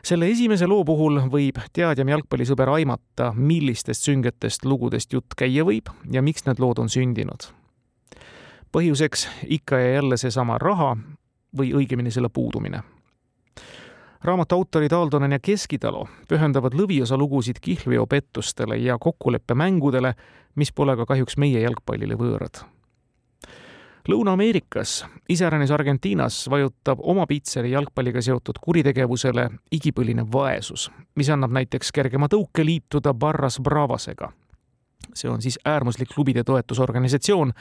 selle 0.04 0.28
esimese 0.30 0.68
loo 0.68 0.84
puhul 0.84 1.22
võib 1.32 1.58
teadjam 1.74 2.10
jalgpallisõber 2.10 2.70
aimata, 2.70 3.32
millistest 3.34 4.04
süngetest 4.04 4.66
lugudest 4.66 5.14
jutt 5.14 5.34
käia 5.38 5.64
võib 5.64 5.90
ja 6.12 6.22
miks 6.22 6.46
need 6.46 6.60
lood 6.60 6.80
on 6.80 6.90
sündinud 6.90 7.63
põhjuseks 8.74 9.28
ikka 9.54 9.80
ja 9.80 9.94
jälle 9.94 10.18
seesama 10.18 10.58
raha 10.58 10.96
või 11.58 11.74
õigemini 11.78 12.12
selle 12.12 12.30
puudumine. 12.30 12.82
raamatu 14.24 14.56
autorid 14.56 14.92
Aaldonen 14.92 15.32
ja 15.32 15.40
Keskitalu 15.40 16.08
pühendavad 16.28 16.74
lõviosa 16.74 17.18
lugusid 17.18 17.60
kihlveopettustele 17.62 18.78
ja 18.78 18.98
kokkuleppemängudele, 19.00 20.14
mis 20.56 20.72
pole 20.72 20.96
ka 20.96 21.06
kahjuks 21.06 21.38
meie 21.38 21.60
jalgpallile 21.60 22.16
võõrad. 22.16 22.64
Lõuna-Ameerikas, 24.10 25.06
iseäranis 25.30 25.72
Argentiinas, 25.72 26.50
vajutab 26.50 27.00
oma 27.02 27.28
pitseri 27.28 27.72
jalgpalliga 27.72 28.22
seotud 28.22 28.60
kuritegevusele 28.62 29.50
igipõline 29.72 30.26
vaesus, 30.32 30.92
mis 31.16 31.30
annab 31.30 31.52
näiteks 31.52 31.92
kergema 31.92 32.28
tõuke 32.28 32.66
liituda 32.66 33.14
Barras 33.14 33.60
Bravasega 33.60 34.32
see 35.14 35.30
on 35.30 35.42
siis 35.42 35.60
äärmuslik 35.66 36.10
klubide 36.16 36.44
toetusorganisatsioon, 36.44 37.54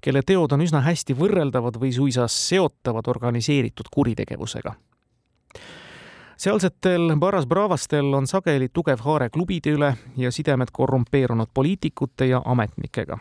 kelle 0.00 0.22
teod 0.26 0.52
on 0.52 0.62
üsna 0.64 0.80
hästi 0.84 1.16
võrreldavad 1.16 1.78
või 1.80 1.92
suisa 1.92 2.28
seotavad 2.28 3.08
organiseeritud 3.08 3.90
kuritegevusega. 3.90 4.74
sealsetel 6.36 7.16
Barras 7.16 7.46
Bravastel 7.46 8.14
on 8.14 8.26
sageli 8.26 8.68
tugev 8.72 9.00
haare 9.04 9.30
klubide 9.30 9.70
üle 9.70 9.94
ja 10.16 10.30
sidemed 10.32 10.68
korrumpeerunud 10.72 11.48
poliitikute 11.54 12.26
ja 12.26 12.42
ametnikega. 12.44 13.18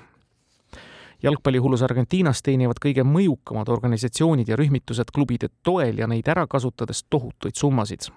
jalgpallihullus 1.23 1.81
Argentiinas 1.81 2.41
teenivad 2.41 2.79
kõige 2.85 3.03
mõjukamad 3.03 3.69
organisatsioonid 3.69 4.47
ja 4.47 4.55
rühmitused 4.55 5.11
klubide 5.13 5.49
toel 5.63 5.97
ja 5.97 6.07
neid 6.07 6.27
ära 6.27 6.47
kasutades 6.47 7.03
tohutuid 7.09 7.55
summasid 7.55 8.11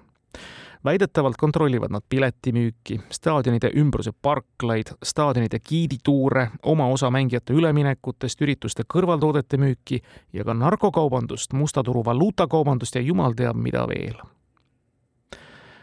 väidetavalt 0.85 1.37
kontrollivad 1.39 1.91
nad 1.91 2.03
piletimüüki, 2.09 3.01
staadionide 3.11 3.71
ümbruse 3.77 4.13
parklaid, 4.23 4.87
staadionide 5.03 5.59
giidituure, 5.61 6.49
oma 6.63 6.87
osa 6.87 7.11
mängijate 7.11 7.53
üleminekutest, 7.53 8.43
ürituste 8.43 8.83
kõrvaltoodete 8.95 9.59
müüki 9.59 10.03
ja 10.33 10.45
ka 10.45 10.55
narkokaubandust, 10.55 11.53
musta 11.53 11.83
turu 11.83 12.05
valuutakaubandust 12.05 12.95
ja 12.95 13.01
jumal 13.01 13.33
teab 13.39 13.57
mida 13.57 13.87
veel. 13.89 14.19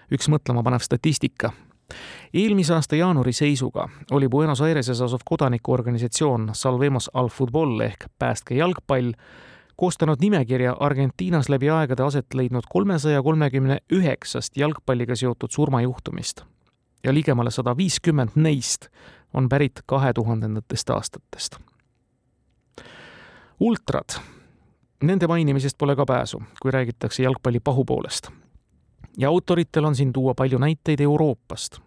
üks 0.10 0.26
mõtlemapanev 0.26 0.82
statistika 0.82 1.52
eelmise 2.34 2.74
aasta 2.74 2.96
jaanuari 2.96 3.34
seisuga 3.34 3.90
oli 4.12 4.30
Buenos 4.30 4.62
Aireses 4.62 5.02
asuv 5.02 5.22
kodanikuorganisatsioon 5.26 6.50
Salvemos 6.54 7.10
al 7.14 7.30
Futbol 7.30 7.80
ehk 7.80 8.06
Päästke 8.20 8.56
jalgpall 8.56 9.14
koostanud 9.80 10.18
nimekirja 10.20 10.76
Argentiinas 10.80 11.50
läbi 11.50 11.70
aegade 11.70 12.04
aset 12.04 12.34
leidnud 12.34 12.68
kolmesaja 12.70 13.22
kolmekümne 13.24 13.78
üheksast 13.96 14.58
jalgpalliga 14.58 15.16
seotud 15.16 15.56
surmajuhtumist 15.56 16.42
ja 17.04 17.14
ligemale 17.14 17.52
sada 17.52 17.78
viiskümmend 17.78 18.36
neist 18.36 18.90
on 19.34 19.48
pärit 19.50 19.80
kahe 19.86 20.14
tuhandendatest 20.14 20.90
aastatest. 20.90 21.56
ultrad, 23.60 24.20
nende 25.04 25.28
mainimisest 25.28 25.78
pole 25.78 25.96
ka 25.96 26.06
pääsu, 26.06 26.44
kui 26.62 26.72
räägitakse 26.72 27.24
jalgpalli 27.24 27.60
pahupoolest. 27.60 28.28
ja 29.18 29.30
autoritel 29.30 29.86
on 29.86 29.96
siin 29.96 30.14
tuua 30.14 30.34
palju 30.34 30.58
näiteid 30.58 31.00
Euroopast, 31.00 31.80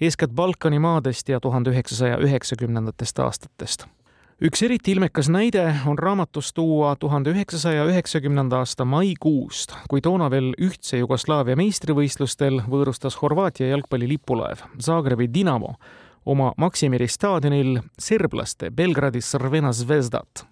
eeskätt 0.00 0.32
Balkani 0.32 0.78
maadest 0.78 1.28
ja 1.28 1.40
tuhande 1.40 1.70
üheksasaja 1.70 2.16
üheksakümnendatest 2.16 3.18
aastatest 3.18 3.86
üks 4.36 4.60
eriti 4.62 4.92
ilmekas 4.92 5.30
näide 5.32 5.62
on 5.88 5.98
raamatus 5.98 6.52
tuua 6.52 6.96
tuhande 7.00 7.32
üheksasaja 7.32 7.86
üheksakümnenda 7.88 8.58
aasta 8.60 8.84
maikuust, 8.84 9.72
kui 9.88 10.02
toona 10.04 10.28
veel 10.30 10.50
ühtse 10.60 11.00
Jugoslaavia 11.00 11.56
meistrivõistlustel 11.56 12.60
võõrustas 12.68 13.16
Horvaatia 13.22 13.70
jalgpalli 13.70 14.08
lipulaev 14.10 14.66
Zagrebi 14.82 15.30
Dinamo 15.32 15.72
oma 16.26 16.50
Maksimiri 16.56 17.08
staadionil 17.08 17.80
serblaste 17.98 18.70
Belgradi 18.70 19.24
Crvena 19.24 19.72
Zvezdat. 19.72 20.44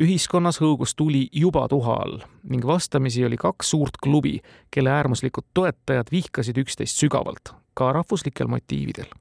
ühiskonnas 0.00 0.58
hõugus 0.60 0.96
tuli 0.96 1.28
juba 1.32 1.68
tuha 1.68 1.94
all 1.94 2.18
ning 2.42 2.66
vastamisi 2.66 3.24
oli 3.24 3.36
kaks 3.36 3.70
suurt 3.70 4.02
klubi, 4.02 4.40
kelle 4.70 4.90
äärmuslikud 4.90 5.44
toetajad 5.54 6.10
vihkasid 6.10 6.58
üksteist 6.58 6.96
sügavalt, 6.96 7.54
ka 7.74 7.92
rahvuslikel 7.92 8.46
motiividel. 8.46 9.19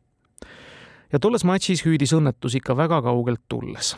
Ja 1.14 1.20
tolles 1.20 1.45
matšis 1.47 1.84
hüüdis 1.86 2.14
õnnetus 2.16 2.55
ikka 2.60 2.78
väga 2.78 3.01
kaugelt 3.01 3.41
tulles. 3.47 3.95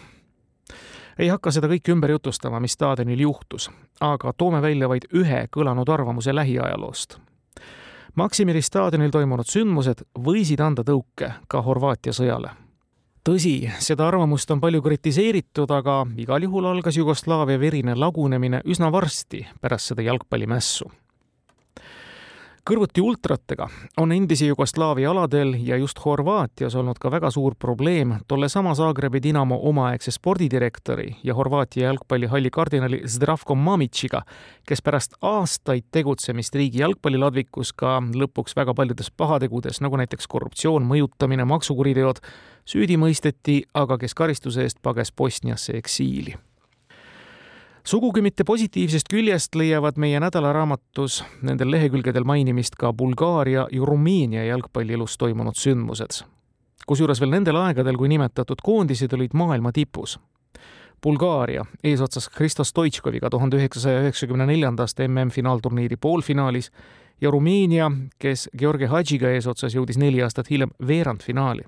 Ei 1.20 1.28
hakka 1.30 1.51
seda 1.51 1.68
kõike 1.70 1.91
ümber 1.93 2.16
jutustama, 2.16 2.62
mis 2.64 2.74
staadionil 2.78 3.20
juhtus, 3.20 3.70
aga 3.99 4.34
toome 4.34 4.62
välja 4.64 4.88
vaid 4.89 5.09
ühe 5.14 5.43
kõlanud 5.51 5.89
arvamuse 5.91 6.34
lähiajaloost. 6.36 7.18
Maksimiri 8.16 8.62
staadionil 8.62 9.12
toimunud 9.12 9.47
sündmused 9.47 10.03
võisid 10.20 10.64
anda 10.64 10.84
tõuke 10.88 11.34
ka 11.47 11.62
Horvaatia 11.64 12.16
sõjale. 12.16 12.55
Tõsi, 13.22 13.70
seda 13.80 14.07
arvamust 14.07 14.49
on 14.51 14.59
palju 14.64 14.82
kritiseeritud, 14.82 15.70
aga 15.72 16.01
igal 16.18 16.41
juhul 16.41 16.66
algas 16.72 16.97
Jugoslaavia 16.97 17.59
verine 17.62 17.95
lagunemine 17.95 18.64
üsna 18.66 18.89
varsti 18.91 19.45
pärast 19.62 19.91
seda 19.91 20.07
jalgpallimässu 20.07 20.89
kõrvuti 22.68 23.01
ultratega 23.01 23.68
on 24.01 24.12
endise 24.14 24.45
Jugoslaavia 24.45 25.09
aladel 25.12 25.55
ja 25.66 25.78
just 25.82 25.99
Horvaatias 26.05 26.76
olnud 26.78 26.99
ka 27.01 27.12
väga 27.12 27.32
suur 27.34 27.55
probleem 27.59 28.14
tollesama 28.28 28.74
Zagrebi 28.78 29.22
Dinamo 29.24 29.57
omaaegse 29.70 30.12
spordidirektori 30.12 31.16
ja 31.24 31.36
Horvaatia 31.38 31.88
jalgpallihalli 31.88 32.51
kardinali 32.53 33.01
Zdravko 33.07 33.55
Mamitšiga, 33.55 34.22
kes 34.68 34.82
pärast 34.86 35.18
aastaid 35.22 35.89
tegutsemist 35.91 36.55
riigi 36.55 36.84
jalgpalliladvikus 36.84 37.74
ka 37.74 37.97
lõpuks 38.01 38.55
väga 38.55 38.76
paljudes 38.78 39.12
pahategudes, 39.12 39.82
nagu 39.82 39.97
näiteks 39.97 40.30
korruptsioon, 40.30 40.86
mõjutamine, 40.86 41.47
maksukuriteod, 41.49 42.22
süüdi 42.66 42.99
mõisteti, 43.01 43.62
aga 43.74 43.97
kes 43.97 44.14
karistuse 44.14 44.68
eest 44.68 44.82
pages 44.86 45.12
Bosniasse 45.12 45.78
eksiili 45.78 46.38
sugugi 47.84 48.22
mitte 48.22 48.44
positiivsest 48.44 49.10
küljest 49.10 49.56
leiavad 49.56 49.98
meie 49.98 50.20
nädalaraamatus 50.22 51.22
nendel 51.42 51.72
lehekülgedel 51.72 52.24
mainimist 52.24 52.76
ka 52.80 52.94
Bulgaaria 52.94 53.68
ja 53.72 53.86
Rumeenia 53.86 54.44
jalgpallielus 54.46 55.18
toimunud 55.18 55.56
sündmused. 55.56 56.24
kusjuures 56.88 57.22
veel 57.22 57.32
nendel 57.32 57.56
aegadel, 57.56 57.98
kui 57.98 58.10
nimetatud 58.10 58.62
koondised 58.64 59.14
olid 59.14 59.34
maailma 59.34 59.72
tipus. 59.72 60.20
Bulgaaria 61.04 61.66
eesotsas 61.84 62.30
Hristo 62.40 62.64
Stoitškoviga 62.64 63.30
tuhande 63.30 63.58
üheksasaja 63.58 64.02
üheksakümne 64.02 64.46
neljandast 64.46 65.00
MM-finaalturniiri 65.00 65.98
poolfinaalis 65.98 66.72
ja 67.22 67.32
Rumeenia, 67.32 67.92
kes 68.20 68.50
Georgi 68.58 68.86
Hadžiga 68.86 69.30
eesotsas 69.30 69.76
jõudis 69.76 69.98
neli 69.98 70.22
aastat 70.22 70.50
hiljem 70.50 70.70
veerandfinaali 70.88 71.66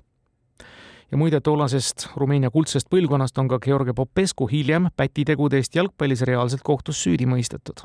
ja 1.14 1.18
muide, 1.18 1.38
tollasest 1.40 2.08
Rumeenia 2.16 2.50
kuldsest 2.50 2.88
põlvkonnast 2.90 3.36
on 3.38 3.46
ka 3.46 3.60
Georgi 3.62 3.92
Popescu 3.94 4.48
hiljem 4.50 4.88
pätitegude 4.98 5.60
eest 5.62 5.76
jalgpallis 5.78 6.24
reaalselt 6.26 6.64
kohtus 6.66 7.02
süüdi 7.04 7.28
mõistetud. 7.30 7.84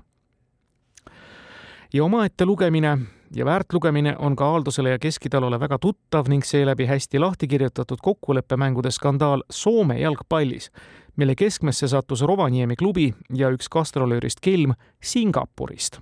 ja 1.93 2.03
omaette 2.03 2.45
lugemine 2.45 2.97
ja 3.35 3.45
väärtlugemine 3.45 4.15
on 4.17 4.35
ka 4.35 4.45
Aaldusele 4.45 4.89
ja 4.89 4.99
Keskitalule 4.99 5.59
väga 5.59 5.77
tuttav 5.79 6.25
ning 6.27 6.43
seeläbi 6.43 6.85
hästi 6.85 7.19
lahti 7.19 7.47
kirjutatud 7.47 7.97
kokkuleppemängude 8.01 8.91
skandaal 8.91 9.43
Soome 9.49 9.99
jalgpallis, 9.99 10.71
mille 11.15 11.35
keskmesse 11.35 11.87
sattus 11.87 12.21
Rovaniemi 12.21 12.75
klubi 12.75 13.13
ja 13.33 13.49
üks 13.49 13.69
gastrolöörist 13.69 14.39
kelm 14.41 14.73
Singapurist. 15.03 15.99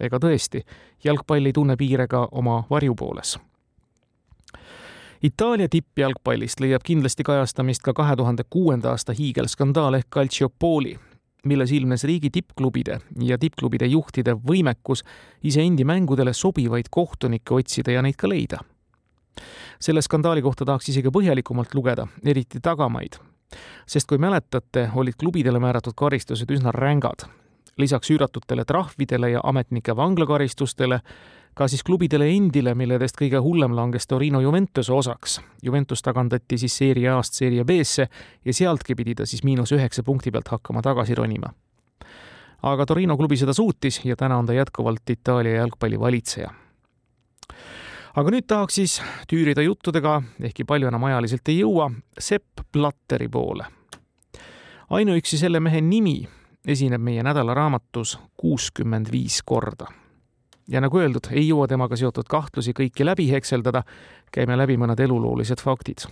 ega 0.00 0.18
tõesti, 0.18 0.62
jalgpall 1.04 1.46
ei 1.46 1.52
tunne 1.52 1.76
piire 1.76 2.06
ka 2.06 2.28
oma 2.30 2.64
varjupooles 2.70 3.38
Itaalia 5.22 5.68
tippjalgpallist 5.68 6.60
leiab 6.60 6.84
kindlasti 6.86 7.24
kajastamist 7.26 7.82
ka 7.82 7.92
kahe 7.92 8.16
tuhande 8.16 8.44
kuuenda 8.50 8.92
aasta 8.94 9.12
hiigelskandaal 9.18 9.96
ehk 9.98 10.06
Calciopoli, 10.14 10.92
milles 11.44 11.72
ilmnes 11.72 12.04
riigi 12.04 12.30
tippklubide 12.30 13.00
ja 13.26 13.38
tippklubide 13.38 13.86
juhtide 13.86 14.36
võimekus 14.50 15.02
iseendi 15.42 15.84
mängudele 15.84 16.32
sobivaid 16.32 16.86
kohtunikke 16.90 17.54
otsida 17.54 17.96
ja 17.96 18.02
neid 18.02 18.14
ka 18.18 18.28
leida. 18.28 18.58
selle 19.80 20.02
skandaali 20.02 20.42
kohta 20.42 20.64
tahaks 20.64 20.88
isegi 20.88 21.10
põhjalikumalt 21.10 21.74
lugeda, 21.74 22.06
eriti 22.24 22.60
tagamaid. 22.60 23.18
sest 23.86 24.06
kui 24.06 24.18
mäletate, 24.18 24.90
olid 24.94 25.14
klubidele 25.18 25.58
määratud 25.58 25.94
karistused 25.96 26.50
üsna 26.50 26.70
rängad. 26.72 27.26
lisaks 27.76 28.10
üüratutele 28.10 28.64
trahvidele 28.64 29.30
ja 29.30 29.40
ametnike 29.42 29.96
vanglakaristustele 29.96 31.00
ka 31.58 31.66
siis 31.68 31.82
klubidele 31.82 32.28
endile, 32.30 32.70
milledest 32.78 33.16
kõige 33.18 33.40
hullem 33.42 33.72
langes 33.74 34.06
Torino 34.06 34.38
Juventuse 34.40 34.92
osaks. 34.94 35.40
Juventus 35.62 36.04
tagandati 36.06 36.58
siis 36.60 36.76
seeria 36.78 37.16
A-st 37.18 37.40
seeria 37.40 37.64
B-sse 37.66 38.06
ja 38.46 38.54
sealtki 38.54 38.94
pidi 38.94 39.16
ta 39.18 39.26
siis 39.26 39.42
miinus 39.42 39.74
üheksa 39.74 40.04
punkti 40.06 40.30
pealt 40.30 40.52
hakkama 40.54 40.84
tagasi 40.86 41.18
ronima. 41.18 41.50
aga 42.62 42.86
Torino 42.86 43.16
klubi 43.16 43.36
seda 43.36 43.52
suutis 43.54 44.00
ja 44.04 44.16
täna 44.16 44.38
on 44.38 44.46
ta 44.46 44.52
jätkuvalt 44.52 45.10
Itaalia 45.10 45.58
jalgpalli 45.58 46.00
valitseja. 46.00 46.50
aga 48.16 48.30
nüüd 48.30 48.46
tahaks 48.46 48.74
siis 48.74 49.02
tüürida 49.28 49.62
juttudega, 49.62 50.22
ehkki 50.40 50.64
palju 50.64 50.86
enam 50.86 51.04
ajaliselt 51.04 51.48
ei 51.48 51.58
jõua, 51.58 51.90
Sepp 52.18 52.70
Blatteri 52.72 53.28
poole. 53.28 53.64
ainuüksi 54.90 55.38
selle 55.38 55.60
mehe 55.60 55.80
nimi 55.80 56.28
esineb 56.66 57.00
meie 57.00 57.22
nädalaraamatus 57.22 58.18
kuuskümmend 58.36 59.10
viis 59.10 59.42
korda 59.42 59.88
ja 60.68 60.82
nagu 60.84 61.00
öeldud, 61.00 61.30
ei 61.32 61.48
jõua 61.48 61.68
temaga 61.68 61.96
seotud 61.96 62.28
kahtlusi 62.28 62.74
kõiki 62.76 63.06
läbi 63.06 63.28
hekseldada, 63.32 63.82
käime 64.32 64.56
läbi 64.58 64.76
mõned 64.76 65.00
eluloolised 65.00 65.62
faktid. 65.64 66.06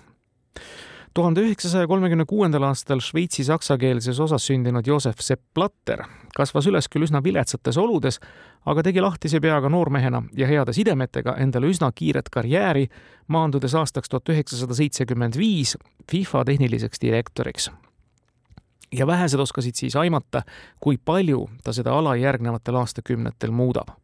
tuhande 1.15 1.41
üheksasaja 1.41 1.87
kolmekümne 1.87 2.25
kuuendal 2.29 2.63
aastal 2.63 3.01
Šveitsi 3.01 3.45
saksakeelses 3.45 4.21
osas 4.21 4.47
sündinud 4.47 4.87
Joosef 4.87 5.21
Sepp 5.21 5.43
Blatter 5.55 6.05
kasvas 6.37 6.67
üles 6.67 6.89
küll 6.93 7.07
üsna 7.07 7.23
viletsates 7.25 7.79
oludes, 7.81 8.21
aga 8.67 8.83
tegi 8.83 9.01
lahtise 9.01 9.41
peaga 9.41 9.69
noormehena 9.73 10.23
ja 10.37 10.47
heade 10.47 10.73
sidemetega 10.77 11.37
endale 11.41 11.71
üsna 11.73 11.91
kiiret 11.95 12.29
karjääri, 12.33 12.89
maandudes 13.29 13.75
aastaks 13.75 14.13
tuhat 14.13 14.29
üheksasada 14.29 14.77
seitsekümmend 14.77 15.39
viis 15.41 15.77
FIFA 16.11 16.45
tehniliseks 16.45 17.01
direktoriks. 17.03 17.71
Ja 18.93 19.07
vähesed 19.07 19.41
oskasid 19.41 19.75
siis 19.75 19.97
aimata, 19.97 20.43
kui 20.81 20.99
palju 20.99 21.49
ta 21.65 21.73
seda 21.73 21.97
ala 21.97 22.17
järgnevatel 22.17 22.77
aastakümnetel 22.85 23.51
muudab 23.51 23.97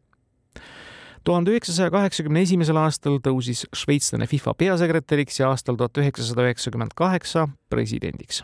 tuhande 1.23 1.51
üheksasaja 1.51 1.91
kaheksakümne 1.91 2.41
esimesel 2.43 2.77
aastal 2.79 3.19
tõusis 3.23 3.63
šveitslane 3.75 4.27
FIFA 4.27 4.53
peasekretäriks 4.59 5.39
ja 5.39 5.51
aastal 5.53 5.77
tuhat 5.79 5.97
üheksasada 5.97 6.47
üheksakümmend 6.49 6.95
kaheksa 6.95 7.47
presidendiks. 7.69 8.43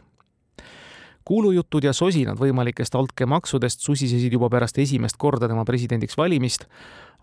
kuulujutud 1.30 1.84
ja 1.84 1.94
sosinad 1.94 2.40
võimalikest 2.40 2.96
altkäemaksudest 2.96 3.84
susisesid 3.86 4.34
juba 4.34 4.50
pärast 4.50 4.78
esimest 4.78 5.18
korda 5.18 5.48
tema 5.48 5.66
presidendiks 5.66 6.18
valimist, 6.18 6.66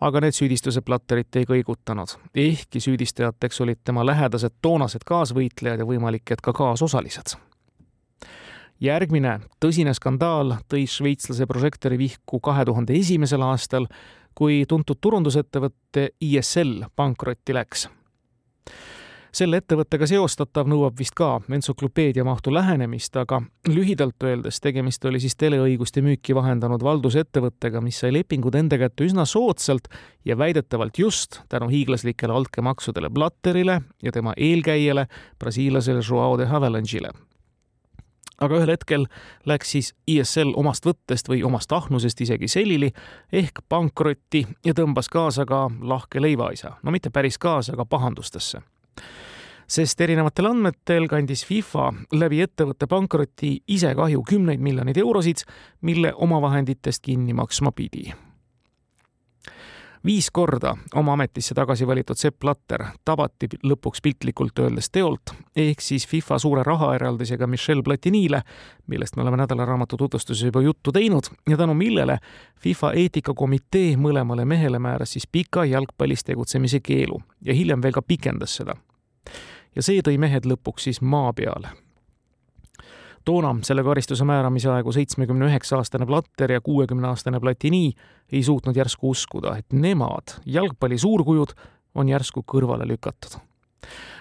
aga 0.01 0.21
need 0.21 0.37
süüdistused 0.37 0.85
Platterit 0.87 1.37
ei 1.37 1.49
kõigutanud, 1.49 2.15
ehkki 2.35 2.81
süüdistajateks 2.81 3.61
olid 3.61 3.83
tema 3.85 4.07
lähedased 4.07 4.61
toonased 4.63 5.03
kaasvõitlejad 5.07 5.83
ja 5.83 5.89
võimalik, 5.89 6.31
et 6.31 6.41
ka 6.41 6.53
kaasosalised 6.53 7.35
järgmine 8.81 9.41
tõsine 9.63 9.95
skandaal 9.97 10.59
tõi 10.69 10.85
šveitslase 10.91 11.47
prožektori 11.49 11.99
vihku 11.99 12.41
kahe 12.41 12.65
tuhande 12.69 12.95
esimesel 12.95 13.43
aastal, 13.43 13.87
kui 14.37 14.65
tuntud 14.69 15.01
turundusettevõte 15.01 16.11
ISL 16.21 16.91
pankrotti 16.97 17.55
läks. 17.57 17.89
selle 19.37 19.59
ettevõttega 19.61 20.07
seostatav 20.09 20.65
nõuab 20.65 20.95
vist 20.97 21.13
ka 21.17 21.43
entsüklopeedia 21.53 22.25
mahtu 22.25 22.55
lähenemist, 22.55 23.17
aga 23.21 23.43
lühidalt 23.69 24.25
öeldes 24.25 24.63
tegemist 24.65 25.05
oli 25.05 25.21
siis 25.21 25.37
teleõiguste 25.37 26.01
müüki 26.01 26.35
vahendanud 26.35 26.81
valdusettevõttega, 26.83 27.83
mis 27.85 28.01
sai 28.01 28.15
lepingud 28.17 28.57
enda 28.57 28.79
kätte 28.81 29.05
üsna 29.05 29.27
soodsalt 29.29 29.93
ja 30.25 30.39
väidetavalt 30.39 30.99
just 30.99 31.41
tänu 31.49 31.69
hiiglaslikele 31.69 32.33
altkäemaksudele 32.33 33.11
Blatterile 33.11 33.81
ja 34.03 34.13
tema 34.13 34.33
eelkäijale, 34.37 35.07
brasiillasele 35.39 36.01
Joao 36.01 36.39
de 36.39 36.49
Havelange'ile 36.49 37.13
aga 38.41 38.59
ühel 38.61 38.73
hetkel 38.75 39.07
läks 39.49 39.73
siis 39.75 39.93
ISL 40.07 40.53
omast 40.57 40.87
võttest 40.87 41.29
või 41.31 41.43
omast 41.47 41.73
ahnusest 41.73 42.21
isegi 42.21 42.49
selili 42.49 42.93
ehk 43.33 43.63
pankrotti 43.69 44.47
ja 44.65 44.75
tõmbas 44.77 45.11
kaasa 45.13 45.47
ka 45.47 45.67
lahke 45.81 46.23
leivaisa. 46.23 46.77
no 46.83 46.91
mitte 46.91 47.11
päris 47.11 47.39
kaasa, 47.39 47.73
aga 47.73 47.85
pahandustesse. 47.85 48.61
sest 49.67 50.01
erinevatel 50.01 50.47
andmetel 50.47 51.09
kandis 51.09 51.45
FIFA 51.47 51.93
läbi 52.13 52.41
ettevõtte 52.41 52.87
pankroti 52.87 53.63
ise 53.69 53.95
kahju 53.95 54.23
kümneid 54.23 54.61
miljoneid 54.61 54.97
eurosid, 54.97 55.43
mille 55.81 56.13
omavahenditest 56.15 57.03
kinni 57.03 57.33
maksma 57.33 57.73
pidi 57.73 58.13
viis 60.07 60.31
korda 60.33 60.77
oma 60.95 61.13
ametisse 61.13 61.55
tagasi 61.55 61.87
valitud 61.87 62.17
Sepp 62.17 62.39
Blatter 62.41 62.85
tabati 63.05 63.49
lõpuks 63.63 64.03
piltlikult 64.03 64.59
öeldes 64.59 64.91
teolt, 64.91 65.33
ehk 65.57 65.81
siis 65.83 66.07
FIFA 66.09 66.39
suure 66.39 66.63
rahaeraldisega 66.67 67.47
Michel 67.47 67.83
Platinile, 67.83 68.43
millest 68.87 69.17
me 69.17 69.23
oleme 69.23 69.41
nädalaraamatu 69.43 69.97
tutvustuses 69.97 70.47
juba 70.47 70.63
juttu 70.63 70.93
teinud 70.93 71.31
ja 71.49 71.57
tänu 71.57 71.75
millele 71.75 72.19
FIFA 72.63 72.93
eetikakomitee 72.93 73.97
mõlemale 73.97 74.45
mehele 74.45 74.79
määras 74.79 75.17
siis 75.17 75.27
pika 75.27 75.65
jalgpallis 75.65 76.25
tegutsemise 76.25 76.81
keelu 76.81 77.21
ja 77.43 77.55
hiljem 77.55 77.83
veel 77.83 77.93
ka 77.93 78.03
pikendas 78.03 78.57
seda. 78.57 78.77
ja 79.77 79.83
see 79.83 80.01
tõi 80.03 80.19
mehed 80.19 80.47
lõpuks 80.47 80.89
siis 80.89 81.01
maa 81.01 81.33
peale 81.33 81.75
toona 83.27 83.51
selle 83.67 83.83
karistuse 83.85 84.25
määramise 84.25 84.71
aegu 84.71 84.93
seitsmekümne 84.95 85.49
üheksa 85.51 85.81
aastane 85.81 86.07
Platter 86.07 86.53
ja 86.53 86.61
kuuekümne 86.61 87.09
aastane 87.09 87.41
Platini 87.41 87.91
ei 88.33 88.43
suutnud 88.43 88.77
järsku 88.77 89.11
uskuda, 89.11 89.57
et 89.59 89.73
nemad, 89.73 90.39
jalgpalli 90.47 90.99
suurkujud, 90.99 91.57
on 91.95 92.09
järsku 92.09 92.45
kõrvale 92.47 92.87
lükatud. 92.87 93.39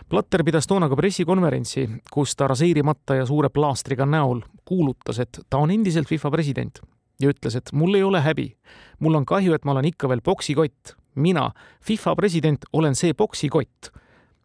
Platter 0.10 0.44
pidas 0.46 0.68
toona 0.68 0.90
ka 0.90 0.98
pressikonverentsi, 0.98 1.88
kus 2.14 2.36
ta 2.36 2.48
raseerimata 2.48 3.16
ja 3.22 3.26
suure 3.26 3.50
plaastriga 3.50 4.06
näol 4.06 4.44
kuulutas, 4.66 5.20
et 5.20 5.40
ta 5.50 5.62
on 5.62 5.74
endiselt 5.74 6.10
FIFA 6.10 6.32
president 6.32 6.82
ja 7.20 7.32
ütles, 7.32 7.56
et 7.56 7.72
mul 7.74 7.96
ei 7.96 8.04
ole 8.04 8.22
häbi. 8.22 8.56
mul 9.00 9.16
on 9.16 9.26
kahju, 9.26 9.54
et 9.54 9.66
ma 9.66 9.72
olen 9.72 9.86
ikka 9.86 10.10
veel 10.10 10.22
poksikott. 10.22 10.96
mina, 11.16 11.52
FIFA 11.82 12.16
president, 12.16 12.66
olen 12.74 12.96
see 12.96 13.14
poksikott. 13.14 13.92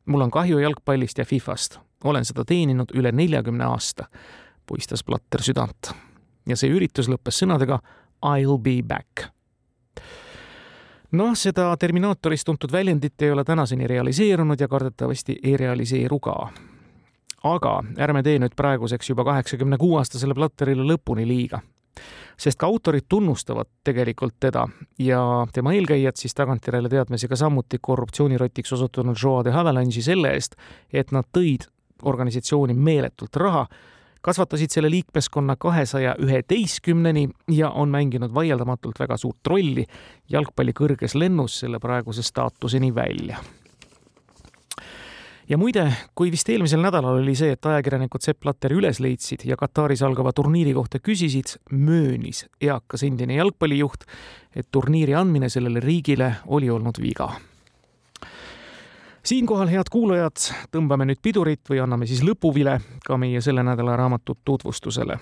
mul 0.06 0.20
on 0.20 0.30
kahju 0.30 0.58
jalgpallist 0.58 1.18
ja 1.18 1.24
Fifast. 1.24 1.78
olen 2.04 2.24
seda 2.24 2.44
teeninud 2.44 2.94
üle 2.94 3.12
neljakümne 3.12 3.64
aasta, 3.64 4.06
puistas 4.70 5.02
Platter 5.04 5.42
südant. 5.42 5.92
ja 6.46 6.56
see 6.56 6.70
üritus 6.70 7.10
lõppes 7.10 7.42
sõnadega 7.42 7.82
I 8.22 8.46
will 8.46 8.62
be 8.62 8.78
back 8.86 9.30
noh, 11.12 11.34
seda 11.34 11.76
Terminaatoris 11.76 12.44
tuntud 12.44 12.72
väljendit 12.72 13.22
ei 13.22 13.32
ole 13.32 13.44
tänaseni 13.44 13.86
realiseerunud 13.86 14.60
ja 14.60 14.68
kardetavasti 14.68 15.38
ei 15.42 15.56
realiseeru 15.56 16.20
ka. 16.20 16.48
aga 17.42 17.82
ärme 17.98 18.22
tee 18.22 18.38
nüüd 18.38 18.52
praeguseks 18.56 19.08
juba 19.10 19.24
kaheksakümne 19.24 19.78
kuue 19.80 19.98
aastasele 19.98 20.34
Platterile 20.34 20.84
lõpuni 20.84 21.26
liiga. 21.26 21.60
sest 22.38 22.58
ka 22.58 22.66
autorid 22.66 23.08
tunnustavad 23.08 23.66
tegelikult 23.84 24.34
teda 24.40 24.68
ja 24.98 25.46
tema 25.52 25.72
eelkäijad 25.72 26.16
siis 26.16 26.34
tagantjärele 26.34 26.88
teadmisega 26.88 27.36
samuti 27.36 27.78
korruptsioonirotiks 27.80 28.72
osutunud 28.72 29.16
Joa 29.22 29.44
de 29.44 29.50
Havillandsi 29.50 30.02
selle 30.02 30.32
eest, 30.32 30.54
et 30.92 31.12
nad 31.12 31.24
tõid 31.38 31.66
organisatsiooni 32.02 32.74
meeletult 32.74 33.36
raha 33.36 33.66
kasvatasid 34.20 34.70
selle 34.70 34.90
liikmeskonna 34.90 35.56
kahesaja 35.56 36.14
üheteistkümneni 36.22 37.28
ja 37.56 37.70
on 37.70 37.88
mänginud 37.88 38.34
vaieldamatult 38.34 39.00
väga 39.00 39.16
suurt 39.16 39.46
rolli 39.46 39.86
jalgpalli 40.30 40.74
kõrges 40.76 41.16
lennus 41.18 41.60
selle 41.62 41.80
praeguse 41.80 42.22
staatuseni 42.22 42.94
välja. 42.94 43.40
Ja 45.50 45.58
muide, 45.58 45.88
kui 46.14 46.30
vist 46.30 46.46
eelmisel 46.48 46.78
nädalal 46.78 47.16
oli 47.24 47.32
see, 47.34 47.56
et 47.56 47.66
ajakirjanikud 47.66 48.22
Sepp 48.22 48.38
Platteri 48.44 48.76
üles 48.78 49.00
leidsid 49.02 49.42
ja 49.48 49.58
Kataris 49.58 50.04
algava 50.06 50.30
turniiri 50.30 50.76
kohta 50.76 51.02
küsisid, 51.02 51.56
möönis 51.74 52.44
eakas 52.62 53.02
endine 53.02 53.40
jalgpallijuht, 53.40 54.06
et 54.54 54.70
turniiri 54.70 55.18
andmine 55.18 55.50
sellele 55.50 55.82
riigile 55.82 56.36
oli 56.46 56.70
olnud 56.70 57.02
viga 57.02 57.32
siinkohal, 59.22 59.68
head 59.68 59.90
kuulajad, 59.90 60.40
tõmbame 60.72 61.06
nüüd 61.08 61.20
pidurit 61.22 61.62
või 61.70 61.82
anname 61.82 62.08
siis 62.08 62.22
lõpuvile 62.26 62.78
ka 63.04 63.18
meie 63.20 63.40
selle 63.40 63.62
nädala 63.66 63.96
raamatu 63.96 64.38
tutvustusele. 64.44 65.18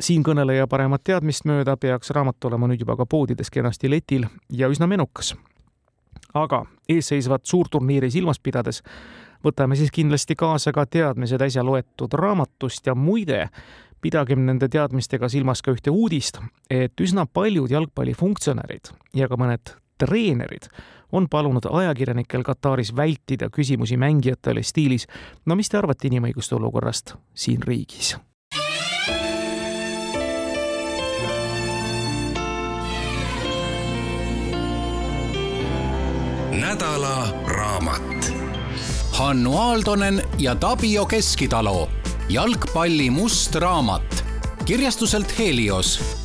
siinkõneleja 0.00 0.66
paremat 0.66 1.04
teadmist 1.04 1.44
mööda 1.44 1.76
peaks 1.76 2.10
raamat 2.10 2.44
olema 2.44 2.66
nüüd 2.66 2.80
juba 2.80 2.96
ka 2.96 3.06
poodides 3.06 3.50
kenasti 3.50 3.90
letil 3.90 4.26
ja 4.50 4.68
üsna 4.68 4.86
menukas. 4.86 5.34
aga 6.34 6.64
eesseisvat 6.88 7.46
suurturniiri 7.46 8.10
silmas 8.10 8.38
pidades 8.38 8.82
võtame 9.44 9.76
siis 9.76 9.90
kindlasti 9.90 10.34
kaasa 10.34 10.72
ka 10.72 10.86
teadmised 10.86 11.40
äsja 11.40 11.64
loetud 11.64 12.12
raamatust 12.12 12.86
ja 12.86 12.94
muide, 12.94 13.48
pidagem 14.00 14.46
nende 14.46 14.68
teadmistega 14.68 15.28
silmas 15.28 15.62
ka 15.62 15.72
ühte 15.72 15.90
uudist, 15.90 16.40
et 16.70 17.00
üsna 17.00 17.26
paljud 17.26 17.70
jalgpallifunktsionärid 17.70 18.92
ja 19.14 19.28
ka 19.28 19.36
mõned 19.36 19.76
treenerid 19.98 20.68
on 21.14 21.28
palunud 21.30 21.66
ajakirjanikel 21.70 22.42
Kataris 22.42 22.90
vältida 22.96 23.48
küsimusi 23.50 23.96
mängijatele 23.96 24.62
stiilis 24.62 25.06
no 25.46 25.54
mis 25.54 25.70
te 25.70 25.78
arvate 25.78 26.10
inimõiguste 26.10 26.58
olukorrast 26.58 27.14
siin 27.34 27.62
riigis? 27.62 28.16
nädala 36.64 37.28
raamat. 37.46 38.32
Hannu 39.12 39.58
Aaldonen 39.58 40.22
ja 40.38 40.54
Tapio 40.54 41.06
Keskitalu 41.06 41.88
jalgpalli 42.28 43.10
must 43.10 43.54
raamat 43.54 44.24
kirjastuselt 44.64 45.38
Helios 45.38 46.23